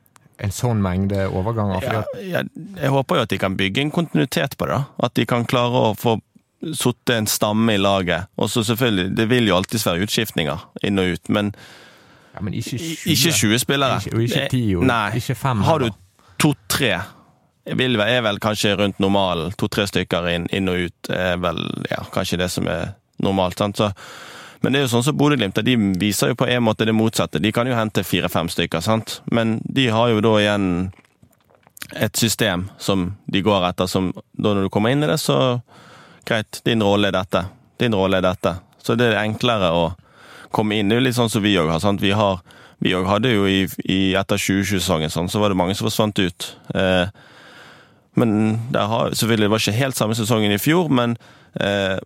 en 0.43 0.53
sånn 0.55 0.83
mengde 0.83 1.29
overganger? 1.31 1.85
Ja, 1.87 2.03
jeg, 2.19 2.51
jeg 2.79 2.91
håper 2.93 3.19
jo 3.19 3.25
at 3.27 3.33
de 3.33 3.39
kan 3.41 3.57
bygge 3.59 3.85
en 3.85 3.95
kontinuitet 3.95 4.57
på 4.59 4.69
det. 4.71 4.81
At 5.03 5.15
de 5.19 5.27
kan 5.29 5.47
klare 5.49 5.87
å 5.91 5.95
få 5.99 6.19
satt 6.79 7.11
en 7.15 7.27
stamme 7.27 7.75
i 7.75 7.81
laget. 7.81 8.29
Og 8.39 8.51
så 8.51 8.63
selvfølgelig, 8.67 9.17
det 9.19 9.29
vil 9.31 9.49
jo 9.51 9.57
alltids 9.59 9.87
være 9.87 10.07
utskiftninger 10.07 10.67
inn 10.87 11.01
og 11.03 11.17
ut, 11.17 11.33
men 11.35 11.53
ja, 12.33 12.41
men 12.41 12.55
ikke 12.57 12.79
20. 12.79 13.11
ikke 13.13 13.33
20 13.39 13.59
spillere. 13.59 13.99
Ikke- 14.01 14.15
og 14.17 14.23
ikke 14.23 14.49
10, 14.51 14.77
og 14.77 14.85
Nei. 14.89 15.11
ikke 15.21 15.35
5 15.35 15.63
Har 15.67 15.79
du 15.79 15.91
to-tre, 16.41 16.93
vil 17.77 18.01
er 18.01 18.23
vel 18.23 18.39
kanskje 18.39 18.77
rundt 18.79 18.99
normalen. 19.01 19.53
To-tre 19.59 19.87
stykker 19.87 20.29
inn, 20.33 20.47
inn 20.51 20.69
og 20.69 20.87
ut 20.89 21.11
er 21.11 21.37
vel 21.37 21.61
ja, 21.91 22.03
kanskje 22.13 22.39
det 22.39 22.51
som 22.51 22.67
er 22.67 22.95
normalt. 23.23 23.59
sant? 23.59 23.77
Så, 23.77 23.93
men 24.63 24.73
det 24.73 24.81
er 24.81 24.85
jo 24.87 24.93
sånn 24.95 25.05
som 25.07 25.17
Bodø-Glimt, 25.19 25.59
de 25.67 25.77
viser 26.01 26.33
jo 26.33 26.39
på 26.39 26.47
en 26.47 26.63
måte 26.63 26.87
det 26.87 26.95
motsatte. 26.95 27.43
De 27.43 27.53
kan 27.55 27.69
jo 27.69 27.77
hente 27.77 28.05
fire-fem 28.07 28.51
stykker, 28.53 28.83
sant? 28.85 29.21
men 29.25 29.59
de 29.65 29.89
har 29.91 30.13
jo 30.13 30.23
da 30.25 30.37
igjen 30.41 30.69
et 31.99 32.17
system 32.17 32.69
som 32.79 33.11
de 33.27 33.43
går 33.45 33.67
etter, 33.69 33.91
som 33.91 34.13
da 34.33 34.55
når 34.55 34.69
du 34.69 34.73
kommer 34.73 34.95
inn 34.95 35.03
i 35.03 35.11
det, 35.11 35.19
så 35.21 35.61
greit, 36.29 36.63
din 36.65 36.83
rolle 36.83 37.11
er 37.11 37.19
dette. 37.19 37.45
Din 37.83 37.97
rolle 37.99 38.23
er 38.23 38.27
dette. 38.29 38.55
Så 38.83 38.95
det 38.97 39.11
er 39.11 39.25
enklere 39.25 39.73
å 39.75 39.85
komme 40.55 40.79
inn. 40.79 40.89
Det 40.89 40.97
er 40.97 41.03
jo 41.03 41.07
litt 41.09 41.19
sånn 41.19 41.33
som 41.33 41.43
vi 41.45 41.57
òg 41.59 41.71
har. 41.73 41.83
sant? 41.83 42.03
Vi 42.03 42.15
har 42.15 42.41
vi 42.83 42.95
òg 42.99 43.07
hadde 43.07 43.31
jo 43.31 43.45
i, 43.47 43.61
i 43.87 44.15
etter 44.19 44.41
2020-sesongen 44.41 45.13
sånn, 45.13 45.29
så 45.31 45.39
var 45.39 45.53
det 45.53 45.59
mange 45.61 45.77
som 45.79 45.87
forsvant 45.87 46.19
ut. 46.19 46.49
Eh, 46.75 47.07
men 48.19 48.33
det 48.75 48.87
har, 48.91 49.15
selvfølgelig, 49.15 49.47
det 49.47 49.53
var 49.53 49.63
ikke 49.63 49.77
helt 49.77 49.99
samme 49.99 50.17
sesongen 50.19 50.55
i 50.55 50.61
fjor, 50.61 50.91
men 50.91 51.15
eh, 51.63 52.01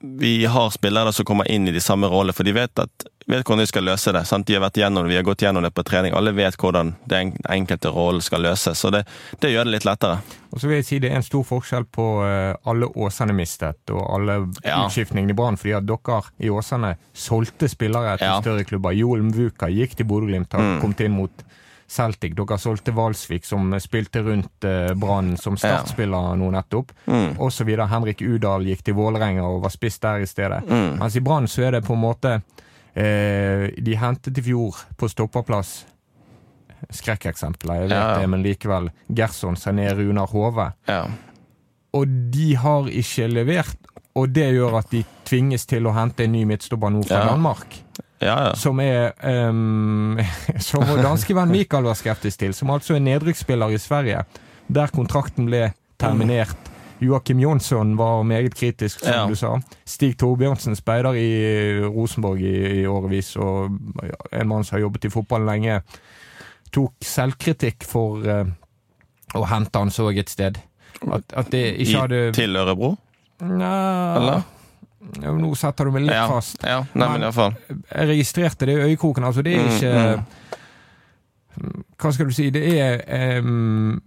vi 0.00 0.46
har 0.46 0.70
spillere 0.70 1.12
som 1.12 1.24
kommer 1.24 1.50
inn 1.50 1.68
i 1.68 1.72
de 1.74 1.80
samme 1.80 2.06
rollene, 2.06 2.32
for 2.32 2.44
de 2.46 2.52
vet, 2.54 2.78
at, 2.78 3.04
vet 3.26 3.42
hvordan 3.44 3.58
de 3.64 3.66
skal 3.66 3.82
løse 3.84 4.12
det. 4.14 4.22
Sant? 4.28 4.46
De 4.46 4.54
har 4.54 4.62
vært 4.62 4.78
gjennom 4.78 5.02
det, 5.04 5.10
vi 5.10 5.16
har 5.18 5.24
gått 5.26 5.42
gjennom 5.42 5.62
det 5.66 5.72
på 5.74 5.82
trening. 5.84 6.14
Alle 6.14 6.30
vet 6.32 6.54
hvordan 6.56 6.94
den 7.10 7.32
enkelte 7.50 7.90
rollen 7.90 8.22
skal 8.22 8.44
løses, 8.46 8.78
så 8.78 8.92
det, 8.94 9.04
det 9.42 9.50
gjør 9.50 9.66
det 9.66 9.74
litt 9.74 9.88
lettere. 9.88 10.20
Og 10.54 10.60
så 10.62 10.68
vil 10.70 10.78
jeg 10.78 10.86
si 10.88 10.98
det 11.02 11.10
er 11.10 11.18
en 11.18 11.26
stor 11.26 11.42
forskjell 11.44 11.84
på 11.92 12.06
eh, 12.24 12.54
alle 12.70 12.86
Åsane 12.94 13.34
mistet 13.36 13.90
og 13.92 14.04
alle 14.14 14.38
Ja. 14.64 14.84
utskiftningene 14.86 15.34
i 15.34 15.36
Brann, 15.36 15.58
fordi 15.60 15.74
at 15.76 15.86
dere 15.90 16.22
i 16.40 16.48
Åsane 16.48 16.94
solgte 17.12 17.68
spillere 17.68 18.16
til 18.18 18.26
Ja. 18.30 18.38
større 18.40 18.64
klubber. 18.64 18.94
Joel 18.96 19.22
Mvuka 19.28 19.66
gikk 19.68 19.96
til 19.96 20.06
Bodø-Glimt, 20.06 20.54
Mm. 20.54 20.80
kommet 20.80 21.00
inn 21.04 21.12
mot 21.12 21.30
Celtic. 21.88 22.34
Dere 22.36 22.58
solgte 22.60 22.92
Valsvik, 22.92 23.44
som 23.48 23.70
spilte 23.80 24.20
rundt 24.22 24.64
eh, 24.68 24.92
Brann 24.94 25.36
som 25.40 25.56
startspiller 25.56 26.34
nå 26.36 26.50
nettopp, 26.52 26.92
Mm. 27.08 27.38
og 27.40 27.50
så 27.52 27.64
videre. 27.64 27.86
Henrik 27.88 28.20
Udal 28.22 28.66
gikk 28.68 28.82
til 28.84 28.94
Vålerenga 28.94 29.42
og 29.48 29.62
var 29.64 29.70
spiss 29.72 29.98
der 29.98 30.20
i 30.20 30.26
stedet. 30.28 30.62
Mm. 30.68 30.98
Mens 31.00 31.16
i 31.16 31.20
Brann 31.24 31.48
så 31.48 31.62
er 31.68 31.70
det 31.78 31.84
på 31.86 31.94
en 31.96 32.02
måte 32.02 32.34
eh, 32.94 33.70
De 33.80 33.96
hentet 33.96 34.36
i 34.38 34.42
fjor 34.42 34.76
på 34.98 35.08
stopperplass 35.08 35.86
skrekkeksempler, 36.94 37.74
jeg 37.74 37.88
vet 37.88 37.96
Ja, 37.96 38.10
ja. 38.14 38.18
det, 38.20 38.28
men 38.30 38.42
likevel. 38.44 38.90
Gerson, 39.08 39.56
Sané, 39.58 39.88
Runar 39.98 40.28
Hove. 40.30 40.68
Ja. 40.86 41.06
Og 41.96 42.06
de 42.30 42.54
har 42.60 42.86
ikke 42.92 43.26
levert, 43.32 43.76
og 44.14 44.28
det 44.34 44.52
gjør 44.54 44.78
at 44.78 44.90
de 44.92 45.02
tvinges 45.26 45.66
til 45.66 45.86
å 45.88 45.94
hente 45.96 46.24
en 46.24 46.32
ny 46.36 46.44
midtstopper 46.48 46.90
nå 46.94 47.02
fra 47.08 47.22
Ja. 47.24 47.30
Danmark. 47.32 47.80
Ja, 48.20 48.36
ja. 48.48 48.54
Som 48.58 48.80
er 48.80 49.12
um, 49.48 50.18
Som 50.68 50.86
vår 50.88 51.02
danske 51.04 51.34
venn 51.36 51.52
Mikael 51.52 51.86
var 51.86 51.98
skeptisk 51.98 52.40
til, 52.42 52.54
som 52.56 52.70
altså 52.74 52.96
er 52.96 53.04
nedrykksspiller 53.04 53.74
i 53.74 53.78
Sverige, 53.78 54.24
der 54.68 54.90
kontrakten 54.94 55.46
ble 55.48 55.68
terminert. 55.98 56.56
Joakim 57.00 57.38
Jonsson 57.38 57.92
var 57.98 58.24
meget 58.26 58.54
kritisk, 58.58 59.00
som 59.04 59.12
Ja. 59.14 59.26
du 59.28 59.34
sa. 59.38 59.52
Stig 59.86 60.16
Torbjørnsen 60.18 60.74
speider 60.76 61.14
i 61.14 61.28
Rosenborg 61.86 62.40
i, 62.42 62.80
i 62.82 62.86
årevis, 62.86 63.36
og 63.36 63.70
en 64.32 64.48
mann 64.50 64.64
som 64.66 64.76
har 64.76 64.80
jobbet 64.88 65.04
i 65.06 65.12
fotball 65.14 65.46
lenge, 65.46 65.78
tok 66.74 66.94
selvkritikk 67.00 67.86
for 67.86 68.26
uh, 68.26 68.44
å 69.38 69.44
hente 69.46 69.78
han 69.78 69.90
så 69.94 70.10
et 70.10 70.28
sted. 70.28 70.58
At, 71.06 71.22
at 71.38 71.50
det 71.54 71.76
ikke 71.78 72.00
hadde 72.02 72.22
til 72.34 72.56
Ørebro? 72.58 72.96
Nja 73.46 74.16
Eller? 74.18 74.42
Nå 75.22 75.52
setter 75.56 75.84
du 75.88 75.92
meg 75.94 76.02
litt 76.08 76.14
Ja. 76.16 76.26
fast. 76.28 76.62
ja. 76.66 76.80
Nei, 76.94 77.08
men 77.08 77.22
iallfall. 77.22 77.54
Jeg 77.68 78.08
registrerte 78.10 78.66
det 78.66 78.74
i 78.78 78.86
øyekroken. 78.90 79.24
Altså, 79.24 79.42
det 79.46 79.54
er 79.56 79.64
Mm, 79.68 79.74
ikke 79.76 80.24
Hva 81.98 82.12
skal 82.14 82.26
du 82.28 82.34
si? 82.36 82.50
Det 82.54 82.62
er 82.78 83.38
um, 83.42 84.00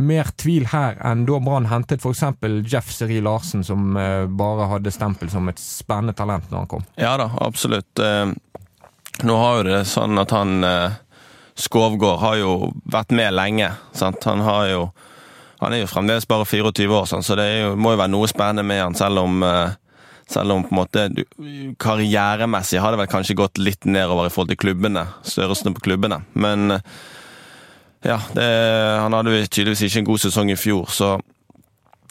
mer 0.00 0.30
tvil 0.40 0.64
her 0.72 0.96
enn 1.04 1.26
da 1.28 1.38
Brann 1.44 1.66
hentet 1.68 2.00
f.eks. 2.02 2.22
Jeff 2.70 2.88
Seri 2.90 3.20
Larsen, 3.20 3.64
som 3.66 3.96
uh, 3.96 4.24
bare 4.26 4.68
hadde 4.70 4.90
stempel 4.94 5.28
som 5.32 5.48
et 5.52 5.60
spennende 5.60 6.14
talent 6.16 6.48
når 6.50 6.58
han 6.64 6.70
kom. 6.70 6.84
Ja 7.00 7.16
da, 7.20 7.30
absolutt. 7.44 7.92
Uh, 8.00 8.32
Nå 9.22 9.36
har 9.38 9.60
jo 9.60 9.66
det 9.68 9.82
sånn 9.86 10.18
at 10.18 10.32
han 10.34 10.64
uh, 10.66 10.96
Skovgård 11.54 12.18
har 12.24 12.36
jo 12.40 12.54
vært 12.90 13.12
med 13.14 13.34
lenge. 13.36 13.68
Sant? 13.94 14.24
Han 14.26 14.40
har 14.42 14.66
jo 14.72 14.80
Han 15.60 15.72
er 15.72 15.84
jo 15.84 15.86
fremdeles 15.86 16.26
bare 16.28 16.44
24 16.44 16.90
år, 16.92 17.04
sånn, 17.08 17.22
så 17.24 17.36
det 17.38 17.44
jo, 17.62 17.76
må 17.78 17.92
jo 17.94 18.00
være 18.00 18.10
noe 18.12 18.26
spennende 18.28 18.64
med 18.66 18.82
han, 18.82 18.94
selv 18.98 19.22
om 19.22 19.38
eh, 19.46 19.70
selv 20.30 20.54
om 20.54 20.64
på 20.64 20.72
en 20.72 20.78
måte 20.78 21.08
du, 21.12 21.22
karrieremessig 21.80 22.80
har 22.82 22.94
det 22.94 23.02
vel 23.02 23.10
kanskje 23.12 23.36
gått 23.38 23.60
litt 23.60 23.84
nedover 23.88 24.28
i 24.28 24.32
forhold 24.32 24.54
til 24.54 24.62
klubbene, 24.64 25.06
størrelsen 25.26 25.76
på 25.76 25.84
klubbene. 25.88 26.22
Men 26.32 26.78
eh, 26.78 26.96
ja, 28.04 28.18
det, 28.36 28.48
han 29.00 29.16
hadde 29.16 29.44
tydeligvis 29.46 29.86
ikke 29.88 30.02
en 30.02 30.10
god 30.10 30.24
sesong 30.26 30.52
i 30.52 30.58
fjor, 30.60 30.90
så 30.92 31.14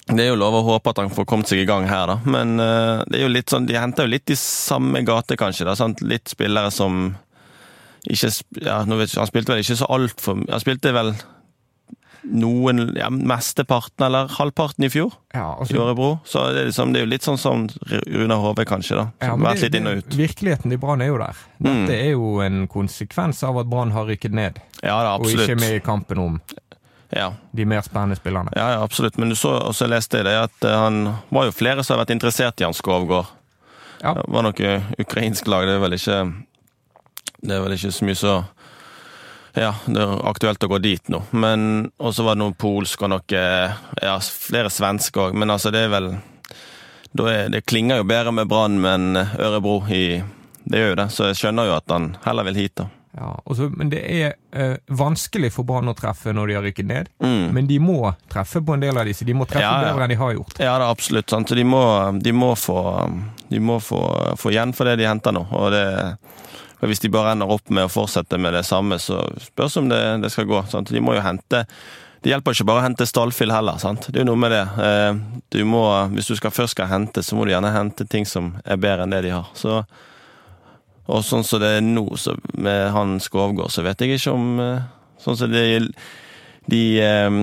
det 0.09 0.25
er 0.25 0.33
jo 0.33 0.39
lov 0.39 0.57
å 0.57 0.65
håpe 0.67 0.91
at 0.91 0.99
han 0.99 1.13
får 1.13 1.27
kommet 1.29 1.47
seg 1.47 1.61
i 1.61 1.67
gang 1.67 1.85
her, 1.87 2.09
da. 2.09 2.17
Men 2.27 2.57
eh, 2.59 3.03
det 3.07 3.19
er 3.19 3.23
jo 3.23 3.33
litt 3.33 3.53
sånn, 3.53 3.67
de 3.69 3.77
henter 3.79 4.07
jo 4.07 4.13
litt 4.15 4.33
i 4.33 4.39
samme 4.39 5.03
gate, 5.07 5.37
kanskje. 5.39 5.67
da, 5.69 5.77
sant? 5.79 6.03
Litt 6.03 6.33
spillere 6.33 6.73
som 6.75 7.13
ikke 8.03 8.29
ja, 8.65 8.81
vet 8.83 9.13
Han 9.15 9.29
spilte 9.29 9.53
vel 9.53 9.61
ikke 9.63 9.77
så 9.79 9.87
altfor 9.95 10.41
Han 10.51 10.59
spilte 10.59 10.91
vel 10.91 11.13
noen 12.23 12.93
ja, 12.95 13.09
Mesteparten 13.11 14.05
eller 14.05 14.27
halvparten 14.37 14.85
i 14.85 14.89
fjor 14.89 15.11
Ja, 15.35 15.57
i 15.69 15.77
Årebro. 15.77 16.19
Så 16.25 16.45
det 16.53 16.61
er, 16.61 16.65
liksom, 16.69 16.93
det 16.93 17.01
er 17.01 17.05
jo 17.05 17.09
litt 17.11 17.25
sånn 17.27 17.37
som 17.41 17.65
Runa 18.07 18.37
Hove, 18.39 18.65
kanskje. 18.69 18.95
da. 18.95 19.05
Som 19.19 19.27
ja, 19.27 19.31
har 19.33 19.55
vært 19.55 19.63
litt 19.65 19.75
inn 19.79 19.89
og 19.91 19.97
ut. 20.01 20.15
Virkeligheten 20.15 20.71
i 20.71 20.77
Brann 20.79 21.01
er 21.03 21.11
jo 21.11 21.17
der. 21.19 21.41
Mm. 21.59 21.67
Dette 21.67 21.97
er 21.99 22.11
jo 22.13 22.29
en 22.45 22.61
konsekvens 22.71 23.43
av 23.43 23.59
at 23.59 23.67
Brann 23.71 23.91
har 23.91 24.05
rykket 24.07 24.31
ned, 24.33 24.61
Ja, 24.83 24.95
da, 25.03 25.15
og 25.17 25.27
ikke 25.27 25.43
absolutt. 25.49 25.59
med 25.65 25.75
i 25.75 25.83
kampen 25.83 26.17
om 26.23 26.39
Ja. 27.13 27.33
de 27.53 27.65
mer 27.65 27.81
spennende 27.85 28.15
spillerne. 28.17 28.49
Ja, 28.55 28.71
ja, 28.77 28.83
absolutt. 28.83 29.17
Men 29.17 29.29
du 29.29 29.35
så 29.35 29.51
også 29.59 29.85
leste 29.87 30.17
jeg 30.17 30.25
det 30.25 30.37
at 30.47 30.63
eh, 30.65 30.77
han 30.79 31.03
var 31.29 31.45
jo 31.45 31.51
flere 31.51 31.83
som 31.83 31.97
har 31.97 32.05
vært 32.05 32.15
interessert 32.15 32.59
i 32.61 32.63
han 32.65 32.73
Skovgård. 32.73 33.27
Ja. 34.01 34.13
Det 34.15 34.23
var 34.27 34.43
noe 34.43 34.71
ukrainsk 34.99 35.47
lag, 35.47 35.65
det 35.67 35.75
er 35.77 35.79
vel 35.79 35.93
ikke 35.99 36.17
Det 37.43 37.51
er 37.55 37.61
vel 37.63 37.73
ikke 37.75 37.91
så 37.91 38.05
mye 38.07 38.15
så 38.19 38.33
Ja, 39.53 39.75
det 39.85 40.01
er 40.01 40.13
aktuelt 40.29 40.63
å 40.65 40.69
gå 40.71 40.79
dit 40.81 41.09
nå. 41.13 41.19
Men 41.31 41.91
Og 42.01 42.15
så 42.15 42.25
var 42.25 42.35
det 42.37 42.41
noen 42.41 42.55
polsk 42.57 43.03
og 43.05 43.11
noe 43.13 43.43
Ja, 44.01 44.15
flere 44.19 44.71
svenske 44.73 45.27
òg, 45.27 45.37
men 45.37 45.53
altså, 45.53 45.71
det 45.73 45.85
er 45.85 45.93
vel 45.93 46.09
er, 46.15 47.49
Det 47.53 47.65
klinger 47.69 48.01
jo 48.01 48.07
bedre 48.09 48.33
med 48.33 48.49
Brann 48.49 48.79
men 48.81 49.13
Ørebro 49.17 49.83
i 49.93 50.23
Det 50.65 50.79
gjør 50.81 50.93
jo 50.93 50.99
det, 51.03 51.07
så 51.13 51.29
jeg 51.29 51.41
skjønner 51.43 51.69
jo 51.69 51.77
at 51.77 51.91
han 51.91 52.13
heller 52.23 52.47
vil 52.49 52.61
hit, 52.63 52.77
da. 52.79 52.89
Ja, 53.13 53.27
også, 53.45 53.67
men 53.69 53.91
det 53.91 53.99
er 54.09 54.31
eh, 54.57 54.77
vanskelig 54.89 55.51
for 55.53 55.67
Brann 55.69 55.91
å 55.91 55.93
treffe 55.93 56.31
når 56.33 56.49
de 56.49 56.55
har 56.57 56.63
rykket 56.65 56.87
ned. 56.89 57.11
Mm. 57.21 57.51
Men 57.53 57.67
de 57.69 57.75
må 57.83 57.97
treffe 58.31 58.61
på 58.65 58.73
en 58.73 58.81
del 58.81 58.97
av 58.97 59.05
disse. 59.05 59.27
De 59.27 59.35
må 59.37 59.45
treffe 59.45 59.61
Ja, 59.67 59.75
ja. 59.83 59.91
bedre 59.91 60.07
enn 60.07 60.13
de 60.15 60.17
har 60.17 60.31
gjort. 60.33 60.55
Ja, 60.57 60.71
det 60.79 60.87
er 60.87 60.93
absolutt. 60.95 61.29
Sant? 61.29 61.51
Så 61.51 61.57
de 61.59 61.65
må, 61.67 61.83
de 62.25 62.33
må, 62.33 62.55
få, 62.57 62.79
de 63.51 63.59
må 63.61 63.77
få, 63.85 63.99
få 64.39 64.53
igjen 64.55 64.73
for 64.73 64.89
det 64.89 64.95
de 65.03 65.05
henter 65.05 65.35
nå. 65.35 65.43
Og 65.53 65.69
det, 65.75 65.83
hvis 66.89 66.99
de 67.03 67.11
bare 67.13 67.31
ender 67.35 67.51
opp 67.53 67.69
med 67.69 67.85
å 67.87 67.91
fortsette 67.91 68.37
med 68.41 68.53
det 68.55 68.63
samme, 68.67 68.97
så 68.99 69.21
spørs 69.41 69.77
om 69.81 69.89
det, 69.91 69.99
det 70.23 70.31
skal 70.33 70.47
gå. 70.49 70.63
Sant? 70.71 70.89
De 70.91 71.01
må 71.03 71.13
jo 71.17 71.21
hente 71.25 71.63
Det 72.23 72.31
hjelper 72.31 72.55
ikke 72.55 72.65
bare 72.69 72.79
å 72.79 72.85
hente 72.85 73.05
stallfyll 73.07 73.51
heller. 73.51 73.77
Sant? 73.83 74.07
Det 74.07 74.19
er 74.19 74.23
jo 74.23 74.29
noe 74.31 74.39
med 74.39 74.53
det. 74.55 74.63
Eh, 74.79 75.13
Du 75.51 75.65
må, 75.67 75.83
hvis 76.15 76.29
du 76.31 76.35
skal 76.39 76.53
først 76.55 76.77
skal 76.77 76.87
hente, 76.87 77.23
så 77.23 77.35
må 77.35 77.43
du 77.45 77.51
gjerne 77.51 77.71
hente 77.75 78.05
ting 78.07 78.25
som 78.25 78.53
er 78.63 78.79
bedre 78.79 79.03
enn 79.03 79.11
det 79.11 79.21
de 79.25 79.33
har. 79.35 79.49
Så, 79.59 79.81
og 81.05 81.23
sånn 81.27 81.43
som 81.43 81.59
det 81.59 81.73
er 81.77 81.83
nå, 81.83 82.05
med 82.55 82.91
han 82.95 83.17
Skovgård, 83.19 83.71
så 83.75 83.83
vet 83.83 83.99
jeg 83.99 84.15
ikke 84.15 84.35
om 84.37 84.59
eh, 84.63 84.91
Sånn 85.23 85.37
som 85.39 85.51
de, 85.51 85.79
de 86.67 86.81
eh, 86.99 87.35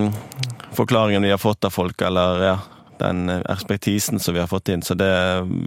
forklaringene 0.77 1.29
de 1.29 1.33
har 1.33 1.41
fått 1.41 1.65
av 1.65 1.73
folk, 1.73 2.03
eller 2.05 2.43
ja, 2.45 2.57
den 3.01 3.29
eh, 3.33 3.43
ekspertisen 3.53 4.21
som 4.23 4.37
vi 4.37 4.43
har 4.43 4.49
fått 4.51 4.71
inn. 4.73 4.83
Så 4.87 4.95
det 4.99 5.11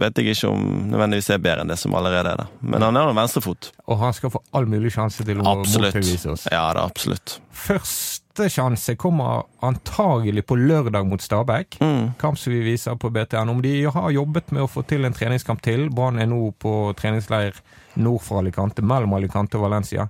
vet 0.00 0.18
jeg 0.18 0.34
ikke 0.34 0.52
om 0.52 0.64
nødvendigvis 0.92 1.30
er 1.34 1.42
bedre 1.42 1.64
enn 1.64 1.72
det 1.72 1.78
som 1.80 1.94
allerede 1.98 2.32
er 2.32 2.42
der. 2.44 2.52
Men 2.60 2.86
han 2.86 2.98
har 2.98 3.10
en 3.10 3.18
venstrefot. 3.18 3.72
Og 3.90 4.00
han 4.00 4.16
skal 4.16 4.32
få 4.34 4.42
all 4.56 4.68
mulig 4.70 4.94
sjanse 4.94 5.26
til 5.26 5.42
å 5.42 5.56
motbevise 5.60 6.34
oss. 6.34 6.48
Ja, 6.50 6.66
det 6.72 6.80
er 6.80 6.84
absolutt. 6.84 7.38
Første 7.64 8.48
sjanse 8.50 8.96
kommer 9.00 9.44
antagelig 9.64 10.46
på 10.48 10.58
lørdag 10.58 11.06
mot 11.08 11.22
Stabæk. 11.22 11.78
Mm. 11.82 12.14
Kamp 12.20 12.40
som 12.40 12.54
vi 12.54 12.64
viser 12.66 12.98
på 13.00 13.12
BTN. 13.14 13.52
Om 13.52 13.62
de 13.64 13.76
har 13.94 14.10
jobbet 14.14 14.52
med 14.54 14.66
å 14.66 14.70
få 14.70 14.84
til 14.88 15.06
en 15.06 15.16
treningskamp 15.16 15.62
til. 15.64 15.88
Brann 15.94 16.20
er 16.22 16.30
nå 16.30 16.48
på 16.58 16.74
treningsleir 16.98 17.58
nord 17.94 18.22
for 18.26 18.42
Alicante, 18.42 18.82
mellom 18.82 19.14
Alicante 19.18 19.58
og 19.58 19.68
Valencia. 19.68 20.08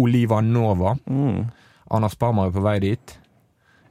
Oliva 0.00 0.40
Nova. 0.40 0.96
Mm. 1.06 1.50
Anders 1.90 2.18
Barmer 2.18 2.48
er 2.48 2.54
på 2.54 2.62
vei 2.64 2.78
dit. 2.82 3.16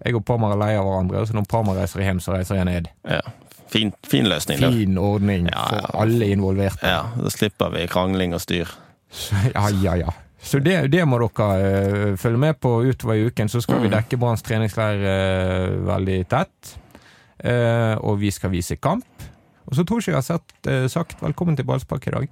Jeg 0.06 0.16
og 0.16 0.24
Parmar 0.28 0.54
er 0.56 0.62
lei 0.62 0.72
av 0.80 0.88
hverandre, 0.88 1.26
så 1.28 1.36
når 1.36 1.48
Parmar 1.52 1.80
reiser 1.80 2.04
hjem, 2.06 2.20
så 2.24 2.36
reiser 2.38 2.60
jeg 2.62 2.68
ned. 2.70 2.90
Ja. 3.10 3.22
Fin, 3.70 3.92
fin 4.10 4.26
løsning. 4.26 4.64
Fin 4.64 4.98
ordning 4.98 5.50
Ja, 5.52 5.66
ja. 5.76 5.82
for 5.84 6.02
alle 6.02 6.30
involverte. 6.34 6.88
Ja, 6.90 7.04
Da 7.20 7.30
slipper 7.34 7.70
vi 7.76 7.84
krangling 7.92 8.34
og 8.34 8.42
styr. 8.42 8.72
Ja, 9.54 9.68
ja, 9.84 9.96
ja. 10.06 10.14
Så 10.42 10.62
det, 10.64 10.78
det 10.94 11.04
må 11.06 11.18
dere 11.20 11.48
uh, 12.14 12.18
følge 12.18 12.40
med 12.40 12.58
på 12.64 12.72
utover 12.88 13.20
i 13.20 13.26
uken. 13.28 13.50
Så 13.52 13.60
skal 13.62 13.82
vi 13.84 13.92
dekke 13.92 14.18
Branns 14.22 14.42
treningsleir 14.46 15.02
uh, 15.04 15.76
veldig 15.90 16.20
tett. 16.32 16.76
Uh, 17.44 18.00
og 18.02 18.18
vi 18.24 18.32
skal 18.32 18.54
vise 18.54 18.78
kamp. 18.80 19.06
Og 19.70 19.76
så 19.78 19.84
tror 19.86 20.00
ikke 20.02 20.16
jeg 20.16 20.18
har 20.18 20.26
sett, 20.26 20.70
sagt 20.90 21.20
velkommen 21.22 21.54
til 21.60 21.68
ballspark 21.70 22.08
i 22.10 22.14
dag. 22.16 22.30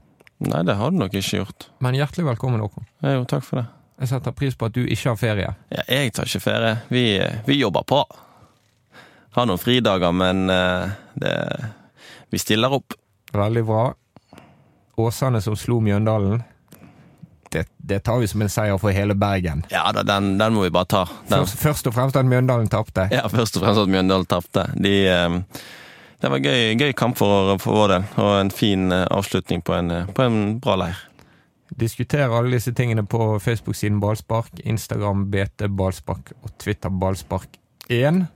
Nei, 0.47 0.61
det 0.65 0.73
har 0.79 0.89
du 0.89 0.97
nok 0.97 1.13
ikke 1.13 1.43
gjort. 1.43 1.67
Men 1.85 1.93
hjertelig 1.99 2.25
velkommen, 2.31 2.63
Håkon. 2.65 2.87
Jo, 3.05 3.27
takk 3.29 3.45
for 3.45 3.59
det. 3.61 3.67
Jeg 3.97 4.11
setter 4.11 4.31
pris 4.37 4.55
på 4.55 4.67
at 4.69 4.75
du 4.75 4.83
ikke 4.85 5.09
har 5.09 5.17
ferie. 5.17 5.53
Ja, 5.73 5.83
jeg 5.89 6.11
tar 6.13 6.29
ikke 6.29 6.41
ferie. 6.43 6.73
Vi, 6.93 7.05
vi 7.47 7.55
jobber 7.57 7.85
på. 7.89 8.03
Har 9.37 9.47
noen 9.49 9.61
fridager, 9.61 10.13
men 10.13 10.49
eh, 10.53 10.91
det, 11.17 11.31
vi 12.33 12.41
stiller 12.41 12.73
opp. 12.77 12.93
Veldig 13.33 13.63
bra. 13.65 13.87
Åsane 14.97 15.41
som 15.41 15.57
slo 15.57 15.79
Mjøndalen. 15.81 16.43
Det, 17.49 17.63
det 17.77 17.99
tar 18.05 18.19
vi 18.21 18.27
som 18.27 18.41
en 18.43 18.49
seier 18.51 18.77
for 18.81 18.91
hele 18.93 19.15
Bergen. 19.15 19.63
Ja 19.71 19.85
da, 19.95 20.03
den, 20.03 20.33
den 20.37 20.53
må 20.53 20.65
vi 20.65 20.71
bare 20.73 20.89
ta. 20.91 21.03
Først, 21.29 21.57
først 21.61 21.89
og 21.89 21.95
fremst 21.95 22.17
at 22.19 22.27
Mjøndalen 22.27 22.69
tapte. 22.69 23.07
ja, 23.13 23.25
først 23.31 23.57
og 23.57 23.63
fremst 23.65 23.81
at 23.81 23.91
Mjøndalen 23.93 24.29
tapte. 24.29 24.67
De, 24.77 24.93
eh, 25.09 25.37
det 26.21 26.31
var 26.33 26.41
gøy, 26.43 26.73
gøy 26.81 26.93
kamp 26.97 27.17
for, 27.17 27.55
for 27.61 27.77
vår 27.81 27.93
del, 27.95 28.07
og 28.21 28.31
en 28.41 28.53
fin 28.53 28.91
eh, 28.91 29.05
avslutning 29.13 29.61
på 29.65 29.73
en, 29.77 29.93
på 30.13 30.25
en 30.25 30.39
bra 30.61 30.77
leir. 30.85 31.03
Diskuterer 31.75 32.31
alle 32.31 32.55
disse 32.55 32.71
tingene 32.73 33.03
på 33.05 33.39
Facebook-siden 33.43 33.99
Ballspark, 33.99 34.61
Instagram 34.63 35.25
BT 35.31 35.67
Ballspark 35.77 36.31
og 36.41 36.53
Twitter 36.61 36.89
Ballspark1. 36.89 38.27